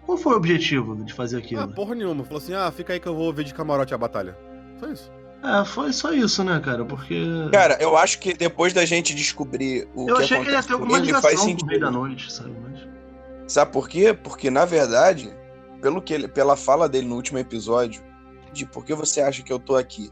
qual 0.06 0.18
foi 0.18 0.34
o 0.34 0.38
objetivo 0.38 0.96
de 1.04 1.14
fazer 1.14 1.38
aquilo? 1.38 1.62
Ah, 1.62 1.68
porra 1.68 1.96
nenhuma. 1.96 2.24
Falou 2.24 2.40
assim, 2.40 2.54
ah, 2.54 2.72
fica 2.72 2.94
aí 2.94 3.00
que 3.00 3.08
eu 3.08 3.16
vou 3.16 3.34
ver 3.34 3.44
de 3.44 3.54
camarote 3.54 3.94
a 3.94 3.98
batalha. 3.98 4.38
Só 4.80 4.88
isso. 4.88 5.12
É, 5.44 5.66
foi 5.66 5.92
só 5.92 6.14
isso, 6.14 6.44
né, 6.44 6.60
cara? 6.64 6.86
Porque. 6.86 7.20
Cara, 7.52 7.78
eu 7.82 7.98
acho 7.98 8.20
que 8.20 8.34
depois 8.34 8.74
da 8.74 8.86
gente 8.86 9.14
descobrir 9.16 9.88
o 9.96 10.08
eu 10.08 10.18
que 10.18 10.24
achei 10.24 10.40
que 10.40 10.48
ele 10.48 10.56
ia 10.56 10.64
ter 10.64 10.74
alguma 10.74 10.92
faz 10.92 11.06
ligação 11.06 11.30
com 11.32 11.36
o 11.36 11.46
Rei 11.46 11.58
sentido. 11.58 11.80
da 11.80 11.92
Noite, 11.92 12.32
sabe? 12.32 12.54
Mas... 12.62 12.88
Sabe 13.52 13.72
por 13.72 13.90
quê? 13.90 14.14
Porque, 14.14 14.52
na 14.52 14.66
verdade, 14.66 15.34
pelo 15.82 16.02
que 16.02 16.14
ele, 16.14 16.28
pela 16.28 16.56
fala 16.56 16.88
dele 16.88 17.08
no 17.08 17.16
último 17.16 17.40
episódio, 17.40 18.04
de 18.54 18.66
por 18.66 18.86
que 18.86 18.94
você 18.94 19.20
acha 19.22 19.42
que 19.42 19.52
eu 19.52 19.60
tô 19.60 19.76
aqui, 19.76 20.12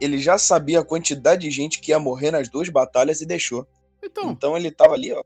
ele 0.00 0.18
já 0.18 0.36
sabia 0.38 0.80
a 0.80 0.84
quantidade 0.84 1.42
de 1.42 1.50
gente 1.50 1.80
que 1.80 1.90
ia 1.92 1.98
morrer 1.98 2.30
nas 2.30 2.48
duas 2.48 2.68
batalhas 2.68 3.20
e 3.20 3.26
deixou. 3.26 3.66
Então, 4.02 4.30
Então 4.30 4.56
ele 4.56 4.70
tava 4.70 4.94
ali, 4.94 5.12
ó. 5.12 5.22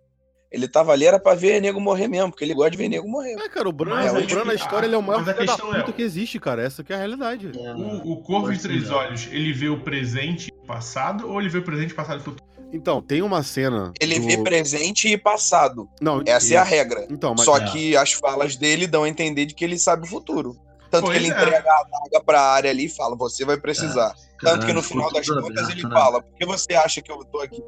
Ele 0.50 0.66
tava 0.66 0.90
ali, 0.92 1.06
era 1.06 1.20
pra 1.20 1.32
ver 1.34 1.60
nego 1.60 1.80
morrer 1.80 2.08
mesmo, 2.08 2.30
porque 2.30 2.44
ele 2.44 2.54
gosta 2.54 2.72
de 2.72 2.76
ver 2.76 2.88
nego 2.88 3.08
morrer. 3.08 3.34
é, 3.34 3.48
cara, 3.48 3.68
o 3.68 3.72
Bran, 3.72 3.94
Mas 3.94 4.12
o 4.12 4.16
aí 4.16 4.26
Bran 4.26 4.44
na 4.44 4.54
história 4.54 4.84
ele 4.86 4.96
é 4.96 4.98
o 4.98 5.02
maior 5.02 5.24
filho 5.24 5.46
da 5.46 5.52
é- 5.54 5.80
puta 5.80 5.92
que 5.92 6.02
existe, 6.02 6.40
cara. 6.40 6.60
Essa 6.62 6.82
que 6.82 6.92
é 6.92 6.96
a 6.96 6.98
realidade. 6.98 7.52
É, 7.56 7.72
O, 7.74 8.12
o 8.14 8.16
Corvo 8.22 8.52
de 8.52 8.58
Três. 8.60 8.90
Olhos, 8.90 9.28
ele 9.30 9.52
vê 9.52 9.68
o 9.68 9.78
presente 9.80 10.48
e 10.48 10.52
o 10.64 10.66
passado 10.66 11.28
ou 11.30 11.40
ele 11.40 11.48
vê 11.48 11.58
o 11.58 11.62
presente, 11.62 11.94
passado 11.94 12.20
e 12.20 12.24
futuro? 12.24 12.42
Então, 12.72 13.00
tem 13.00 13.22
uma 13.22 13.42
cena. 13.44 13.92
Ele 14.00 14.18
do- 14.18 14.26
vê 14.26 14.38
presente 14.38 15.06
e 15.08 15.16
passado. 15.16 15.88
Não, 16.00 16.20
Essa 16.26 16.54
é 16.54 16.56
a 16.56 16.64
regra. 16.64 17.06
Então, 17.10 17.32
mas. 17.36 17.44
Só 17.44 17.56
é. 17.56 17.70
que 17.70 17.96
as 17.96 18.12
falas 18.12 18.56
dele 18.56 18.88
dão 18.88 19.04
a 19.04 19.08
entender 19.08 19.46
de 19.46 19.54
que 19.54 19.64
ele 19.64 19.78
sabe 19.78 20.04
o 20.04 20.08
futuro. 20.10 20.56
Tanto 20.90 21.04
Pois 21.06 21.18
que 21.18 21.24
ele 21.24 21.32
é. 21.32 21.36
entrega 21.42 21.70
a 21.70 21.80
adaga 21.80 22.24
pra 22.24 22.40
área 22.42 22.70
ali 22.70 22.86
e 22.86 22.88
fala: 22.88 23.16
Você 23.16 23.44
vai 23.44 23.56
precisar. 23.56 24.12
Tanto 24.40 24.66
que 24.66 24.72
no 24.72 24.82
final 24.82 25.10
das 25.12 25.26
contas 25.28 25.44
aberto, 25.58 25.70
ele 25.72 25.82
né? 25.84 25.90
fala: 25.90 26.22
Por 26.22 26.34
que 26.34 26.44
você 26.46 26.74
acha 26.74 27.00
que 27.00 27.10
eu 27.12 27.24
tô 27.24 27.40
aqui? 27.40 27.62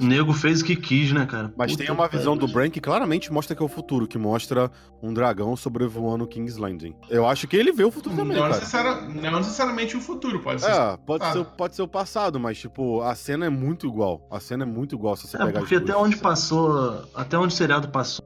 O 0.00 0.04
nego 0.04 0.32
fez 0.32 0.60
o 0.60 0.64
que 0.64 0.74
quis, 0.74 1.12
né, 1.12 1.24
cara? 1.24 1.54
Mas 1.56 1.70
Puta 1.70 1.84
tem 1.84 1.92
uma 1.94 2.08
visão 2.08 2.34
do 2.36 2.40
pariu. 2.46 2.54
Bran 2.54 2.70
que 2.70 2.80
claramente 2.80 3.32
mostra 3.32 3.54
que 3.54 3.62
é 3.62 3.64
o 3.64 3.68
futuro, 3.68 4.08
que 4.08 4.18
mostra 4.18 4.68
um 5.00 5.14
dragão 5.14 5.54
sobrevoando 5.54 6.26
King's 6.26 6.56
Landing. 6.56 6.96
Eu 7.08 7.28
acho 7.28 7.46
que 7.46 7.56
ele 7.56 7.70
vê 7.70 7.84
o 7.84 7.92
futuro 7.92 8.16
também, 8.16 8.34
Não, 8.36 8.42
cara. 8.42 8.54
necessari- 8.56 9.06
não 9.20 9.38
necessariamente 9.38 9.96
o 9.96 10.00
futuro, 10.00 10.40
pode 10.40 10.62
ser. 10.62 10.70
É, 10.72 10.96
pode 10.96 11.24
Ah. 11.24 11.32
ser, 11.32 11.44
pode 11.44 11.76
ser 11.76 11.82
o 11.82 11.86
passado, 11.86 12.40
mas, 12.40 12.58
tipo, 12.58 13.02
a 13.02 13.14
cena 13.14 13.46
é 13.46 13.50
muito 13.50 13.86
igual. 13.86 14.26
A 14.32 14.40
cena 14.40 14.64
é 14.64 14.66
muito 14.66 14.96
igual 14.96 15.14
se 15.16 15.28
você 15.28 15.36
É, 15.36 15.46
pegar 15.46 15.60
porque 15.60 15.76
até 15.76 15.94
onde 15.94 16.16
passou. 16.16 17.04
Até 17.14 17.38
onde 17.38 17.54
o 17.54 17.56
seriado 17.56 17.88
passou, 17.88 18.24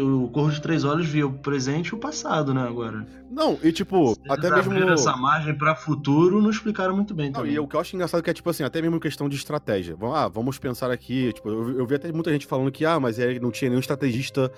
o 0.00 0.28
Corvo 0.30 0.50
de 0.50 0.60
Três 0.60 0.84
Olhos 0.84 1.06
via 1.06 1.26
o 1.26 1.32
presente 1.32 1.88
e 1.88 1.94
o 1.94 1.98
passado, 1.98 2.52
né, 2.52 2.62
agora. 2.62 3.06
Não, 3.30 3.58
e 3.62 3.70
tipo, 3.70 4.08
Eles 4.08 4.18
até 4.28 4.50
mesmo. 4.50 4.90
essa 4.90 5.16
margem 5.16 5.54
pra 5.56 5.74
futuro, 5.76 6.40
não 6.42 6.50
explicaram 6.50 6.94
muito 6.96 7.14
bem 7.14 7.26
Não, 7.26 7.40
também. 7.40 7.52
e 7.52 7.58
o 7.58 7.66
que 7.68 7.76
eu 7.76 7.80
acho 7.80 7.94
engraçado 7.94 8.20
é 8.20 8.22
que 8.22 8.30
é, 8.30 8.34
tipo 8.34 8.48
assim, 8.50 8.64
até 8.64 8.80
mesmo 8.82 8.98
questão 8.98 9.28
de 9.28 9.36
estratégia. 9.36 9.96
Ah, 10.14 10.28
vamos 10.28 10.58
pensar 10.58 10.90
aqui, 10.90 11.32
tipo, 11.32 11.48
eu, 11.48 11.78
eu 11.78 11.86
vi 11.86 11.94
até 11.94 12.10
muita 12.12 12.32
gente 12.32 12.46
falando 12.46 12.72
que, 12.72 12.84
ah, 12.84 12.98
mas 12.98 13.18
não 13.40 13.50
tinha 13.50 13.68
nenhum 13.68 13.80
estrategista 13.80 14.50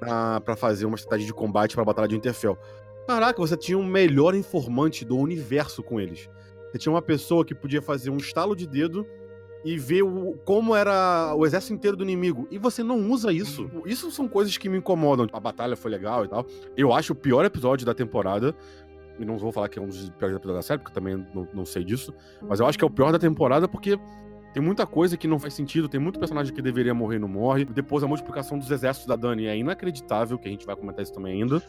pra, 0.00 0.40
pra 0.40 0.56
fazer 0.56 0.86
uma 0.86 0.96
estratégia 0.96 1.26
de 1.26 1.34
combate 1.34 1.74
pra 1.74 1.84
Batalha 1.84 2.08
de 2.08 2.16
Interfell. 2.16 2.58
Caraca, 3.06 3.38
você 3.38 3.56
tinha 3.56 3.76
um 3.78 3.84
melhor 3.84 4.34
informante 4.34 5.04
do 5.04 5.16
universo 5.16 5.82
com 5.82 6.00
eles. 6.00 6.28
Você 6.72 6.78
tinha 6.78 6.92
uma 6.92 7.02
pessoa 7.02 7.44
que 7.44 7.54
podia 7.54 7.80
fazer 7.82 8.10
um 8.10 8.16
estalo 8.16 8.56
de 8.56 8.66
dedo 8.66 9.06
e 9.64 9.78
ver 9.78 10.02
o- 10.02 10.34
como 10.44 10.74
era 10.76 11.34
o 11.34 11.46
exército 11.46 11.72
inteiro 11.72 11.96
do 11.96 12.02
inimigo. 12.04 12.46
E 12.50 12.58
você 12.58 12.82
não 12.82 13.10
usa 13.10 13.32
isso. 13.32 13.70
Isso 13.86 14.10
são 14.10 14.28
coisas 14.28 14.56
que 14.58 14.68
me 14.68 14.76
incomodam. 14.78 15.26
A 15.32 15.40
batalha 15.40 15.74
foi 15.76 15.90
legal 15.90 16.24
e 16.24 16.28
tal. 16.28 16.44
Eu 16.76 16.92
acho 16.92 17.12
o 17.12 17.16
pior 17.16 17.44
episódio 17.44 17.86
da 17.86 17.94
temporada. 17.94 18.54
E 19.18 19.24
não 19.24 19.38
vou 19.38 19.52
falar 19.52 19.68
que 19.68 19.78
é 19.78 19.82
um 19.82 19.86
dos 19.86 20.10
piores 20.10 20.34
episódios 20.36 20.56
da 20.56 20.62
série, 20.62 20.80
porque 20.80 20.92
também 20.92 21.24
não, 21.32 21.46
não 21.54 21.64
sei 21.64 21.84
disso. 21.84 22.12
Mas 22.42 22.58
eu 22.58 22.66
acho 22.66 22.76
que 22.76 22.84
é 22.84 22.86
o 22.86 22.90
pior 22.90 23.12
da 23.12 23.18
temporada 23.18 23.68
porque 23.68 23.96
tem 24.54 24.62
muita 24.62 24.86
coisa 24.86 25.16
que 25.16 25.26
não 25.28 25.38
faz 25.38 25.52
sentido, 25.52 25.88
tem 25.88 25.98
muito 26.00 26.18
personagem 26.18 26.54
que 26.54 26.62
deveria 26.62 26.94
morrer 26.94 27.16
e 27.16 27.18
não 27.18 27.26
morre. 27.28 27.64
Depois 27.64 28.04
a 28.04 28.06
multiplicação 28.06 28.56
dos 28.56 28.70
exércitos 28.70 29.06
da 29.08 29.16
Dani 29.16 29.46
é 29.46 29.56
inacreditável, 29.58 30.38
que 30.38 30.46
a 30.48 30.50
gente 30.50 30.64
vai 30.64 30.76
comentar 30.76 31.02
isso 31.02 31.12
também 31.12 31.42
ainda. 31.42 31.60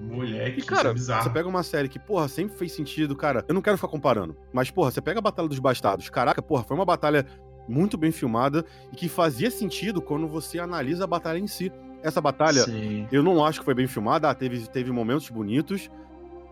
Moleque, 0.00 0.60
E, 0.60 0.62
cara, 0.64 0.88
é 0.88 0.92
bizarro. 0.94 1.22
você 1.24 1.30
pega 1.30 1.46
uma 1.48 1.62
série 1.62 1.88
que, 1.88 1.98
porra, 1.98 2.26
sempre 2.26 2.56
fez 2.56 2.72
sentido, 2.72 3.14
cara. 3.14 3.44
Eu 3.46 3.54
não 3.54 3.60
quero 3.62 3.76
ficar 3.76 3.88
comparando, 3.88 4.34
mas, 4.52 4.70
porra, 4.70 4.90
você 4.90 5.00
pega 5.02 5.18
a 5.18 5.22
Batalha 5.22 5.48
dos 5.48 5.58
Bastardos. 5.58 6.08
Caraca, 6.08 6.40
porra, 6.42 6.64
foi 6.64 6.74
uma 6.76 6.84
batalha 6.86 7.26
muito 7.68 7.98
bem 7.98 8.10
filmada 8.10 8.64
e 8.92 8.96
que 8.96 9.08
fazia 9.08 9.50
sentido 9.50 10.00
quando 10.00 10.26
você 10.26 10.58
analisa 10.58 11.04
a 11.04 11.06
batalha 11.06 11.38
em 11.38 11.46
si. 11.46 11.70
Essa 12.02 12.20
batalha, 12.22 12.62
Sim. 12.64 13.06
eu 13.12 13.22
não 13.22 13.44
acho 13.44 13.58
que 13.58 13.64
foi 13.66 13.74
bem 13.74 13.86
filmada, 13.86 14.30
ah, 14.30 14.34
teve, 14.34 14.66
teve 14.68 14.90
momentos 14.90 15.28
bonitos. 15.28 15.90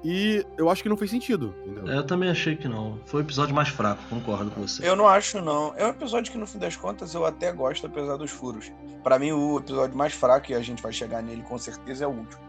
E 0.05 0.45
eu 0.57 0.71
acho 0.71 0.83
que 0.83 0.89
não 0.89 0.97
fez 0.97 1.11
sentido, 1.11 1.55
entendeu? 1.67 1.93
É, 1.93 1.97
Eu 1.99 2.05
também 2.07 2.31
achei 2.31 2.55
que 2.55 2.69
não. 2.69 3.01
Foi 3.05 3.21
o 3.21 3.25
episódio 3.25 3.55
mais 3.55 3.69
fraco, 3.69 4.01
concordo 4.09 4.51
com 4.51 4.61
você. 4.63 4.89
Eu 4.89 4.95
não 4.95 5.09
acho, 5.09 5.41
não. 5.41 5.75
É 5.77 5.85
um 5.87 5.91
episódio 5.91 6.31
que, 6.31 6.39
no 6.39 6.47
fim 6.47 6.59
das 6.59 6.77
contas, 6.77 7.15
eu 7.15 7.25
até 7.27 7.51
gosto, 7.53 7.87
apesar 7.87 8.17
dos 8.17 8.31
furos. 8.31 8.71
Pra 9.03 9.19
mim, 9.19 9.33
o 9.33 9.59
episódio 9.59 9.97
mais 9.97 10.13
fraco, 10.13 10.53
e 10.53 10.55
a 10.55 10.61
gente 10.61 10.81
vai 10.83 10.93
chegar 10.93 11.21
nele 11.23 11.43
com 11.43 11.59
certeza, 11.59 12.05
é 12.05 12.07
o 12.07 12.11
último. 12.11 12.41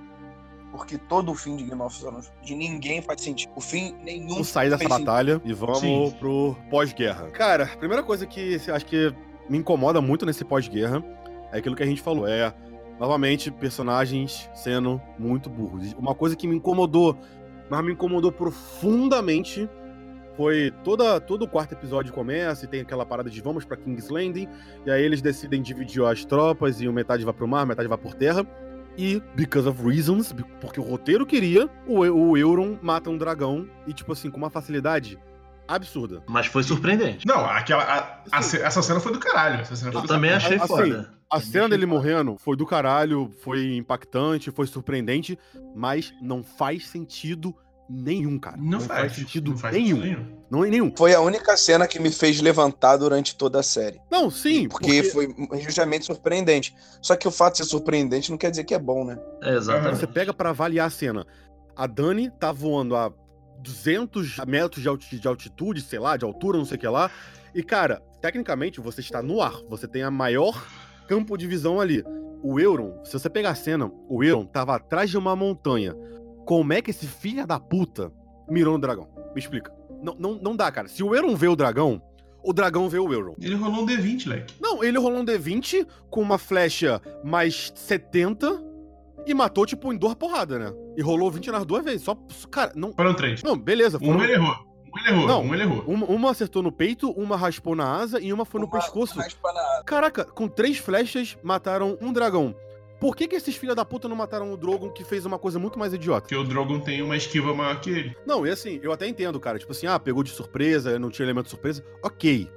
Porque 0.71 0.99
todo 0.99 1.31
o 1.31 1.35
fim 1.35 1.55
de 1.55 1.63
Game 1.63 1.81
of 1.81 1.99
Thrones, 1.99 2.31
de 2.43 2.53
ninguém 2.53 3.01
faz 3.01 3.21
sentido. 3.21 3.51
O 3.55 3.61
fim 3.61 3.95
nenhum. 4.03 4.29
Vamos 4.29 4.49
sair 4.49 4.69
dessa 4.69 4.77
fez 4.77 4.91
sentido. 4.91 5.05
batalha 5.07 5.41
e 5.43 5.51
vamos 5.51 5.79
Sim. 5.79 6.15
pro 6.19 6.55
pós-guerra. 6.69 7.31
Cara, 7.31 7.63
a 7.63 7.77
primeira 7.77 8.03
coisa 8.03 8.27
que 8.27 8.61
eu 8.67 8.75
acho 8.75 8.85
que 8.85 9.11
me 9.49 9.57
incomoda 9.57 9.99
muito 9.99 10.23
nesse 10.27 10.45
pós-guerra 10.45 11.03
é 11.51 11.57
aquilo 11.57 11.75
que 11.75 11.81
a 11.81 11.85
gente 11.87 11.99
falou. 12.03 12.27
É, 12.27 12.53
novamente, 12.99 13.49
personagens 13.49 14.47
sendo 14.53 15.01
muito 15.17 15.49
burros. 15.49 15.91
Uma 15.93 16.13
coisa 16.13 16.35
que 16.35 16.47
me 16.47 16.55
incomodou, 16.57 17.17
mas 17.69 17.83
me 17.85 17.91
incomodou 17.93 18.31
profundamente, 18.31 19.69
foi 20.35 20.71
toda, 20.83 21.19
todo 21.19 21.43
o 21.43 21.47
quarto 21.47 21.73
episódio 21.73 22.13
começa 22.13 22.65
e 22.65 22.67
tem 22.67 22.81
aquela 22.81 23.05
parada 23.05 23.29
de 23.29 23.41
vamos 23.41 23.65
pra 23.65 23.75
King's 23.77 24.09
Landing, 24.09 24.47
e 24.85 24.91
aí 24.91 25.03
eles 25.03 25.21
decidem 25.21 25.61
dividir 25.61 26.03
as 26.05 26.23
tropas 26.25 26.79
e 26.81 26.87
metade 26.89 27.25
vai 27.25 27.33
pro 27.33 27.47
mar, 27.47 27.65
metade 27.65 27.87
vai 27.87 27.97
por 27.97 28.13
terra. 28.13 28.45
E, 28.97 29.21
because 29.33 29.67
of 29.67 29.81
reasons, 29.87 30.33
porque 30.59 30.79
o 30.79 30.83
roteiro 30.83 31.25
queria, 31.25 31.69
o, 31.87 31.99
o 31.99 32.37
Euron 32.37 32.77
mata 32.81 33.09
um 33.09 33.17
dragão 33.17 33.65
e, 33.87 33.93
tipo 33.93 34.11
assim, 34.11 34.29
com 34.29 34.35
uma 34.37 34.49
facilidade 34.49 35.17
absurda. 35.67 36.21
Mas 36.27 36.47
foi 36.47 36.63
surpreendente. 36.63 37.25
Não, 37.25 37.45
aquela, 37.45 37.83
a- 37.83 38.23
a 38.31 38.39
essa 38.39 38.81
cena 38.81 38.99
foi 38.99 39.13
do 39.13 39.19
caralho. 39.19 39.61
Essa 39.61 39.75
cena 39.77 39.91
foi 39.91 39.99
Eu 40.01 40.05
do 40.05 40.07
também 40.07 40.31
caralho. 40.31 40.45
achei 40.47 40.57
assim, 40.57 40.67
foda. 40.91 41.13
A 41.31 41.37
Também 41.37 41.51
cena 41.51 41.69
dele 41.69 41.85
morrendo 41.85 42.37
foi 42.39 42.57
do 42.57 42.65
caralho, 42.65 43.31
foi 43.41 43.75
impactante, 43.75 44.49
foi 44.49 44.65
surpreendente, 44.65 45.37
mas 45.75 46.11
não 46.19 46.43
faz 46.43 46.87
sentido 46.87 47.55
nenhum, 47.87 48.39
cara. 48.39 48.57
Não, 48.57 48.79
faz, 48.79 49.13
sentido 49.13 49.51
não 49.51 49.57
faz 49.57 49.75
nenhum. 49.75 50.01
sentido 50.01 50.17
nenhum. 50.17 50.39
Não 50.49 50.65
é 50.65 50.69
nenhum. 50.69 50.91
Foi 50.95 51.13
a 51.13 51.21
única 51.21 51.55
cena 51.55 51.87
que 51.87 51.99
me 51.99 52.09
fez 52.11 52.41
levantar 52.41 52.97
durante 52.97 53.35
toda 53.35 53.59
a 53.59 53.63
série. 53.63 54.01
Não, 54.09 54.31
sim, 54.31 54.67
Porque, 54.67 55.03
foi 55.03 55.35
justamente 55.59 56.05
surpreendente. 56.05 56.75
Só 56.99 57.15
que 57.15 57.27
o 57.27 57.31
fato 57.31 57.53
de 57.53 57.57
ser 57.59 57.65
surpreendente 57.65 58.31
não 58.31 58.37
quer 58.37 58.49
dizer 58.49 58.63
que 58.63 58.73
é 58.73 58.79
bom, 58.79 59.05
né? 59.05 59.19
É, 59.43 59.55
exatamente. 59.55 59.99
Você 59.99 60.07
pega 60.07 60.33
pra 60.33 60.49
avaliar 60.49 60.87
a 60.87 60.91
cena. 60.91 61.27
A 61.75 61.85
Dani 61.85 62.31
tá 62.31 62.51
voando 62.51 62.95
a 62.95 63.13
200 63.59 64.37
metros 64.47 64.81
de 64.81 65.27
altitude, 65.27 65.81
sei 65.81 65.99
lá, 65.99 66.17
de 66.17 66.25
altura, 66.25 66.57
não 66.57 66.65
sei 66.65 66.77
o 66.77 66.79
que 66.79 66.87
lá. 66.87 67.11
E, 67.53 67.61
cara, 67.61 68.01
tecnicamente 68.19 68.79
você 68.79 69.01
está 69.01 69.21
no 69.21 69.41
ar. 69.41 69.53
Você 69.69 69.87
tem 69.87 70.01
a 70.01 70.11
maior 70.11 70.65
campo 71.09 71.35
de 71.35 71.47
visão 71.47 71.81
ali. 71.81 72.03
O 72.43 72.59
Euron, 72.59 73.03
se 73.03 73.13
você 73.13 73.27
pegar 73.27 73.49
a 73.49 73.55
cena, 73.55 73.91
o 74.07 74.23
Euron 74.23 74.45
tava 74.45 74.75
atrás 74.75 75.09
de 75.09 75.17
uma 75.17 75.35
montanha. 75.35 75.95
Como 76.45 76.71
é 76.71 76.83
que 76.83 76.91
esse 76.91 77.07
filho 77.07 77.47
da 77.47 77.59
puta 77.59 78.11
mirou 78.47 78.73
no 78.73 78.79
dragão? 78.79 79.07
Me 79.33 79.39
explica. 79.41 79.73
Não, 80.03 80.15
não, 80.17 80.35
não 80.35 80.55
dá, 80.55 80.71
cara. 80.71 80.87
Se 80.87 81.03
o 81.03 81.15
Euron 81.15 81.35
vê 81.35 81.47
o 81.47 81.55
dragão, 81.55 81.99
o 82.43 82.53
dragão 82.53 82.87
vê 82.87 82.99
o 82.99 83.11
Euron. 83.11 83.33
Ele 83.41 83.55
rolou 83.55 83.81
um 83.81 83.85
D20, 83.87 84.27
leque. 84.27 84.53
Não, 84.61 84.83
ele 84.83 84.99
rolou 84.99 85.19
um 85.19 85.25
D20 85.25 85.85
com 86.11 86.21
uma 86.21 86.37
flecha 86.37 87.01
mais 87.23 87.73
70 87.75 88.63
E 89.25 89.33
matou, 89.33 89.65
tipo, 89.65 89.91
em 89.91 89.97
duas 89.97 90.13
porradas, 90.13 90.59
né? 90.59 90.71
E 90.95 91.01
rolou 91.01 91.31
20 91.31 91.49
nas 91.51 91.65
duas 91.65 91.83
vezes. 91.83 92.03
Só. 92.03 92.15
Cara, 92.51 92.71
não. 92.75 92.93
Foram 92.93 93.15
três. 93.15 93.41
Não, 93.41 93.57
beleza. 93.57 93.97
Um 93.97 94.05
Foram, 94.05 94.23
ele 94.23 94.33
errou. 94.33 94.68
Um 94.93 94.99
ele 94.99 95.09
errou. 95.09 95.27
Não. 95.27 95.41
Um 95.43 95.53
ele 95.53 95.63
errou. 95.63 95.83
uma, 95.87 96.05
uma 96.07 96.31
acertou 96.31 96.61
no 96.63 96.71
peito, 96.71 97.11
uma 97.11 97.35
raspou 97.37 97.75
na 97.75 97.91
asa 97.95 98.19
e 98.19 98.31
uma 98.33 98.45
foi 98.45 98.59
no 98.59 98.67
Uma 98.67 98.79
pescoço. 98.79 99.17
raspa 99.19 99.51
na- 99.53 99.83
Caraca, 99.85 100.25
com 100.25 100.47
três 100.47 100.77
flechas 100.77 101.37
mataram 101.43 101.97
um 102.01 102.11
dragão. 102.13 102.55
Por 102.99 103.15
que, 103.15 103.29
que 103.29 103.35
esses 103.37 103.55
filha 103.55 103.73
da 103.73 103.85
puta 103.85 104.09
não 104.09 104.15
mataram 104.15 104.51
o 104.51 104.57
Drogon 104.57 104.89
que 104.89 105.05
fez 105.05 105.25
uma 105.25 105.39
coisa 105.39 105.57
muito 105.57 105.79
mais 105.79 105.93
idiota? 105.93 106.21
Porque 106.23 106.35
o 106.35 106.43
Drogon 106.43 106.81
tem 106.81 107.01
uma 107.01 107.15
esquiva 107.15 107.53
maior 107.53 107.79
que 107.79 107.89
ele. 107.89 108.17
Não, 108.25 108.45
e 108.45 108.49
assim, 108.49 108.77
eu 108.83 108.91
até 108.91 109.07
entendo, 109.07 109.39
cara. 109.39 109.57
Tipo 109.57 109.71
assim, 109.71 109.87
ah, 109.87 109.97
pegou 109.97 110.21
de 110.21 110.31
surpresa, 110.31 110.99
não 110.99 111.09
tinha 111.09 111.25
elemento 111.25 111.45
de 111.45 111.51
surpresa. 111.51 111.81
Ok. 112.03 112.51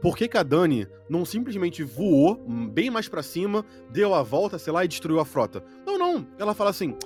Por 0.00 0.16
que, 0.16 0.28
que 0.28 0.36
a 0.38 0.44
Dani 0.44 0.86
não 1.08 1.24
simplesmente 1.24 1.82
voou 1.82 2.36
bem 2.70 2.88
mais 2.90 3.08
pra 3.08 3.24
cima, 3.24 3.64
deu 3.90 4.14
a 4.14 4.22
volta, 4.22 4.56
sei 4.56 4.72
lá, 4.72 4.84
e 4.84 4.88
destruiu 4.88 5.18
a 5.18 5.24
frota? 5.24 5.64
Não, 5.84 5.98
não. 5.98 6.24
Ela 6.38 6.54
fala 6.54 6.70
assim: 6.70 6.96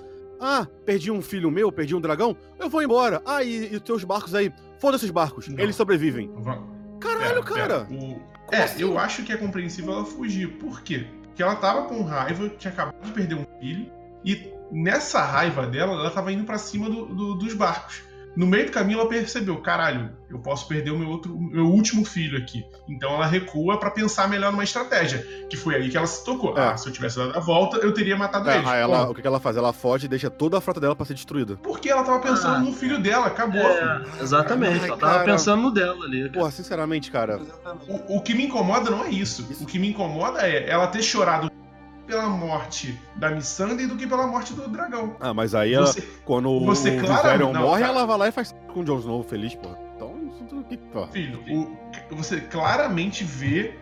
ah, 0.43 0.67
perdi 0.85 1.11
um 1.11 1.23
filho 1.23 1.51
meu, 1.51 1.71
perdi 1.73 1.95
um 1.95 2.01
dragão, 2.01 2.37
eu 2.59 2.69
vou 2.69 2.83
embora. 2.83 3.23
Ah, 3.25 3.43
e, 3.43 3.73
e 3.73 3.77
os 3.77 3.83
teus 3.83 4.03
barcos 4.05 4.35
aí? 4.35 4.53
Foda-se 4.79 5.05
os 5.05 5.11
barcos, 5.11 5.49
Não. 5.49 5.59
eles 5.59 5.77
sobrevivem. 5.77 6.31
Va- 6.39 6.61
Caralho, 7.01 7.43
Pera, 7.43 7.43
cara. 7.43 7.85
pera. 7.87 8.01
O- 8.03 8.21
É, 8.51 8.63
assim? 8.65 8.83
eu 8.83 8.99
acho 8.99 9.23
que 9.25 9.33
é 9.33 9.37
compreensível 9.37 9.93
ela 9.95 10.05
fugir. 10.05 10.49
Por 10.59 10.83
quê? 10.83 11.07
Porque 11.25 11.43
ela 11.43 11.55
tava 11.57 11.83
com 11.89 12.03
raiva, 12.03 12.49
tinha 12.59 12.73
acabado 12.73 13.01
de 13.03 13.13
perder 13.13 13.35
um 13.37 13.47
filho, 13.61 13.91
e 14.25 14.53
nessa 14.71 15.23
raiva 15.23 15.67
dela, 15.67 15.93
ela 15.95 16.11
tava 16.11 16.31
indo 16.33 16.45
pra 16.45 16.59
cima 16.59 16.89
do- 16.91 17.07
do- 17.07 17.35
dos 17.35 17.55
barcos. 17.55 18.03
No 18.35 18.47
meio 18.47 18.67
do 18.67 18.73
caminho, 18.73 19.01
ela 19.01 19.09
percebeu: 19.09 19.59
caralho, 19.61 20.11
eu 20.31 20.39
posso 20.39 20.67
perder 20.67 20.91
o 20.91 20.99
meu, 20.99 21.09
outro, 21.11 21.39
meu 21.39 21.67
último 21.67 22.03
filho 22.05 22.39
aqui. 22.39 22.65
Então 22.89 23.13
ela 23.15 23.27
recua 23.27 23.79
pra 23.79 23.91
pensar 23.91 24.27
melhor 24.29 24.51
numa 24.51 24.65
estratégia. 24.65 25.19
Que 25.51 25.57
foi 25.57 25.75
aí 25.77 25.91
que 25.91 25.97
ela 25.97 26.07
se 26.07 26.25
tocou. 26.25 26.57
É. 26.57 26.69
Ah, 26.71 26.77
se 26.77 26.89
eu 26.89 26.93
tivesse 26.93 27.19
dado 27.19 27.37
a 27.37 27.41
volta, 27.41 27.77
eu 27.79 27.93
teria 27.93 28.17
matado 28.17 28.49
É, 28.49 28.57
eles. 28.57 28.67
aí 28.69 28.81
ela, 28.81 29.11
o 29.11 29.15
que, 29.15 29.21
que 29.21 29.27
ela 29.27 29.39
faz? 29.39 29.57
Ela 29.57 29.73
foge 29.73 30.07
e 30.07 30.09
deixa 30.09 30.31
toda 30.31 30.57
a 30.57 30.61
frota 30.63 30.81
dela 30.81 30.97
pra 30.97 31.05
ser 31.05 31.13
destruída. 31.15 31.57
Porque 31.63 31.91
ela 31.91 32.03
tava 32.05 32.21
pensando 32.21 32.57
Ah. 32.57 32.61
no 32.61 32.73
filho 32.73 32.99
dela, 33.01 33.27
acabou. 33.27 33.61
É, 33.61 34.03
exatamente. 34.21 34.81
Ai, 34.81 34.89
Ela 34.89 34.97
tava 34.97 35.13
cara. 35.13 35.25
pensando 35.33 35.63
no 35.63 35.71
dela 35.71 36.05
ali. 36.05 36.31
Porra, 36.31 36.51
sinceramente, 36.51 37.11
cara. 37.11 37.39
O, 38.09 38.17
o 38.17 38.21
que 38.23 38.33
me 38.35 38.47
incomoda 38.47 38.91
não 38.91 39.05
é 39.05 39.11
isso. 39.11 39.47
Isso. 39.51 39.63
O 39.65 39.67
que 39.67 39.79
me 39.79 39.91
incomoda 39.91 40.41
é 40.41 40.69
ela 40.71 40.87
ter 40.87 41.03
chorado 41.03 41.51
pela 42.07 42.29
morte 42.29 42.99
da 43.17 43.31
Missandei 43.31 43.87
do 43.87 43.97
que 43.97 44.07
pela 44.07 44.27
morte 44.27 44.53
do 44.55 44.69
dragão. 44.69 45.17
Ah, 45.21 45.33
mas 45.33 45.55
aí 45.55 45.73
ela, 45.75 45.87
Você, 45.87 46.01
quando 46.25 46.61
você 46.61 46.91
o 46.97 47.01
Viserion 47.01 47.53
morre, 47.55 47.83
cara. 47.83 47.93
ela 47.93 48.07
vai 48.07 48.19
lá 48.19 48.29
e 48.29 48.33
faz 48.33 48.55
com 48.73 48.81
o 48.81 48.85
Jon 48.85 48.99
Snow 48.99 49.23
feliz, 49.23 49.55
porra. 49.55 49.79
Então, 49.97 50.15
isso 50.33 50.45
tudo 50.49 50.65
que. 50.65 50.77
Porra. 50.77 51.09
filho, 51.09 51.41
o- 51.49 51.77
você 52.17 52.41
claramente 52.41 53.25
vê 53.25 53.75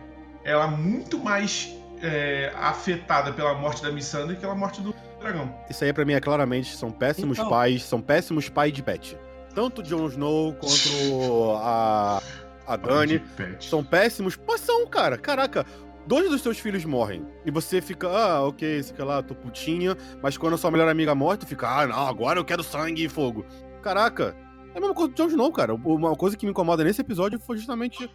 ela 0.44 0.66
muito 0.66 1.18
mais 1.18 1.74
é, 2.02 2.52
afetada 2.56 3.32
pela 3.32 3.54
morte 3.54 3.82
da 3.82 3.90
Missandei 3.92 4.34
que 4.36 4.40
pela 4.40 4.54
morte 4.54 4.80
do 4.80 4.94
dragão. 5.20 5.54
Isso 5.68 5.84
aí 5.84 5.92
pra 5.92 6.04
mim 6.04 6.14
é 6.14 6.20
claramente, 6.20 6.74
são 6.76 6.90
péssimos 6.90 7.38
Então. 7.38 7.50
pais, 7.50 7.82
são 7.84 8.00
péssimos 8.00 8.48
pais 8.48 8.72
de 8.72 8.82
pet. 8.82 9.18
Tanto 9.54 9.80
o 9.80 9.84
Jon 9.84 10.06
Snow 10.06 10.54
quanto 10.54 11.56
a, 11.58 12.22
a 12.66 12.76
Dani 12.76 13.20
são 13.58 13.82
péssimos. 13.84 14.38
Mas 14.46 14.60
são, 14.60 14.86
cara. 14.86 15.18
Caraca, 15.18 15.66
dois 16.06 16.28
dos 16.30 16.42
seus 16.42 16.58
filhos 16.58 16.84
morrem. 16.84 17.24
E 17.44 17.50
você 17.50 17.80
fica, 17.80 18.08
ah, 18.08 18.46
ok, 18.46 18.78
esse 18.78 18.92
que 18.92 19.02
lá, 19.02 19.22
tô 19.22 19.34
putinha. 19.34 19.96
Mas 20.22 20.36
quando 20.36 20.54
a 20.54 20.58
sua 20.58 20.70
melhor 20.70 20.88
amiga 20.88 21.14
morre, 21.14 21.38
tu 21.38 21.46
fica, 21.46 21.68
ah, 21.68 21.86
não, 21.86 22.06
agora 22.06 22.38
eu 22.38 22.44
quero 22.44 22.62
sangue 22.62 23.04
e 23.04 23.08
fogo. 23.08 23.44
Caraca, 23.82 24.36
é 24.74 24.78
a 24.78 24.80
mesma 24.80 24.94
coisa 24.94 25.10
do 25.12 25.16
Jon 25.16 25.28
Snow, 25.28 25.52
cara. 25.52 25.74
Uma 25.74 26.14
coisa 26.16 26.36
que 26.36 26.44
me 26.46 26.50
incomoda 26.52 26.84
nesse 26.84 27.00
episódio 27.00 27.38
foi 27.40 27.56
justamente 27.56 28.10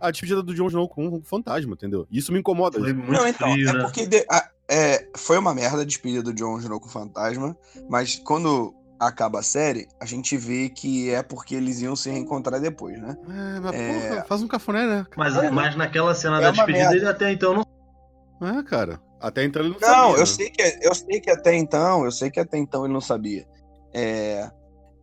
a 0.00 0.10
despedida 0.10 0.42
do 0.42 0.54
Jon 0.54 0.66
Snow 0.68 0.88
com 0.88 1.06
um 1.08 1.22
fantasma, 1.22 1.72
entendeu? 1.72 2.06
Isso 2.10 2.32
me 2.32 2.38
incomoda. 2.40 2.78
Foi 2.78 2.92
muito 2.92 3.10
Não, 3.12 3.26
então, 3.26 3.50
frio, 3.52 3.68
é 3.68 3.72
né? 3.72 3.82
porque 3.82 4.06
de- 4.06 4.26
a- 4.30 4.50
é, 4.68 5.08
foi 5.16 5.38
uma 5.38 5.54
merda 5.54 5.82
a 5.82 5.84
despedida 5.86 6.22
do 6.22 6.34
Jon 6.34 6.58
Snow 6.58 6.78
com 6.78 6.86
o 6.86 6.90
fantasma, 6.90 7.56
mas 7.88 8.16
quando 8.24 8.74
acaba 8.98 9.40
a 9.40 9.42
série, 9.42 9.86
a 10.00 10.04
gente 10.06 10.36
vê 10.36 10.68
que 10.68 11.10
é 11.10 11.22
porque 11.22 11.54
eles 11.54 11.80
iam 11.80 11.94
se 11.96 12.10
reencontrar 12.10 12.60
depois, 12.60 13.00
né? 13.00 13.16
É, 13.28 13.60
mas 13.60 13.74
É. 13.74 14.08
porra, 14.10 14.24
faz 14.24 14.42
um 14.42 14.48
cafuné, 14.48 14.86
né? 14.86 15.06
Mas, 15.16 15.36
É, 15.36 15.50
mas 15.50 15.76
naquela 15.76 16.14
cena 16.14 16.38
é 16.38 16.40
da 16.42 16.50
despedida, 16.50 16.94
ele 16.96 17.06
até 17.06 17.32
então 17.32 17.54
não. 17.54 18.48
É, 18.48 18.62
cara. 18.62 19.00
Até 19.20 19.44
então 19.44 19.62
ele 19.62 19.70
não, 19.70 19.80
Não, 19.80 19.88
sabia, 19.88 20.14
eu 20.14 20.18
né? 20.20 20.26
sei 20.26 20.50
que 20.50 20.78
eu 20.82 20.94
sei 20.94 21.20
que 21.20 21.30
até 21.30 21.54
então, 21.54 22.04
eu 22.04 22.12
sei 22.12 22.30
que 22.30 22.38
até 22.38 22.58
então 22.58 22.84
ele 22.84 22.92
não 22.92 23.00
sabia. 23.00 23.46
É, 23.94 24.50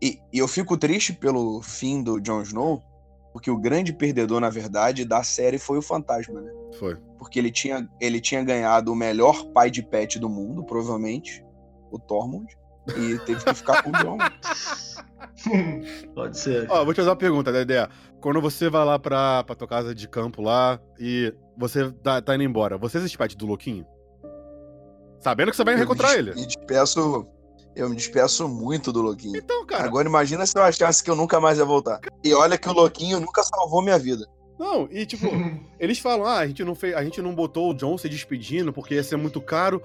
e, 0.01 0.19
e 0.31 0.37
eu 0.37 0.47
fico 0.47 0.77
triste 0.77 1.13
pelo 1.13 1.61
fim 1.61 2.03
do 2.03 2.19
Jon 2.19 2.41
Snow, 2.43 2.81
porque 3.31 3.49
o 3.49 3.57
grande 3.57 3.91
perdedor, 3.91 4.39
na 4.39 4.49
verdade, 4.49 5.03
da 5.05 5.23
série 5.23 5.57
foi 5.57 5.79
o 5.79 5.81
fantasma, 5.81 6.39
né? 6.41 6.51
Foi. 6.77 6.95
Porque 7.17 7.39
ele 7.39 7.49
tinha, 7.51 7.89
ele 7.99 8.21
tinha 8.21 8.43
ganhado 8.43 8.91
o 8.91 8.95
melhor 8.95 9.45
pai 9.45 9.71
de 9.71 9.81
pet 9.81 10.19
do 10.19 10.29
mundo, 10.29 10.63
provavelmente, 10.63 11.43
o 11.89 11.97
Tormund, 11.97 12.45
e 12.97 13.17
teve 13.19 13.43
que 13.43 13.53
ficar 13.53 13.83
com 13.83 13.89
o 13.89 13.93
Jon. 13.93 14.17
Pode 16.13 16.37
ser. 16.37 16.69
Ó, 16.69 16.83
vou 16.83 16.93
te 16.93 16.97
fazer 16.97 17.09
uma 17.09 17.15
pergunta, 17.15 17.51
Dedé. 17.51 17.87
Quando 18.21 18.41
você 18.41 18.69
vai 18.69 18.85
lá 18.85 18.97
pra, 18.97 19.43
pra 19.43 19.55
tua 19.55 19.67
casa 19.67 19.93
de 19.93 20.07
campo 20.07 20.41
lá 20.41 20.79
e 20.99 21.33
você 21.57 21.91
tá, 21.91 22.21
tá 22.21 22.35
indo 22.35 22.43
embora, 22.43 22.77
você 22.77 22.99
se 22.99 23.05
despede 23.05 23.35
do 23.35 23.45
louquinho? 23.45 23.85
Sabendo 25.23 25.51
que 25.51 25.57
você 25.57 25.63
vai 25.63 25.73
Eu 25.73 25.77
reencontrar 25.77 26.15
ele. 26.15 26.33
Me 26.35 26.45
despeço, 26.45 27.25
eu 27.75 27.89
me 27.89 27.95
despeço 27.95 28.47
muito 28.47 28.91
do 28.91 29.01
Louquinho. 29.01 29.37
Então, 29.37 29.65
cara. 29.65 29.85
Agora 29.85 30.07
imagina 30.07 30.45
se 30.45 30.57
eu 30.57 30.61
achasse 30.61 31.01
que 31.01 31.09
eu 31.09 31.15
nunca 31.15 31.39
mais 31.39 31.57
ia 31.57 31.65
voltar. 31.65 32.01
E 32.23 32.33
olha 32.33 32.57
que 32.57 32.67
o 32.67 32.73
Louquinho 32.73 33.21
nunca 33.21 33.41
salvou 33.41 33.81
minha 33.81 33.97
vida. 33.97 34.27
Não, 34.59 34.87
e 34.91 35.05
tipo, 35.05 35.27
eles 35.79 35.97
falam, 35.97 36.25
ah, 36.25 36.39
a 36.39 36.47
gente 36.47 36.63
não 36.63 36.75
fez, 36.75 36.93
a 36.93 37.03
gente 37.03 37.21
não 37.21 37.33
botou 37.33 37.71
o 37.71 37.73
John 37.73 37.97
se 37.97 38.07
despedindo 38.07 38.71
porque 38.71 38.95
ia 38.95 39.03
ser 39.03 39.15
muito 39.15 39.41
caro. 39.41 39.81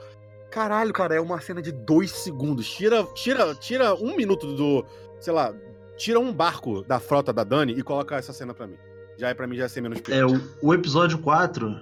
Caralho, 0.51 0.93
cara, 0.93 1.15
é 1.15 1.21
uma 1.21 1.41
cena 1.41 1.61
de 1.61 1.73
dois 1.73 2.11
segundos. 2.11 2.69
Tira, 2.71 3.05
tira, 3.15 3.55
tira 3.55 3.95
um 3.95 4.17
minuto 4.17 4.55
do, 4.55 4.85
sei 5.21 5.33
lá, 5.33 5.55
tira 5.97 6.19
um 6.19 6.33
barco 6.33 6.83
da 6.83 6.99
frota 6.99 7.33
da 7.33 7.45
Dani 7.45 7.73
e 7.73 7.83
coloca 7.83 8.17
essa 8.17 8.33
cena 8.33 8.55
pra 8.55 8.67
mim. 8.67 8.77
Já 9.19 9.29
é 9.29 9.35
pra 9.35 9.47
mim 9.47 9.57
já 9.57 9.69
ser 9.69 9.81
menos 9.81 10.01
pior. 10.01 10.17
É, 10.17 10.25
o, 10.25 10.41
o 10.63 10.73
episódio 10.73 11.19
4 11.19 11.77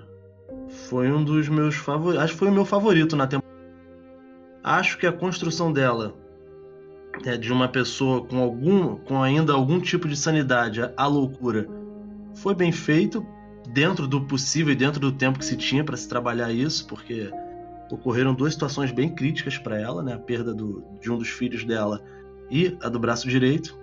foi 0.88 1.10
um 1.10 1.22
dos 1.22 1.48
meus 1.48 1.76
favoritos. 1.76 2.24
Acho 2.24 2.32
que 2.32 2.38
foi 2.38 2.48
o 2.48 2.52
meu 2.52 2.64
favorito 2.64 3.14
na 3.14 3.26
temporada. 3.26 3.56
Acho 4.64 4.98
que 4.98 5.06
a 5.06 5.12
construção 5.12 5.72
dela 5.72 6.14
é 7.24 7.36
de 7.36 7.52
uma 7.52 7.68
pessoa 7.68 8.26
com 8.26 8.40
algum. 8.40 8.96
com 8.96 9.22
ainda 9.22 9.52
algum 9.52 9.80
tipo 9.80 10.08
de 10.08 10.16
sanidade, 10.16 10.80
a 10.96 11.06
loucura, 11.06 11.68
foi 12.34 12.54
bem 12.54 12.72
feito 12.72 13.24
dentro 13.68 14.06
do 14.06 14.22
possível 14.22 14.72
e 14.72 14.76
dentro 14.76 15.00
do 15.00 15.12
tempo 15.12 15.38
que 15.38 15.44
se 15.44 15.56
tinha 15.56 15.84
para 15.84 15.96
se 15.96 16.08
trabalhar 16.08 16.50
isso, 16.50 16.86
porque 16.86 17.30
ocorreram 17.90 18.34
duas 18.34 18.52
situações 18.54 18.90
bem 18.92 19.08
críticas 19.14 19.56
para 19.58 19.78
ela, 19.80 20.02
né? 20.02 20.14
A 20.14 20.18
perda 20.18 20.52
do- 20.54 20.84
de 21.00 21.10
um 21.10 21.18
dos 21.18 21.28
filhos 21.28 21.64
dela 21.64 22.02
e 22.50 22.76
a 22.82 22.88
do 22.88 22.98
braço 22.98 23.28
direito. 23.28 23.78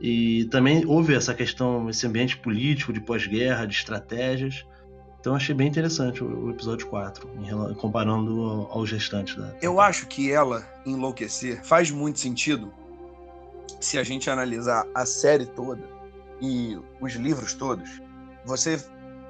E 0.00 0.44
também 0.46 0.84
houve 0.86 1.14
essa 1.14 1.32
questão, 1.34 1.88
esse 1.88 2.06
ambiente 2.06 2.36
político 2.36 2.92
de 2.92 3.00
pós-guerra, 3.00 3.64
de 3.66 3.74
estratégias. 3.74 4.66
Então 5.20 5.34
achei 5.34 5.54
bem 5.54 5.68
interessante 5.68 6.22
o, 6.22 6.46
o 6.46 6.50
episódio 6.50 6.86
4, 6.88 7.28
em 7.40 7.44
rela- 7.44 7.74
comparando 7.74 8.42
ao- 8.42 8.72
aos 8.72 8.90
restantes 8.90 9.36
da. 9.36 9.54
Eu 9.62 9.80
acho 9.80 10.06
que 10.06 10.30
ela 10.30 10.66
enlouquecer 10.84 11.64
faz 11.64 11.90
muito 11.90 12.18
sentido 12.20 12.72
se 13.80 13.98
a 13.98 14.02
gente 14.02 14.28
analisar 14.28 14.86
a 14.94 15.06
série 15.06 15.46
toda 15.46 15.82
e 16.42 16.76
os 17.00 17.14
livros 17.14 17.54
todos. 17.54 18.02
Você, 18.44 18.78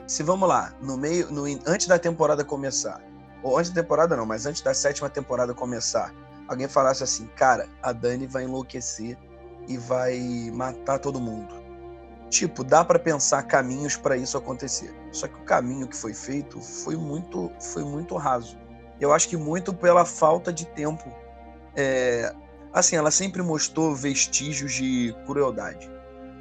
se 0.06 0.22
vamos 0.24 0.48
lá, 0.48 0.74
no 0.82 0.96
meio, 0.96 1.30
no, 1.30 1.44
antes 1.66 1.86
da 1.86 1.98
temporada 1.98 2.44
começar, 2.44 3.00
ou 3.44 3.58
antes 3.58 3.70
da 3.70 3.82
temporada 3.82 4.16
não, 4.16 4.24
mas 4.24 4.46
antes 4.46 4.62
da 4.62 4.72
sétima 4.72 5.10
temporada 5.10 5.52
começar, 5.52 6.12
alguém 6.48 6.66
falasse 6.66 7.04
assim, 7.04 7.26
cara, 7.36 7.68
a 7.82 7.92
Dani 7.92 8.26
vai 8.26 8.44
enlouquecer 8.44 9.18
e 9.68 9.76
vai 9.76 10.50
matar 10.50 10.98
todo 10.98 11.20
mundo. 11.20 11.62
Tipo, 12.30 12.64
dá 12.64 12.82
pra 12.82 12.98
pensar 12.98 13.42
caminhos 13.42 13.96
pra 13.96 14.16
isso 14.16 14.38
acontecer. 14.38 14.92
Só 15.12 15.28
que 15.28 15.34
o 15.34 15.44
caminho 15.44 15.86
que 15.86 15.94
foi 15.94 16.14
feito 16.14 16.58
foi 16.58 16.96
muito, 16.96 17.52
foi 17.60 17.84
muito 17.84 18.16
raso. 18.16 18.58
Eu 18.98 19.12
acho 19.12 19.28
que 19.28 19.36
muito 19.36 19.74
pela 19.74 20.06
falta 20.06 20.50
de 20.50 20.64
tempo. 20.66 21.04
É, 21.76 22.34
assim, 22.72 22.96
ela 22.96 23.10
sempre 23.10 23.42
mostrou 23.42 23.94
vestígios 23.94 24.72
de 24.72 25.14
crueldade. 25.26 25.90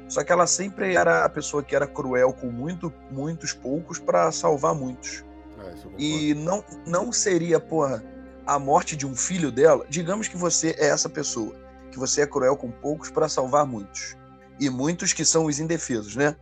Só 0.08 0.24
que 0.24 0.32
ela 0.32 0.46
sempre 0.46 0.96
era 0.96 1.24
a 1.24 1.28
pessoa 1.28 1.62
que 1.62 1.76
era 1.76 1.86
cruel 1.86 2.32
com 2.32 2.46
muito, 2.46 2.92
muitos 3.10 3.52
poucos 3.52 3.98
pra 3.98 4.32
salvar 4.32 4.74
muitos. 4.74 5.22
É, 5.66 5.70
concordo. 5.72 6.02
E 6.02 6.34
não, 6.34 6.64
não 6.86 7.12
seria, 7.12 7.58
porra, 7.60 8.02
a 8.46 8.58
morte 8.58 8.96
de 8.96 9.06
um 9.06 9.14
filho 9.14 9.50
dela. 9.50 9.86
Digamos 9.88 10.28
que 10.28 10.36
você 10.36 10.74
é 10.78 10.86
essa 10.86 11.08
pessoa, 11.08 11.54
que 11.90 11.98
você 11.98 12.22
é 12.22 12.26
cruel 12.26 12.56
com 12.56 12.70
poucos 12.70 13.10
pra 13.10 13.28
salvar 13.28 13.66
muitos. 13.66 14.16
E 14.60 14.70
muitos 14.70 15.12
que 15.12 15.24
são 15.24 15.46
os 15.46 15.58
indefesos, 15.58 16.14
né? 16.16 16.36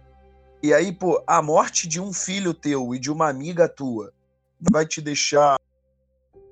E 0.63 0.73
aí, 0.73 0.93
pô, 0.93 1.23
a 1.27 1.43
morte 1.43 1.89
de 1.89 2.01
um 2.01 2.13
filho 2.13 2.55
teu 2.55 2.95
e 2.95 2.99
de 2.99 3.11
uma 3.11 3.29
amiga 3.29 3.69
tua 3.69 4.13
vai 4.71 4.87
te 4.87 5.01
deixar. 5.01 5.59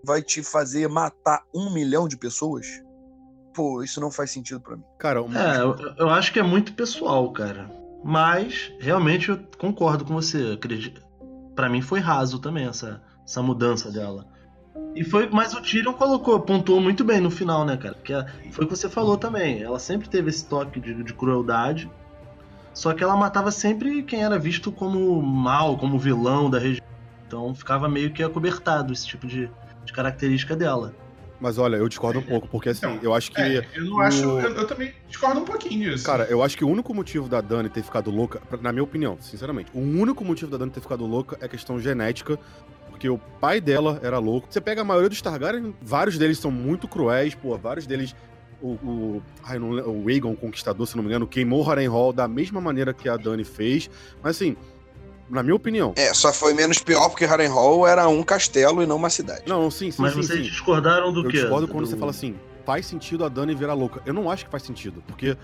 vai 0.03 0.23
te 0.23 0.43
fazer 0.43 0.89
matar 0.89 1.45
um 1.55 1.73
milhão 1.73 2.09
de 2.09 2.17
pessoas? 2.17 2.83
Pô, 3.55 3.83
isso 3.83 4.01
não 4.01 4.11
faz 4.11 4.31
sentido 4.31 4.61
pra 4.61 4.77
mim. 4.77 4.85
Cara, 4.99 5.23
uma, 5.23 5.39
É, 5.39 5.61
eu, 5.61 5.77
eu 5.99 6.09
acho 6.09 6.33
que 6.33 6.39
é 6.39 6.43
muito 6.43 6.73
pessoal, 6.73 7.31
cara. 7.33 7.71
Mas, 8.03 8.73
realmente, 8.81 9.29
eu 9.29 9.39
concordo 9.59 10.05
com 10.05 10.15
você. 10.15 10.53
Acredito. 10.55 11.03
Pra 11.61 11.69
mim 11.69 11.83
foi 11.83 12.01
raso 12.01 12.39
também 12.39 12.65
essa, 12.65 13.03
essa 13.23 13.43
mudança 13.43 13.93
dela. 13.93 14.25
E 14.95 15.05
foi, 15.05 15.29
mas 15.29 15.53
o 15.53 15.61
Tyrion 15.61 15.93
colocou, 15.93 16.41
pontuou 16.41 16.81
muito 16.81 17.05
bem 17.05 17.21
no 17.21 17.31
final, 17.31 17.67
né, 17.67 17.77
cara? 17.77 17.99
A- 18.19 18.51
foi 18.51 18.65
o 18.65 18.67
que 18.67 18.75
você 18.75 18.89
falou 18.89 19.19
também. 19.19 19.63
Ela 19.63 19.79
sempre 19.79 20.09
teve 20.09 20.31
esse 20.31 20.47
toque 20.47 20.81
de, 20.81 21.05
de 21.05 21.13
crueldade. 21.13 21.91
Só 22.73 22.95
que 22.95 23.05
ela 23.05 23.15
matava 23.15 23.51
sempre 23.51 24.03
quem 24.05 24.23
era 24.25 24.39
visto 24.39 24.73
como 24.73 25.21
mal, 25.21 25.77
como 25.77 25.99
vilão 25.99 26.49
da 26.49 26.59
região. 26.59 26.81
Então 27.27 27.55
ficava 27.55 27.91
meio 27.91 28.11
que 28.11 28.23
acobertado 28.23 28.91
esse 28.95 29.07
tipo 29.07 29.27
de, 29.27 29.51
de 29.85 29.93
característica 29.93 30.57
dela. 30.57 30.95
Mas 31.41 31.57
olha, 31.59 31.77
eu 31.77 31.89
discordo 31.89 32.19
um 32.19 32.23
pouco, 32.23 32.47
porque 32.49 32.69
assim, 32.69 32.87
Então, 32.87 32.99
eu 33.03 33.15
acho 33.15 33.33
que. 33.33 33.41
É, 33.41 33.67
eu 33.75 33.85
não 33.87 33.97
o- 33.97 34.01
acho. 34.01 34.23
Eu, 34.23 34.41
eu 34.57 34.67
também 34.67 34.93
discordo 35.09 35.41
um 35.41 35.45
pouquinho 35.45 35.91
disso. 35.91 36.05
Cara, 36.05 36.25
eu 36.25 36.43
acho 36.43 36.57
que 36.57 36.65
o 36.65 36.69
único 36.69 36.93
motivo 36.95 37.29
da 37.29 37.41
Dani 37.41 37.69
ter 37.69 37.83
ficado 37.83 38.11
louca, 38.11 38.41
na 38.61 38.71
minha 38.73 38.85
opinião, 38.85 39.17
sinceramente, 39.21 39.71
o 39.75 39.81
único 39.81 40.25
motivo 40.25 40.51
da 40.51 40.59
Dani 40.59 40.71
ter 40.71 40.81
ficado 40.81 41.07
louca 41.07 41.39
é 41.41 41.49
questão 41.49 41.81
genética. 41.81 42.39
Porque 42.91 43.09
o 43.09 43.17
pai 43.41 43.63
dela 43.63 43.99
era 44.03 44.19
louco. 44.19 44.47
Você 44.51 44.61
pega 44.61 44.83
a 44.83 44.85
maioria 44.85 45.09
dos 45.09 45.23
Targaryen, 45.23 45.75
vários 45.81 46.19
deles 46.19 46.37
são 46.39 46.51
muito 46.51 46.87
cruéis, 46.87 47.35
pô, 47.35 47.57
vários 47.57 47.87
deles. 47.87 48.15
O, 48.61 48.73
o, 48.73 49.23
ai, 49.43 49.59
não 49.59 49.71
o 49.71 50.07
Aegon 50.07 50.37
Conquistador, 50.37 50.87
se 50.87 50.95
não 50.95 51.03
me 51.03 51.09
engano, 51.09 51.27
queimou 51.27 51.63
Harrenhal 51.63 52.13
da 52.13 52.29
mesma 52.29 52.61
maneira 52.61 52.93
que 52.93 53.09
a 53.09 53.17
Dani 53.17 53.43
fez. 53.43 53.89
Mas 54.23 54.37
assim, 54.37 54.55
na 55.31 55.43
minha 55.43 55.55
opinião. 55.55 55.93
É, 55.97 56.13
só 56.13 56.33
foi 56.33 56.53
menos 56.55 56.79
pior 56.79 57.09
porque 57.09 57.25
Harrenhal 57.25 57.87
era 57.87 58.09
um 58.09 58.23
castelo 58.23 58.83
e 58.83 58.87
não 58.87 58.97
uma 58.97 59.11
cidade. 59.11 59.43
Não, 59.47 59.71
sim, 59.71 59.91
sim, 59.91 60.03
mas 60.03 60.13
sim, 60.13 60.23
vocês 60.23 60.39
sim. 60.45 60.51
discordaram 60.51 61.13
do 61.13 61.21
Eu 61.25 61.31
quê? 61.31 61.41
discordo 61.41 61.69
quando 61.69 61.85
Do- 61.85 61.91
você 61.91 61.97
fala 61.97 62.11
assim, 62.11 62.35
faz 62.67 62.87
sentido 62.87 63.25
a 63.25 63.29
Dani 63.29 63.55
virar 63.55 63.75
louca. 63.75 64.03
Eu 64.05 64.13
não 64.13 64.31
acho 64.31 64.45
que 64.45 64.51
faz 64.51 64.63
sentido, 64.65 65.03
porque. 65.07 65.29
eu 65.29 65.37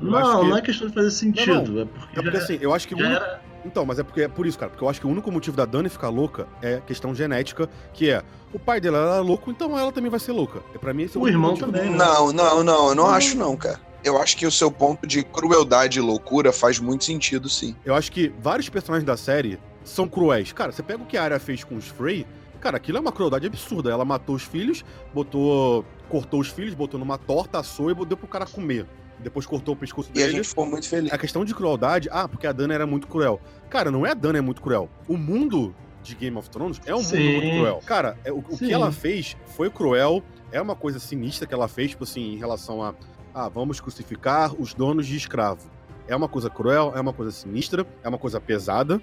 Não, 0.00 0.16
acho 0.18 0.40
que- 0.40 0.48
não 0.48 0.56
é 0.56 0.60
questão 0.62 0.88
de 0.88 0.94
fazer 0.94 1.10
sentido. 1.10 1.80
É 1.80 1.84
porque, 1.84 2.18
É 2.18 2.22
porque 2.22 2.36
já, 2.38 2.42
assim, 2.44 2.58
eu 2.60 2.74
acho 2.74 2.86
que 2.88 2.94
o 2.94 2.98
já 2.98 3.04
único- 3.06 3.22
era. 3.22 3.48
Então, 3.64 3.84
mas 3.84 3.98
é 3.98 4.02
porque 4.04 4.22
é 4.22 4.28
por 4.28 4.46
isso, 4.46 4.56
cara. 4.58 4.70
Porque 4.70 4.84
eu 4.84 4.88
acho 4.88 5.00
que 5.00 5.06
o 5.06 5.10
único 5.10 5.30
motivo 5.32 5.56
da 5.56 5.64
Dani 5.64 5.88
ficar 5.88 6.08
louca 6.08 6.46
é 6.62 6.80
questão 6.86 7.12
genética, 7.14 7.68
que 7.92 8.08
é 8.08 8.22
o 8.52 8.58
pai 8.58 8.80
dela 8.80 8.98
era 8.98 9.20
louco, 9.20 9.50
então 9.50 9.76
ela 9.78 9.90
também 9.90 10.08
vai 10.10 10.20
ser 10.20 10.30
louca. 10.32 10.60
É 10.74 10.78
para 10.78 10.94
mim 10.94 11.02
esse 11.02 11.16
é 11.16 11.20
O 11.20 11.24
único 11.24 11.36
irmão 11.36 11.50
motivo. 11.50 11.66
também, 11.72 11.90
né? 11.90 11.96
Não, 11.96 12.32
não, 12.32 12.62
não, 12.62 12.88
eu 12.90 12.94
não 12.94 13.06
acho 13.08 13.36
não, 13.36 13.56
cara. 13.56 13.80
Eu 14.04 14.20
acho 14.20 14.36
que 14.36 14.46
o 14.46 14.50
seu 14.50 14.70
ponto 14.70 15.06
de 15.06 15.22
crueldade 15.22 15.98
e 15.98 16.02
loucura 16.02 16.52
faz 16.52 16.78
muito 16.78 17.04
sentido, 17.04 17.48
sim. 17.48 17.74
Eu 17.84 17.94
acho 17.94 18.12
que 18.12 18.32
vários 18.40 18.68
personagens 18.68 19.04
da 19.06 19.16
série 19.16 19.58
são 19.84 20.08
cruéis. 20.08 20.52
Cara, 20.52 20.70
você 20.72 20.82
pega 20.82 21.02
o 21.02 21.06
que 21.06 21.16
a 21.16 21.24
Arya 21.24 21.40
fez 21.40 21.64
com 21.64 21.76
os 21.76 21.86
Frey, 21.88 22.26
cara, 22.60 22.76
aquilo 22.76 22.98
é 22.98 23.00
uma 23.00 23.12
crueldade 23.12 23.46
absurda. 23.46 23.90
Ela 23.90 24.04
matou 24.04 24.34
os 24.36 24.42
filhos, 24.42 24.84
botou. 25.12 25.84
cortou 26.08 26.40
os 26.40 26.48
filhos, 26.48 26.74
botou 26.74 26.98
numa 26.98 27.18
torta, 27.18 27.58
assou 27.58 27.90
e 27.90 27.94
deu 28.06 28.16
pro 28.16 28.28
cara 28.28 28.46
comer. 28.46 28.86
Depois 29.18 29.46
cortou 29.46 29.74
o 29.74 29.76
pescoço 29.76 30.10
E 30.14 30.22
a 30.22 30.26
dele. 30.26 30.36
gente 30.36 30.48
ficou 30.48 30.64
muito 30.64 30.88
feliz. 30.88 31.12
A 31.12 31.18
questão 31.18 31.44
de 31.44 31.52
crueldade, 31.52 32.08
ah, 32.12 32.28
porque 32.28 32.46
a 32.46 32.52
Dana 32.52 32.74
era 32.74 32.86
muito 32.86 33.08
cruel. 33.08 33.40
Cara, 33.68 33.90
não 33.90 34.06
é 34.06 34.12
a 34.12 34.14
Dana 34.14 34.38
é 34.38 34.40
muito 34.40 34.62
cruel. 34.62 34.88
O 35.08 35.16
mundo 35.16 35.74
de 36.04 36.14
Game 36.14 36.36
of 36.36 36.48
Thrones 36.48 36.80
é 36.86 36.94
um 36.94 36.98
mundo 36.98 37.08
Sim. 37.08 37.32
muito 37.32 37.56
cruel. 37.56 37.82
Cara, 37.84 38.16
é, 38.24 38.30
o, 38.30 38.38
o 38.38 38.56
que 38.56 38.72
ela 38.72 38.92
fez 38.92 39.36
foi 39.56 39.68
cruel, 39.70 40.22
é 40.52 40.62
uma 40.62 40.76
coisa 40.76 41.00
sinistra 41.00 41.48
que 41.48 41.52
ela 41.52 41.66
fez, 41.66 41.90
tipo 41.90 42.04
assim, 42.04 42.34
em 42.34 42.36
relação 42.38 42.80
a, 42.80 42.94
ah, 43.34 43.48
vamos 43.48 43.80
crucificar 43.80 44.54
os 44.60 44.74
donos 44.74 45.06
de 45.06 45.16
escravo. 45.16 45.70
É 46.06 46.16
uma 46.16 46.28
coisa 46.28 46.48
cruel, 46.48 46.92
é 46.94 47.00
uma 47.00 47.12
coisa 47.12 47.30
sinistra, 47.30 47.86
é 48.02 48.08
uma 48.08 48.18
coisa 48.18 48.40
pesada, 48.40 49.00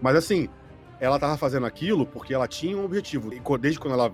mas 0.00 0.16
assim, 0.16 0.48
ela 0.98 1.18
tava 1.18 1.36
fazendo 1.36 1.66
aquilo 1.66 2.06
porque 2.06 2.32
ela 2.32 2.48
tinha 2.48 2.76
um 2.76 2.84
objetivo. 2.84 3.32
E 3.32 3.40
desde 3.58 3.78
quando 3.78 3.94
ela 3.94 4.12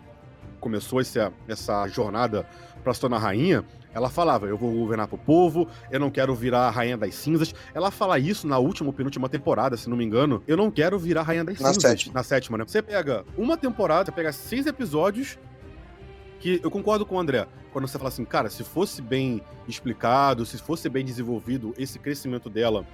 começou 0.61 1.01
essa, 1.01 1.33
essa 1.49 1.87
jornada 1.89 2.47
pra 2.83 2.93
se 2.93 3.01
tornar 3.01 3.19
rainha, 3.19 3.65
ela 3.95 4.09
falava: 4.09 4.47
Eu 4.47 4.57
vou 4.57 4.73
governar 4.73 5.07
pro 5.07 5.19
povo, 5.19 5.69
eu 5.91 6.01
não 6.01 6.11
quero 6.11 6.35
virar 6.35 6.67
a 6.67 6.71
rainha 6.71 6.97
das 6.97 7.15
cinzas. 7.15 7.55
Ela 7.75 7.91
fala 7.91 8.19
isso 8.19 8.47
na 8.47 8.59
última 8.59 8.89
ou 8.89 8.93
penúltima 8.93 9.29
temporada, 9.29 9.77
se 9.77 9.89
não 9.89 9.97
me 9.97 10.05
engano. 10.05 10.43
Eu 10.47 10.57
não 10.57 10.71
quero 10.71 10.99
virar 10.99 11.21
a 11.21 11.25
rainha 11.25 11.45
das 11.45 11.61
Na 11.61 11.69
cinzas. 11.69 11.83
sétima. 11.83 12.15
Na 12.15 12.23
sétima, 12.23 12.59
né? 12.59 12.65
Você 12.67 12.83
pega 12.83 13.25
uma 13.37 13.57
temporada, 13.57 14.07
você 14.07 14.13
pega 14.13 14.33
seis 14.33 14.67
episódios. 14.67 15.39
Que 16.43 16.61
eu 16.63 16.71
concordo 16.73 17.07
com 17.07 17.15
o 17.15 17.21
André. 17.21 17.47
Quando 17.73 17.87
você 17.87 17.97
fala 17.97 18.09
assim, 18.09 18.25
cara, 18.25 18.51
se 18.51 18.65
fosse 18.65 19.01
bem 19.01 19.41
explicado, 19.69 20.45
se 20.45 20.59
fosse 20.59 20.89
bem 20.89 21.05
desenvolvido 21.05 21.73
esse 21.79 21.99
crescimento 22.01 22.51
dela, 22.51 22.85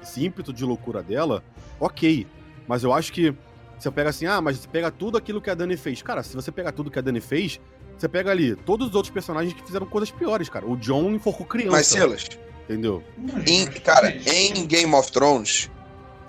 esse 0.00 0.24
ímpeto 0.24 0.52
de 0.52 0.64
loucura 0.64 1.02
dela, 1.02 1.42
ok. 1.80 2.26
Mas 2.66 2.84
eu 2.84 2.92
acho 2.92 3.12
que 3.12 3.34
você 3.76 3.90
pega 3.90 4.10
assim, 4.10 4.26
ah, 4.26 4.40
mas 4.40 4.58
você 4.58 4.68
pega 4.68 4.88
tudo 4.88 5.18
aquilo 5.18 5.40
que 5.40 5.50
a 5.50 5.54
Dani 5.54 5.76
fez. 5.76 6.00
Cara, 6.00 6.22
se 6.22 6.34
você 6.36 6.52
pega 6.52 6.70
tudo 6.70 6.92
que 6.92 6.98
a 6.98 7.02
Dani 7.02 7.20
fez, 7.20 7.60
você 7.98 8.08
pega 8.08 8.30
ali 8.30 8.54
todos 8.54 8.88
os 8.90 8.94
outros 8.94 9.12
personagens 9.12 9.52
que 9.52 9.66
fizeram 9.66 9.84
coisas 9.86 10.12
piores, 10.12 10.48
cara. 10.48 10.64
O 10.64 10.76
John 10.76 11.10
enforcou 11.10 11.44
criança. 11.44 11.72
Mas, 11.72 11.88
Silas, 11.88 12.28
Entendeu? 12.64 13.02
em- 13.46 13.66
cara, 13.66 14.14
em 14.32 14.64
Game 14.64 14.94
of 14.94 15.10
Thrones, 15.10 15.68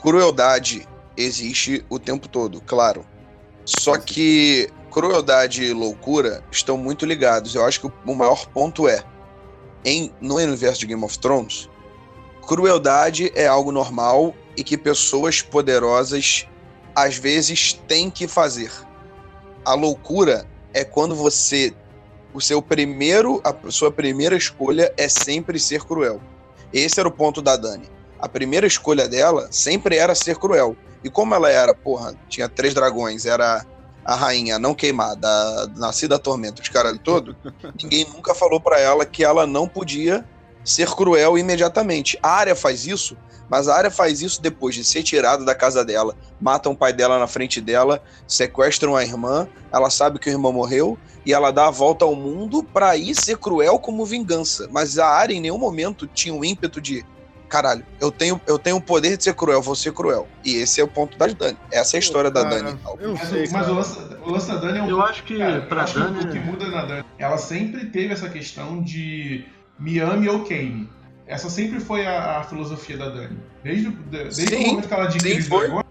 crueldade 0.02 0.88
existe 1.16 1.86
o 1.88 2.00
tempo 2.00 2.28
todo, 2.28 2.60
claro. 2.62 3.06
Só 3.64 3.98
que 3.98 4.68
crueldade 4.94 5.64
e 5.64 5.74
loucura 5.74 6.44
estão 6.52 6.78
muito 6.78 7.04
ligados. 7.06 7.56
Eu 7.56 7.66
acho 7.66 7.80
que 7.82 7.88
o- 7.88 8.16
maior 8.16 8.46
ponto 8.48 8.88
é, 8.88 9.04
em, 9.84 10.14
no 10.22 10.36
universo 10.36 10.80
de 10.82 10.86
Game 10.86 11.04
of 11.04 11.18
Thrones, 11.18 11.68
crueldade 12.48 13.32
é 13.36 13.48
algo 13.48 13.72
normal 13.72 14.36
e 14.56 14.64
que 14.64 14.78
pessoas 14.78 15.42
poderosas 15.42 16.48
às 16.96 17.18
vezes 17.18 17.74
têm 17.88 18.12
que 18.12 18.28
fazer. 18.28 18.72
A 19.66 19.74
loucura 19.74 20.48
é 20.74 20.86
quando 20.86 21.16
você 21.16 21.76
o 22.34 22.42
seu 22.42 22.62
primeiro 22.62 23.42
a 23.44 23.72
sua 23.72 23.92
primeira 23.92 24.36
escolha 24.36 24.94
é 24.96 25.10
sempre 25.10 25.60
ser 25.60 25.84
cruel. 25.84 26.22
Esse 26.72 27.00
era 27.00 27.10
o 27.10 27.12
ponto 27.12 27.42
da 27.42 27.56
Dani. 27.56 27.90
A 28.20 28.30
primeira 28.30 28.68
escolha 28.68 29.08
dela 29.08 29.48
sempre 29.52 29.98
era 29.98 30.14
ser 30.16 30.38
cruel. 30.38 30.76
E 31.04 31.10
como 31.10 31.36
ela 31.36 31.50
era, 31.50 31.74
porra, 31.74 32.16
tinha 32.30 32.48
três 32.48 32.74
dragões, 32.74 33.26
era 33.26 33.66
a 34.06 34.16
rainha 34.16 34.60
não 34.60 34.74
queimada, 34.74 35.28
a 35.28 35.68
nascida 35.76 36.20
tormenta, 36.20 36.62
os 36.62 36.70
caras 36.70 36.98
todo, 37.04 37.36
ninguém 37.82 38.06
nunca 38.14 38.34
falou 38.36 38.60
pra 38.60 38.80
ela 38.80 39.06
que 39.06 39.24
ela 39.24 39.48
não 39.48 39.68
podia 39.68 40.26
ser 40.64 40.90
cruel 40.90 41.38
imediatamente. 41.38 42.18
A 42.22 42.30
área 42.30 42.56
faz 42.56 42.86
isso, 42.86 43.18
mas 43.50 43.68
a 43.68 43.76
área 43.76 43.92
faz 43.92 44.22
isso 44.22 44.42
depois 44.42 44.76
de 44.76 44.84
ser 44.84 45.04
tirada 45.04 45.44
da 45.44 45.54
casa 45.54 45.84
dela, 45.84 46.16
matam 46.40 46.72
o 46.72 46.78
pai 46.78 46.94
dela 46.94 47.20
na 47.20 47.28
frente 47.28 47.60
dela, 47.62 48.02
sequestram 48.28 48.96
a 48.96 49.04
irmã, 49.04 49.48
ela 49.72 49.90
sabe 49.90 50.20
que 50.20 50.30
o 50.30 50.32
irmão 50.32 50.54
morreu 50.54 50.98
e 51.26 51.34
ela 51.34 51.52
dá 51.52 51.68
a 51.68 51.72
volta 51.72 52.04
ao 52.06 52.16
mundo 52.16 52.64
pra 52.64 52.98
ir 52.98 53.16
ser 53.16 53.38
cruel 53.38 53.80
como 53.80 54.06
vingança. 54.06 54.68
Mas 54.72 54.98
a 54.98 55.08
área 55.08 55.34
em 55.34 55.40
nenhum 55.40 55.58
momento 55.58 56.06
tinha 56.08 56.34
um 56.34 56.44
ímpeto 56.44 56.82
de 56.82 57.06
caralho, 57.54 57.86
eu 58.02 58.10
tenho 58.12 58.42
eu 58.48 58.58
tenho 58.58 58.78
o 58.78 58.82
poder 58.82 59.16
de 59.16 59.24
ser 59.26 59.36
cruel, 59.36 59.62
vou 59.62 59.76
ser 59.76 59.94
cruel. 59.94 60.28
E 60.44 60.56
esse 60.56 60.82
é 60.82 60.84
o 60.84 60.88
ponto 60.88 61.16
da 61.20 61.28
Dani. 61.28 61.56
Essa 61.72 61.96
é 61.96 61.98
a 61.98 62.00
história 62.00 62.32
da 62.32 62.42
Cara, 62.42 62.56
Dani. 62.64 62.80
Eu 63.00 63.14
Mas, 63.14 63.28
sei, 63.30 63.46
o- 63.46 63.52
mas 63.54 63.68
o, 63.70 63.74
lance, 63.76 64.00
o 64.26 64.32
lance 64.32 64.48
da 64.48 64.56
Dani 64.56 64.80
é 64.80 64.82
um 64.82 64.90
Eu 64.90 65.02
acho 65.04 65.24
que 65.24 65.38
Cara, 65.38 65.58
eu 65.58 65.62
pra 65.68 65.84
acho 65.84 65.94
que 65.94 66.00
Dani. 66.00 66.20
o 66.26 66.28
que 66.30 66.40
muda 66.40 66.68
na 66.70 66.84
Dani, 66.84 67.06
ela 67.20 67.38
sempre 67.38 67.86
teve 67.86 68.12
essa 68.12 68.28
questão 68.28 68.82
de 68.82 69.46
me 69.78 70.00
ame 70.00 70.28
ou 70.28 70.44
queime. 70.44 70.90
Essa 71.28 71.48
sempre 71.48 71.80
foi 71.80 72.08
a, 72.08 72.40
a 72.40 72.44
filosofia 72.44 72.98
da 72.98 73.10
Dani. 73.10 73.38
Desde, 73.64 73.88
o- 73.90 73.92
de- 73.92 74.24
desde 74.24 74.48
Sim, 74.48 74.56
o 74.56 74.68
momento 74.70 74.88
que 74.88 74.94
ela 74.96 75.12
foi. 75.12 75.68
dragões, 75.68 75.86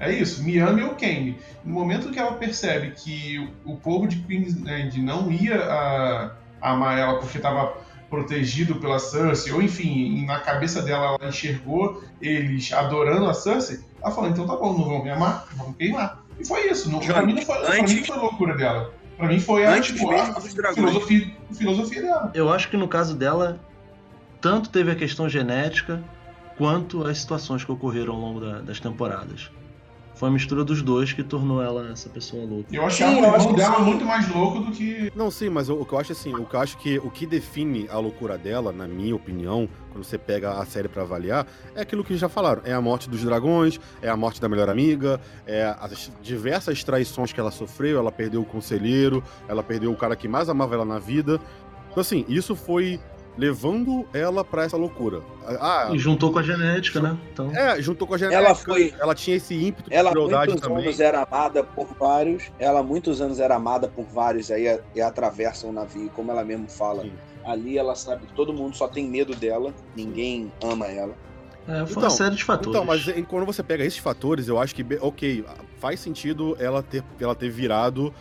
é 0.00 0.12
isso, 0.12 0.42
me 0.44 0.58
ame 0.58 0.82
ou 0.82 0.94
queime. 0.94 1.38
No 1.64 1.72
momento 1.72 2.10
que 2.10 2.18
ela 2.18 2.32
percebe 2.32 2.90
que 2.90 3.38
o, 3.64 3.72
o 3.72 3.76
povo 3.78 4.06
de 4.06 4.16
Queensland 4.18 5.00
não 5.00 5.32
ia 5.32 5.56
a, 5.58 6.32
amar 6.60 6.98
ela 6.98 7.18
porque 7.18 7.38
estava 7.38 7.72
protegido 8.10 8.76
pela 8.76 8.98
Cersei, 8.98 9.52
ou 9.52 9.60
enfim, 9.62 10.24
na 10.26 10.40
cabeça 10.40 10.80
dela 10.82 11.16
ela 11.20 11.28
enxergou 11.28 12.02
eles 12.20 12.72
adorando 12.72 13.26
a 13.26 13.34
Cersei, 13.34 13.80
ela 14.02 14.10
falou, 14.14 14.30
então 14.30 14.46
tá 14.46 14.56
bom, 14.56 14.72
não 14.76 14.84
vão 14.84 15.02
me 15.04 15.10
amar, 15.10 15.46
vão 15.56 15.72
queimar. 15.72 16.24
E 16.38 16.46
foi 16.46 16.68
isso. 16.70 16.90
Não, 16.90 17.00
pra, 17.00 17.22
mim 17.22 17.34
não 17.34 17.42
foi, 17.42 17.58
pra 17.58 17.70
mim 17.74 17.80
antes- 17.80 17.96
não 17.96 18.04
foi 18.04 18.16
loucura 18.16 18.54
dela. 18.56 18.92
Pra 19.16 19.26
mim 19.26 19.40
foi 19.40 19.66
a, 19.66 19.74
Antes 19.74 19.90
tipo, 19.92 20.08
a 20.12 20.30
dragões. 20.54 20.74
filosofia, 20.74 21.32
filosofia 21.52 22.02
dela. 22.02 22.30
Eu 22.34 22.52
acho 22.52 22.68
que 22.70 22.76
no 22.76 22.86
caso 22.86 23.16
dela, 23.16 23.58
tanto 24.40 24.70
teve 24.70 24.92
a 24.92 24.94
questão 24.94 25.28
genética 25.28 26.00
quanto 26.56 27.04
as 27.04 27.18
situações 27.18 27.64
que 27.64 27.72
ocorreram 27.72 28.14
ao 28.14 28.20
longo 28.20 28.40
da- 28.40 28.60
das 28.60 28.78
temporadas. 28.78 29.50
Foi 30.18 30.28
a 30.28 30.32
mistura 30.32 30.64
dos 30.64 30.82
dois 30.82 31.12
que 31.12 31.22
tornou 31.22 31.62
ela 31.62 31.92
essa 31.92 32.08
pessoa 32.08 32.44
louca. 32.44 32.74
Eu 32.74 32.84
achava 32.84 33.14
Sim, 33.14 33.20
o 33.20 33.24
acho 33.26 33.34
irmão 33.36 33.54
que 33.54 33.60
dela 33.60 33.76
sim. 33.76 33.82
muito 33.84 34.04
mais 34.04 34.28
louco 34.28 34.58
do 34.58 34.72
que. 34.72 35.12
Não, 35.14 35.30
sim, 35.30 35.48
mas 35.48 35.68
o, 35.68 35.74
o 35.74 35.86
que 35.86 35.92
eu 35.92 35.98
acho 36.00 36.10
assim, 36.10 36.34
o 36.34 36.44
que 36.44 36.56
eu 36.56 36.60
acho 36.60 36.76
que 36.76 36.98
o 36.98 37.08
que 37.08 37.24
define 37.24 37.88
a 37.88 38.00
loucura 38.00 38.36
dela, 38.36 38.72
na 38.72 38.88
minha 38.88 39.14
opinião, 39.14 39.68
quando 39.92 40.02
você 40.02 40.18
pega 40.18 40.58
a 40.58 40.66
série 40.66 40.88
pra 40.88 41.02
avaliar, 41.02 41.46
é 41.72 41.82
aquilo 41.82 42.02
que 42.02 42.16
já 42.16 42.28
falaram. 42.28 42.62
É 42.64 42.72
a 42.72 42.80
morte 42.80 43.08
dos 43.08 43.22
dragões, 43.22 43.78
é 44.02 44.08
a 44.08 44.16
morte 44.16 44.40
da 44.40 44.48
melhor 44.48 44.68
amiga, 44.68 45.20
é 45.46 45.72
as 45.80 46.10
diversas 46.20 46.82
traições 46.82 47.32
que 47.32 47.38
ela 47.38 47.52
sofreu, 47.52 48.00
ela 48.00 48.10
perdeu 48.10 48.42
o 48.42 48.44
conselheiro, 48.44 49.22
ela 49.46 49.62
perdeu 49.62 49.92
o 49.92 49.96
cara 49.96 50.16
que 50.16 50.26
mais 50.26 50.48
amava 50.48 50.74
ela 50.74 50.84
na 50.84 50.98
vida. 50.98 51.40
Então 51.92 52.00
assim, 52.00 52.24
isso 52.28 52.56
foi 52.56 52.98
levando 53.38 54.04
ela 54.12 54.44
pra 54.44 54.64
essa 54.64 54.76
loucura. 54.76 55.22
Ah, 55.60 55.90
E 55.92 55.98
juntou 55.98 56.32
com 56.32 56.40
a 56.40 56.42
genética, 56.42 57.00
né? 57.00 57.16
Então, 57.32 57.50
é, 57.54 57.80
juntou 57.80 58.06
com 58.06 58.14
a 58.14 58.18
genética, 58.18 58.44
Ela 58.44 58.54
foi- 58.54 58.92
ela 58.98 59.14
tinha 59.14 59.36
esse 59.36 59.54
ímpeto 59.54 59.88
de 59.88 59.94
Ela 59.96 60.10
há 60.10 60.12
crueldade 60.12 60.50
muitos 60.52 60.68
também. 60.68 60.84
anos 60.84 61.00
era 61.00 61.22
amada 61.22 61.62
por 61.62 61.86
vários. 61.98 62.50
Ela 62.58 62.80
há 62.80 62.82
muitos 62.82 63.20
anos 63.20 63.38
era 63.38 63.54
amada 63.54 63.86
por 63.88 64.04
vários 64.06 64.50
aí 64.50 64.78
e 64.94 65.00
atravessam 65.00 65.70
o 65.70 65.72
navio, 65.72 66.10
como 66.14 66.32
ela 66.32 66.44
mesmo 66.44 66.68
fala. 66.68 67.02
Sim. 67.02 67.12
Ali 67.46 67.78
ela 67.78 67.94
sabe 67.94 68.26
que 68.26 68.32
todo 68.34 68.52
mundo 68.52 68.76
só 68.76 68.88
tem 68.88 69.08
medo 69.08 69.34
dela, 69.34 69.72
ninguém 69.96 70.52
ama 70.62 70.86
ela. 70.86 71.14
é, 71.66 71.80
foi 71.84 71.90
Então, 71.92 72.02
uma 72.02 72.10
série 72.10 72.34
de 72.34 72.42
fatores. 72.44 72.70
Então, 72.70 72.84
mas 72.84 73.04
quando 73.28 73.46
você 73.46 73.62
pega 73.62 73.84
esses 73.84 73.98
fatores, 73.98 74.48
eu 74.48 74.58
acho 74.58 74.74
que, 74.74 74.84
ok, 75.00 75.44
faz 75.78 76.00
sentido 76.00 76.56
ela 76.58 76.82
ter, 76.82 77.04
ela 77.20 77.34
ter 77.34 77.50
virado 77.50 78.12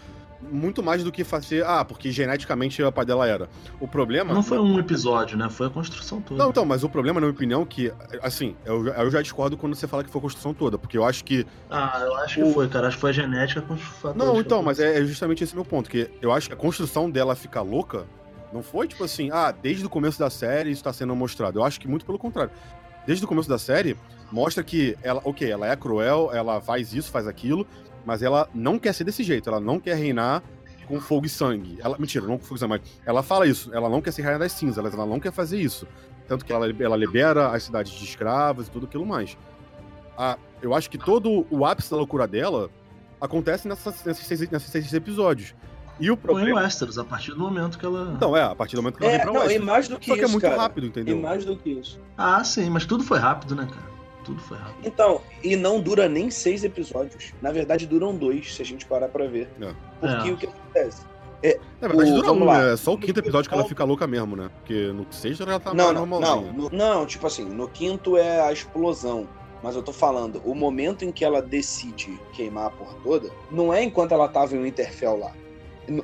muito 0.41 0.83
mais 0.83 1.03
do 1.03 1.11
que 1.11 1.23
fazer, 1.23 1.65
ah, 1.65 1.83
porque 1.83 2.11
geneticamente 2.11 2.81
a 2.83 2.91
pai 2.91 3.05
dela 3.05 3.27
era. 3.27 3.49
O 3.79 3.87
problema. 3.87 4.33
Não 4.33 4.43
foi 4.43 4.59
um 4.59 4.77
episódio, 4.79 5.37
né? 5.37 5.49
Foi 5.49 5.67
a 5.67 5.69
construção 5.69 6.21
toda. 6.21 6.41
Não, 6.43 6.49
então, 6.51 6.65
mas 6.65 6.83
o 6.83 6.89
problema, 6.89 7.19
na 7.19 7.27
minha 7.27 7.33
opinião, 7.35 7.65
que, 7.65 7.91
assim, 8.21 8.55
eu, 8.65 8.87
eu 8.87 9.09
já 9.11 9.21
discordo 9.21 9.57
quando 9.57 9.75
você 9.75 9.87
fala 9.87 10.03
que 10.03 10.09
foi 10.09 10.19
a 10.19 10.21
construção 10.21 10.53
toda, 10.53 10.77
porque 10.77 10.97
eu 10.97 11.03
acho 11.05 11.23
que. 11.23 11.45
Ah, 11.69 11.99
eu 12.05 12.15
acho 12.17 12.41
O- 12.41 12.47
que 12.47 12.53
foi, 12.53 12.67
cara. 12.67 12.87
Acho 12.87 12.97
que 12.97 13.01
foi 13.01 13.09
a 13.09 13.13
genética 13.13 13.61
com 13.61 13.73
os 13.73 13.81
fatores 13.81 14.17
Não, 14.17 14.39
então, 14.39 14.61
mas 14.61 14.79
é, 14.79 14.99
é 14.99 15.05
justamente 15.05 15.43
esse 15.43 15.55
meu 15.55 15.65
ponto, 15.65 15.89
que 15.89 16.09
eu 16.21 16.31
acho 16.31 16.47
que 16.47 16.53
a 16.53 16.57
construção 16.57 17.09
dela 17.09 17.35
ficar 17.35 17.61
louca 17.61 18.05
não 18.53 18.63
foi 18.63 18.87
tipo 18.87 19.03
assim, 19.03 19.29
ah, 19.31 19.51
desde 19.51 19.85
o 19.85 19.89
começo 19.89 20.17
da 20.17 20.29
série 20.29 20.71
isso 20.71 20.83
tá 20.83 20.93
sendo 20.93 21.15
mostrado. 21.15 21.59
Eu 21.59 21.63
acho 21.63 21.79
que 21.79 21.87
muito 21.87 22.05
pelo 22.05 22.17
contrário. 22.17 22.51
Desde 23.05 23.23
o 23.23 23.27
começo 23.27 23.47
da 23.47 23.57
série, 23.57 23.95
mostra 24.31 24.61
que 24.63 24.97
ela, 25.01 25.21
ok, 25.23 25.49
ela 25.49 25.67
é 25.67 25.75
cruel, 25.75 26.29
ela 26.33 26.59
faz 26.59 26.93
isso, 26.93 27.09
faz 27.09 27.25
aquilo, 27.27 27.65
mas 28.07 28.23
ela 28.23 28.49
não 28.55 28.79
quer 28.79 28.93
ser 28.93 29.03
desse 29.03 29.21
jeito, 29.21 29.49
ela 29.49 29.59
não 29.59 29.79
quer 29.79 29.95
reinar 29.97 30.41
com 30.87 30.99
fogo 31.01 31.25
e 31.25 31.29
sangue. 31.29 31.77
Ela, 31.81 31.97
mentira, 31.99 32.25
não 32.25 32.37
com 32.37 32.45
fogo 32.45 32.55
e 32.55 32.59
sangue, 32.59 32.69
mas 32.69 32.81
ela 33.05 33.21
fala 33.21 33.45
isso, 33.45 33.69
ela 33.73 33.89
não 33.89 34.01
quer 34.01 34.11
ser 34.11 34.21
rainha 34.21 34.39
das 34.39 34.53
cinzas, 34.53 34.77
ela, 34.77 34.87
ela 34.89 35.05
não 35.05 35.19
quer 35.19 35.33
fazer 35.33 35.59
isso. 35.59 35.85
Tanto 36.27 36.45
que 36.45 36.53
ela, 36.53 36.65
ela 36.79 36.95
libera 36.95 37.49
as 37.51 37.63
cidades 37.63 37.91
de 37.91 38.03
escravos 38.05 38.67
e 38.67 38.71
tudo 38.71 38.85
aquilo 38.85 39.05
mais. 39.05 39.37
Ah, 40.17 40.37
eu 40.61 40.73
acho 40.73 40.89
que 40.89 40.97
todo 40.97 41.45
o 41.51 41.65
ápice 41.65 41.91
da 41.91 41.97
loucura 41.97 42.25
dela 42.25 42.69
acontece 43.19 43.67
nessas- 43.67 44.03
nesses, 44.05 44.25
seis, 44.25 44.49
nesses 44.49 44.69
seis 44.69 44.93
episódios. 44.93 45.53
E 45.99 46.09
o 46.11 46.15
Foi 46.15 46.31
em 46.31 46.35
problema. 46.35 46.61
Westeros, 46.61 46.97
a 46.99 47.03
partir 47.03 47.31
do 47.31 47.39
momento 47.39 47.77
que 47.77 47.85
ela. 47.85 48.13
Então, 48.15 48.37
é, 48.37 48.43
a 48.43 48.55
partir 48.55 48.75
do 48.75 48.81
momento 48.83 48.97
que 48.99 49.03
ela 49.03 49.13
É, 49.13 49.17
vem 49.17 49.25
pra 49.25 49.33
não, 49.33 49.39
e 49.41 49.43
Westeros. 49.45 49.65
mais 49.67 49.87
do 49.87 49.99
que 49.99 50.05
Só 50.07 50.13
que 50.13 50.19
isso, 50.21 50.29
é 50.29 50.31
muito 50.31 50.43
cara. 50.43 50.57
rápido, 50.61 50.85
E 50.85 50.89
entendeu? 50.89 51.19
mais 51.19 51.43
do 51.43 51.57
que 51.57 51.69
isso. 51.71 51.99
Ah, 52.17 52.43
sim, 52.43 52.69
mas 52.69 52.85
tudo 52.85 53.03
foi 53.03 53.17
rápido, 53.19 53.55
né, 53.55 53.67
cara? 53.69 53.96
Tudo 54.27 54.39
foi 54.41 54.57
rápido. 54.57 54.85
Então, 54.87 55.21
e 55.43 55.55
não 55.55 55.79
dura 55.81 56.07
nem 56.07 56.29
seis 56.29 56.63
episódios. 56.63 57.33
Na 57.41 57.51
verdade, 57.51 57.87
duram 57.87 58.15
dois, 58.15 58.53
se 58.53 58.61
a 58.61 58.65
gente 58.65 58.85
parar 58.85 59.07
pra 59.07 59.25
ver. 59.25 59.49
É. 59.59 59.73
Porque 59.99 60.29
É. 60.29 60.31
o 60.33 60.37
que 60.37 60.45
acontece? 60.45 61.01
É, 61.41 61.59
Na 61.81 61.87
verdade, 61.87 62.11
o- 62.11 62.15
dura 62.15 62.27
vamos 62.27 62.43
um, 62.43 62.45
lá. 62.45 62.59
né? 62.63 62.73
É 62.73 62.77
só 62.77 62.93
o 62.93 62.97
quinto 62.97 63.19
episódio 63.19 63.49
que 63.49 63.55
ela 63.55 63.65
fica 63.65 63.83
louca 63.83 64.05
mesmo, 64.05 64.35
né? 64.35 64.49
Porque 64.57 64.91
no 64.93 65.05
sexto 65.11 65.43
ela 65.43 65.53
já 65.53 65.59
tá 65.59 65.73
não, 65.73 65.85
mais 65.85 65.95
não, 65.95 66.05
não, 66.05 66.19
normalzinha. 66.19 66.51
no- 66.53 66.69
não, 66.71 67.05
tipo 67.05 67.25
assim, 67.27 67.45
no 67.45 67.67
quinto 67.67 68.17
é 68.17 68.41
a 68.41 68.51
explosão. 68.53 69.27
Mas 69.63 69.75
eu 69.75 69.81
tô 69.81 69.91
falando, 69.91 70.39
o 70.45 70.53
momento 70.53 71.03
em 71.03 71.11
que 71.11 71.25
ela 71.25 71.41
decide 71.41 72.19
queimar 72.33 72.67
a 72.67 72.69
porra 72.69 72.93
toda, 73.03 73.29
não 73.49 73.73
é 73.73 73.81
enquanto 73.83 74.11
ela 74.11 74.27
tava 74.27 74.55
em 74.55 74.61
Winterfell 74.61 75.17
lá. 75.17 75.31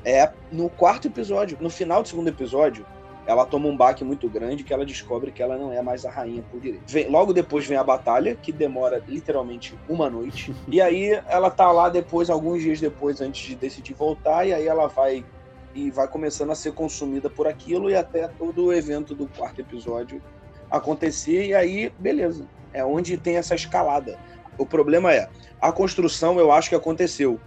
É 0.05 0.31
no 0.51 0.69
quarto 0.69 1.07
episódio. 1.07 1.57
No 1.59 1.69
final 1.69 2.01
do 2.01 2.07
segundo 2.07 2.29
episódio, 2.29 2.85
ela 3.25 3.45
toma 3.45 3.67
um 3.67 3.77
baque 3.77 4.03
muito 4.03 4.29
grande 4.29 4.63
que 4.63 4.73
ela 4.73 4.85
descobre 4.85 5.31
que 5.31 5.41
ela 5.41 5.57
não 5.57 5.71
é 5.71 5.81
mais 5.81 6.05
a 6.05 6.11
rainha 6.11 6.43
por 6.43 6.59
direito. 6.59 6.91
Vem- 6.91 7.09
logo 7.09 7.33
depois 7.33 7.65
vem 7.65 7.77
a 7.77 7.83
batalha, 7.83 8.35
que 8.35 8.51
demora 8.51 9.03
literalmente 9.07 9.79
uma 9.87 10.09
noite. 10.09 10.53
e 10.67 10.81
aí 10.81 11.21
ela 11.27 11.49
tá 11.49 11.71
lá 11.71 11.89
depois, 11.89 12.29
alguns 12.29 12.61
dias 12.61 12.79
depois, 12.79 13.21
antes 13.21 13.41
de 13.45 13.55
decidir 13.55 13.93
voltar, 13.93 14.45
e 14.45 14.53
aí 14.53 14.67
ela 14.67 14.87
vai 14.87 15.25
e 15.73 15.89
vai 15.89 16.07
começando 16.07 16.51
a 16.51 16.55
ser 16.55 16.71
consumida 16.73 17.29
por 17.29 17.47
aquilo 17.47 17.89
e 17.89 17.95
até 17.95 18.27
todo 18.27 18.65
o 18.65 18.73
evento 18.73 19.15
do 19.15 19.27
quarto 19.27 19.59
episódio 19.59 20.21
acontecer 20.69 21.47
e 21.47 21.55
aí 21.55 21.91
beleza 21.97 22.47
é 22.71 22.85
onde 22.85 23.17
tem 23.17 23.37
essa 23.37 23.55
escalada 23.55 24.15
o 24.57 24.67
problema 24.67 25.11
é 25.11 25.27
a 25.59 25.71
construção 25.71 26.39
eu 26.39 26.51
acho 26.51 26.69
que 26.69 26.75
aconteceu 26.75 27.39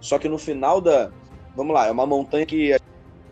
só 0.00 0.18
que 0.18 0.28
no 0.28 0.38
final 0.38 0.80
da 0.80 1.12
vamos 1.54 1.74
lá 1.74 1.86
é 1.86 1.90
uma 1.90 2.06
montanha 2.06 2.46
que 2.46 2.74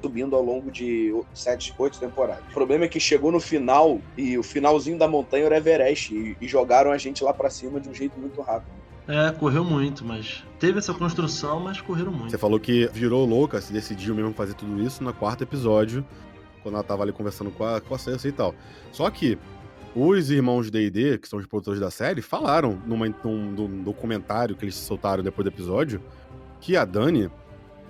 subindo 0.03 0.35
ao 0.35 0.43
longo 0.43 0.71
de 0.71 1.15
sete 1.33 1.73
oito 1.79 1.99
temporadas 1.99 2.45
o 2.51 2.53
problema 2.53 2.85
é 2.85 2.89
que 2.89 2.99
chegou 2.99 3.31
no 3.31 3.41
final 3.41 4.01
e 4.19 4.37
o 4.37 4.43
finalzinho 4.43 4.99
da 4.99 5.07
montanha 5.07 5.47
era 5.47 5.57
Everest 5.57 6.15
e, 6.15 6.37
e 6.41 6.49
jogaram 6.49 6.91
a 6.91 6.99
gente 6.99 7.23
lá 7.23 7.33
pra 7.33 7.49
cima 7.49 7.81
de 7.81 7.89
um 7.89 7.95
jeito 7.95 8.19
muito 8.19 8.41
rápido 8.41 8.73
É, 9.09 9.33
correu 9.33 9.65
muito, 9.65 10.05
mas. 10.05 10.45
Teve 10.61 10.79
essa 10.79 10.95
construção, 10.95 11.59
mas 11.61 11.81
correram 11.81 12.13
muito. 12.13 12.31
Você 12.31 12.39
falou 12.39 12.61
que 12.61 12.89
virou 12.93 13.25
louca, 13.27 13.61
se 13.61 13.73
decidiu 13.73 14.15
mesmo 14.15 14.33
fazer 14.33 14.55
tudo 14.55 14.81
isso 14.81 15.03
no 15.03 15.13
quarto 15.13 15.43
episódio, 15.43 16.05
quando 16.63 16.77
ela 16.77 16.85
tava 16.85 17.03
ali 17.03 17.13
conversando 17.13 17.51
com 17.51 17.65
a, 17.65 17.81
com 17.81 17.95
a 17.95 17.99
Cersei 17.99 18.31
e 18.31 18.33
tal. 18.33 18.55
Só 18.93 19.11
que 19.11 19.37
os 19.95 20.31
irmãos 20.31 20.71
D&D, 20.71 21.19
que 21.19 21.29
são 21.29 21.39
os 21.39 21.47
produtores 21.47 21.81
da 21.81 21.91
série, 21.91 22.23
falaram 22.23 22.81
numa, 22.87 23.07
num, 23.25 23.51
num 23.51 23.83
documentário 23.83 24.57
que 24.57 24.65
eles 24.65 24.77
soltaram 24.77 25.23
depois 25.23 25.45
do 25.45 25.51
episódio, 25.51 26.01
que 26.61 26.77
a 26.77 26.85
Dani 26.85 27.29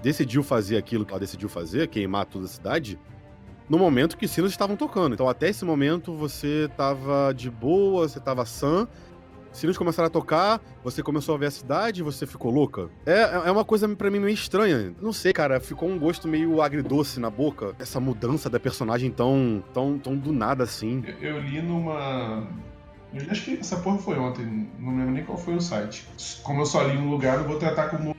decidiu 0.03 0.43
fazer 0.43 0.77
aquilo 0.77 1.07
que 1.07 1.13
ela 1.13 1.21
decidiu 1.21 1.49
fazer, 1.49 1.89
queimar 1.89 2.27
toda 2.27 2.45
a 2.45 2.49
cidade, 2.49 2.99
no 3.69 3.79
momento 3.79 4.17
que 4.17 4.27
os 4.27 4.31
sinos 4.31 4.51
estavam 4.51 4.77
tocando. 4.77 5.15
Então 5.15 5.29
até 5.29 5.49
esse 5.49 5.65
momento 5.65 6.15
você 6.15 6.69
tava 6.77 7.33
de 7.33 7.51
boa, 7.51 8.09
você 8.09 8.21
tava 8.21 8.45
sã, 8.45 8.87
sinos 9.53 9.79
começaram 9.79 10.09
a 10.09 10.11
tocar, 10.11 10.61
você 10.83 11.03
começou 11.03 11.35
a 11.35 11.39
ver 11.39 11.47
a 11.47 11.51
cidade, 11.51 12.03
você 12.03 12.27
ficou 12.27 12.51
louca. 12.51 12.89
É, 13.07 13.21
é 13.47 13.51
uma 13.51 13.65
coisa 13.65 13.89
pra 13.89 14.11
mim 14.11 14.19
meio 14.19 14.35
estranha. 14.35 14.95
Não 15.01 15.13
sei, 15.13 15.33
cara, 15.33 15.61
ficou 15.61 15.89
um 15.89 15.99
gosto 15.99 16.27
meio 16.27 16.61
agridoce 16.61 17.21
na 17.21 17.31
boca. 17.31 17.75
Essa 17.79 18.01
mudança 18.01 18.51
da 18.51 18.59
personagem 18.59 19.11
tão, 19.11 19.63
tão, 19.73 19.99
tão 19.99 20.17
do 20.17 20.33
nada 20.33 20.65
assim. 20.65 21.05
Eu, 21.21 21.37
eu 21.37 21.41
li 21.41 21.63
numa. 21.63 22.47
Acho 23.31 23.45
que 23.45 23.59
essa 23.59 23.77
porra 23.77 23.99
foi 23.99 24.19
ontem, 24.19 24.71
não 24.79 24.97
lembro 24.97 25.13
nem 25.13 25.23
qual 25.23 25.37
foi 25.37 25.55
o 25.55 25.61
site. 25.61 26.09
Como 26.43 26.63
eu 26.63 26.67
só 26.67 26.83
li 26.83 26.97
um 26.97 27.11
lugar, 27.11 27.39
eu 27.39 27.45
vou 27.45 27.59
tratar 27.59 27.91
como 27.91 28.12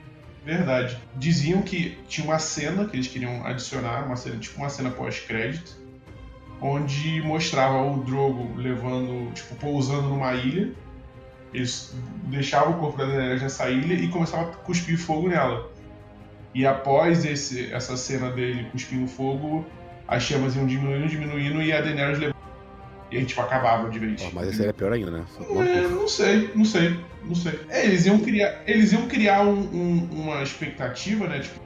verdade. 0.44 0.98
Diziam 1.16 1.62
que 1.62 1.98
tinha 2.06 2.26
uma 2.26 2.38
cena 2.38 2.84
que 2.86 2.96
eles 2.96 3.08
queriam 3.08 3.44
adicionar, 3.46 4.04
uma 4.04 4.16
cena, 4.16 4.36
tipo 4.36 4.58
uma 4.58 4.68
cena 4.68 4.90
pós-crédito, 4.90 5.76
onde 6.60 7.22
mostrava 7.22 7.82
o 7.82 8.02
Drogo 8.04 8.54
levando, 8.56 9.32
tipo, 9.32 9.54
pousando 9.56 10.08
numa 10.08 10.34
ilha. 10.34 10.70
Eles 11.52 11.94
deixavam 12.24 12.74
o 12.74 12.78
corpo 12.78 12.98
da 12.98 13.06
Daenerys 13.06 13.42
nessa 13.42 13.70
ilha 13.70 13.94
e 13.94 14.08
começavam 14.08 14.50
a 14.50 14.52
cuspir 14.52 14.98
fogo 14.98 15.28
nela. 15.28 15.70
E 16.52 16.66
após 16.66 17.24
esse, 17.24 17.72
essa 17.72 17.96
cena 17.96 18.30
dele 18.30 18.68
cuspindo 18.70 19.06
fogo, 19.06 19.64
as 20.06 20.22
chamas 20.22 20.54
iam 20.56 20.66
diminuindo, 20.66 21.08
diminuindo 21.08 21.62
e 21.62 21.72
a 21.72 21.80
Daenerys 21.80 22.18
levava. 22.18 22.43
E 23.14 23.18
aí, 23.18 23.24
tipo, 23.24 23.40
acabava 23.40 23.88
de 23.88 23.98
vez. 24.00 24.20
Ó, 24.22 24.30
mas 24.34 24.48
esse 24.48 24.62
aí 24.62 24.68
é 24.70 24.72
pior 24.72 24.92
ainda, 24.92 25.08
né? 25.08 25.24
É, 25.38 25.86
não 25.86 26.08
sei, 26.08 26.50
não 26.52 26.64
sei, 26.64 26.98
não 27.22 27.34
sei. 27.36 27.60
É, 27.68 27.84
eles 27.86 28.04
iam 28.06 28.18
criar, 28.18 28.64
eles 28.66 28.90
iam 28.92 29.06
criar 29.06 29.42
um- 29.42 29.60
um- 29.72 30.08
uma 30.10 30.42
expectativa, 30.42 31.28
né? 31.28 31.38
Tipo, 31.38 31.60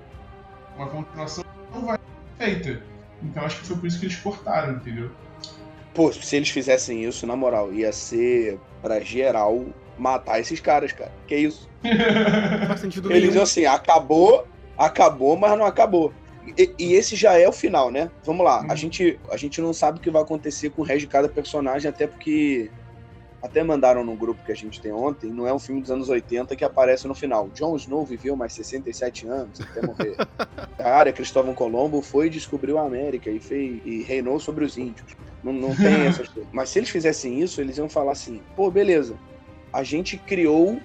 uma 0.77 0.87
continuação 0.89 1.43
que 1.43 1.75
não 1.79 1.87
vai 1.87 1.97
ser 2.39 2.45
feita. 2.45 2.83
Então 3.23 3.43
acho 3.47 3.61
que 3.61 3.67
foi 3.67 3.77
por 3.79 3.87
isso 3.87 3.99
que 3.99 4.05
eles 4.05 4.17
cortaram, 4.17 4.75
entendeu? 4.75 5.11
Pô, 5.95 6.13
se 6.13 6.37
eles 6.37 6.51
fizessem 6.51 7.03
isso, 7.07 7.27
na 7.27 7.35
moral, 7.35 7.73
ia 7.73 7.93
ser 7.93 8.61
pra 8.83 9.01
geral 9.01 9.65
matar 9.99 10.41
esses 10.41 10.61
caras, 10.61 10.93
cara. 10.93 11.11
Que 11.27 11.35
isso? 11.35 11.67
Não 12.61 12.67
faz 12.67 12.81
sentido 12.81 13.11
Eles 13.11 13.31
nenhum. 13.31 13.43
assim, 13.43 13.65
acabou, 13.65 14.47
acabou, 14.77 15.35
mas 15.35 15.57
não 15.59 15.65
acabou. 15.65 16.13
E, 16.57 16.75
e 16.79 16.95
esse 16.95 17.17
já 17.17 17.37
é 17.39 17.49
o 17.49 17.53
final, 17.53 17.91
né? 17.91 18.11
Vamos 18.25 18.45
lá. 18.45 18.61
A, 18.61 18.71
Uhum. 18.71 18.77
gente, 18.77 19.19
a 19.31 19.37
gente 19.37 19.61
não 19.61 19.73
sabe 19.73 19.99
o 19.99 20.01
que 20.01 20.11
vai 20.11 20.23
acontecer 20.23 20.71
com 20.71 20.83
o 20.83 20.85
resto 20.85 21.01
de 21.01 21.07
cada 21.09 21.29
personagem, 21.29 21.89
até 21.89 22.07
porque. 22.07 22.71
Até 23.41 23.63
mandaram 23.63 24.03
no 24.03 24.17
grupo 24.17 24.45
que 24.45 24.51
a 24.51 24.55
gente 24.57 24.81
tem 24.81 24.91
ontem, 24.91 25.31
não 25.31 25.47
é 25.47 25.55
um 25.55 25.61
filme 25.61 25.81
dos 25.81 25.93
anos 25.93 26.09
80 26.09 26.57
que 26.57 26.65
aparece 26.65 27.07
no 27.07 27.15
final. 27.15 27.49
Jon 27.55 27.77
Snow 27.77 28.05
viveu 28.05 28.35
mais 28.35 28.53
67 28.53 29.29
anos 29.29 29.61
até 29.61 29.81
morrer. 29.81 30.17
Cara, 30.77 31.13
Cristóvão 31.13 31.55
Colombo 31.55 32.03
foi 32.03 32.27
e 32.27 32.31
descobriu 32.31 32.79
a 32.79 32.83
América 32.85 33.31
e, 33.31 33.39
fez, 33.39 33.81
e 33.85 34.03
reinou 34.03 34.41
sobre 34.41 34.65
os 34.65 34.77
índios. 34.77 35.15
Não, 35.41 35.53
não 35.53 35.77
tem 35.77 36.03
essas 36.09 36.27
coisas. 36.27 36.51
Mas 36.53 36.71
se 36.71 36.81
eles 36.81 36.91
fizessem 36.91 37.41
isso, 37.41 37.61
eles 37.61 37.79
iam 37.79 37.89
falar 37.89 38.11
assim: 38.11 38.43
pô, 38.57 38.73
beleza. 38.73 39.17
A 39.73 39.85
gente 39.85 40.17
criou 40.19 40.81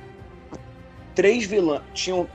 três 1.15 1.45
vilões. 1.45 1.81
Tinham 1.95 2.29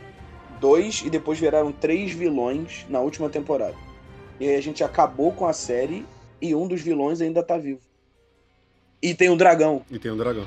dois 0.61 1.03
e 1.05 1.11
depois 1.11 1.39
viraram 1.39 1.73
três 1.73 2.13
vilões 2.13 2.87
na 2.89 3.01
última 3.01 3.29
temporada. 3.29 3.75
E 4.41 4.49
aí 4.49 4.57
a 4.57 4.61
gente 4.61 4.85
acabou 4.85 5.33
com 5.33 5.47
a 5.47 5.53
série 5.53 6.07
e 6.41 6.55
um 6.55 6.67
dos 6.69 6.81
vilões 6.81 7.21
ainda 7.21 7.43
tá 7.43 7.59
vivo. 7.59 7.81
E 9.03 9.15
tem 9.15 9.31
um 9.31 9.37
dragão. 9.37 9.83
E 9.91 9.99
tem 9.99 10.11
um 10.11 10.17
dragão. 10.17 10.47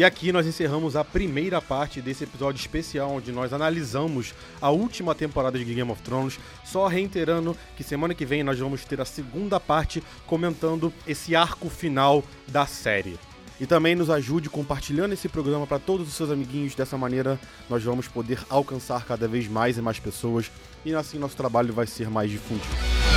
E 0.00 0.04
aqui 0.04 0.32
nós 0.32 0.46
encerramos 0.46 0.96
a 0.96 1.04
primeira 1.04 1.60
parte 1.60 2.00
desse 2.00 2.24
episódio 2.24 2.58
especial 2.58 3.10
onde 3.10 3.30
nós 3.30 3.52
analisamos 3.52 4.32
a 4.58 4.70
última 4.70 5.14
temporada 5.14 5.58
de 5.58 5.64
Game 5.74 5.92
of 5.92 6.00
Thrones. 6.00 6.40
Só 6.64 6.86
reiterando 6.86 7.54
que 7.76 7.84
semana 7.84 8.14
que 8.14 8.24
vem 8.24 8.42
nós 8.42 8.58
vamos 8.58 8.82
ter 8.82 8.98
a 8.98 9.04
segunda 9.04 9.60
parte 9.60 10.02
comentando 10.26 10.90
esse 11.06 11.36
arco 11.36 11.68
final 11.68 12.24
da 12.48 12.64
série. 12.64 13.18
E 13.60 13.66
também 13.66 13.94
nos 13.94 14.08
ajude 14.08 14.48
compartilhando 14.48 15.12
esse 15.12 15.28
programa 15.28 15.66
para 15.66 15.78
todos 15.78 16.08
os 16.08 16.14
seus 16.14 16.30
amiguinhos. 16.30 16.74
Dessa 16.74 16.96
maneira 16.96 17.38
nós 17.68 17.84
vamos 17.84 18.08
poder 18.08 18.38
alcançar 18.48 19.04
cada 19.04 19.28
vez 19.28 19.48
mais 19.48 19.76
e 19.76 19.82
mais 19.82 19.98
pessoas 19.98 20.50
e 20.82 20.94
assim 20.94 21.18
nosso 21.18 21.36
trabalho 21.36 21.74
vai 21.74 21.86
ser 21.86 22.08
mais 22.08 22.30
difundido. 22.30 23.09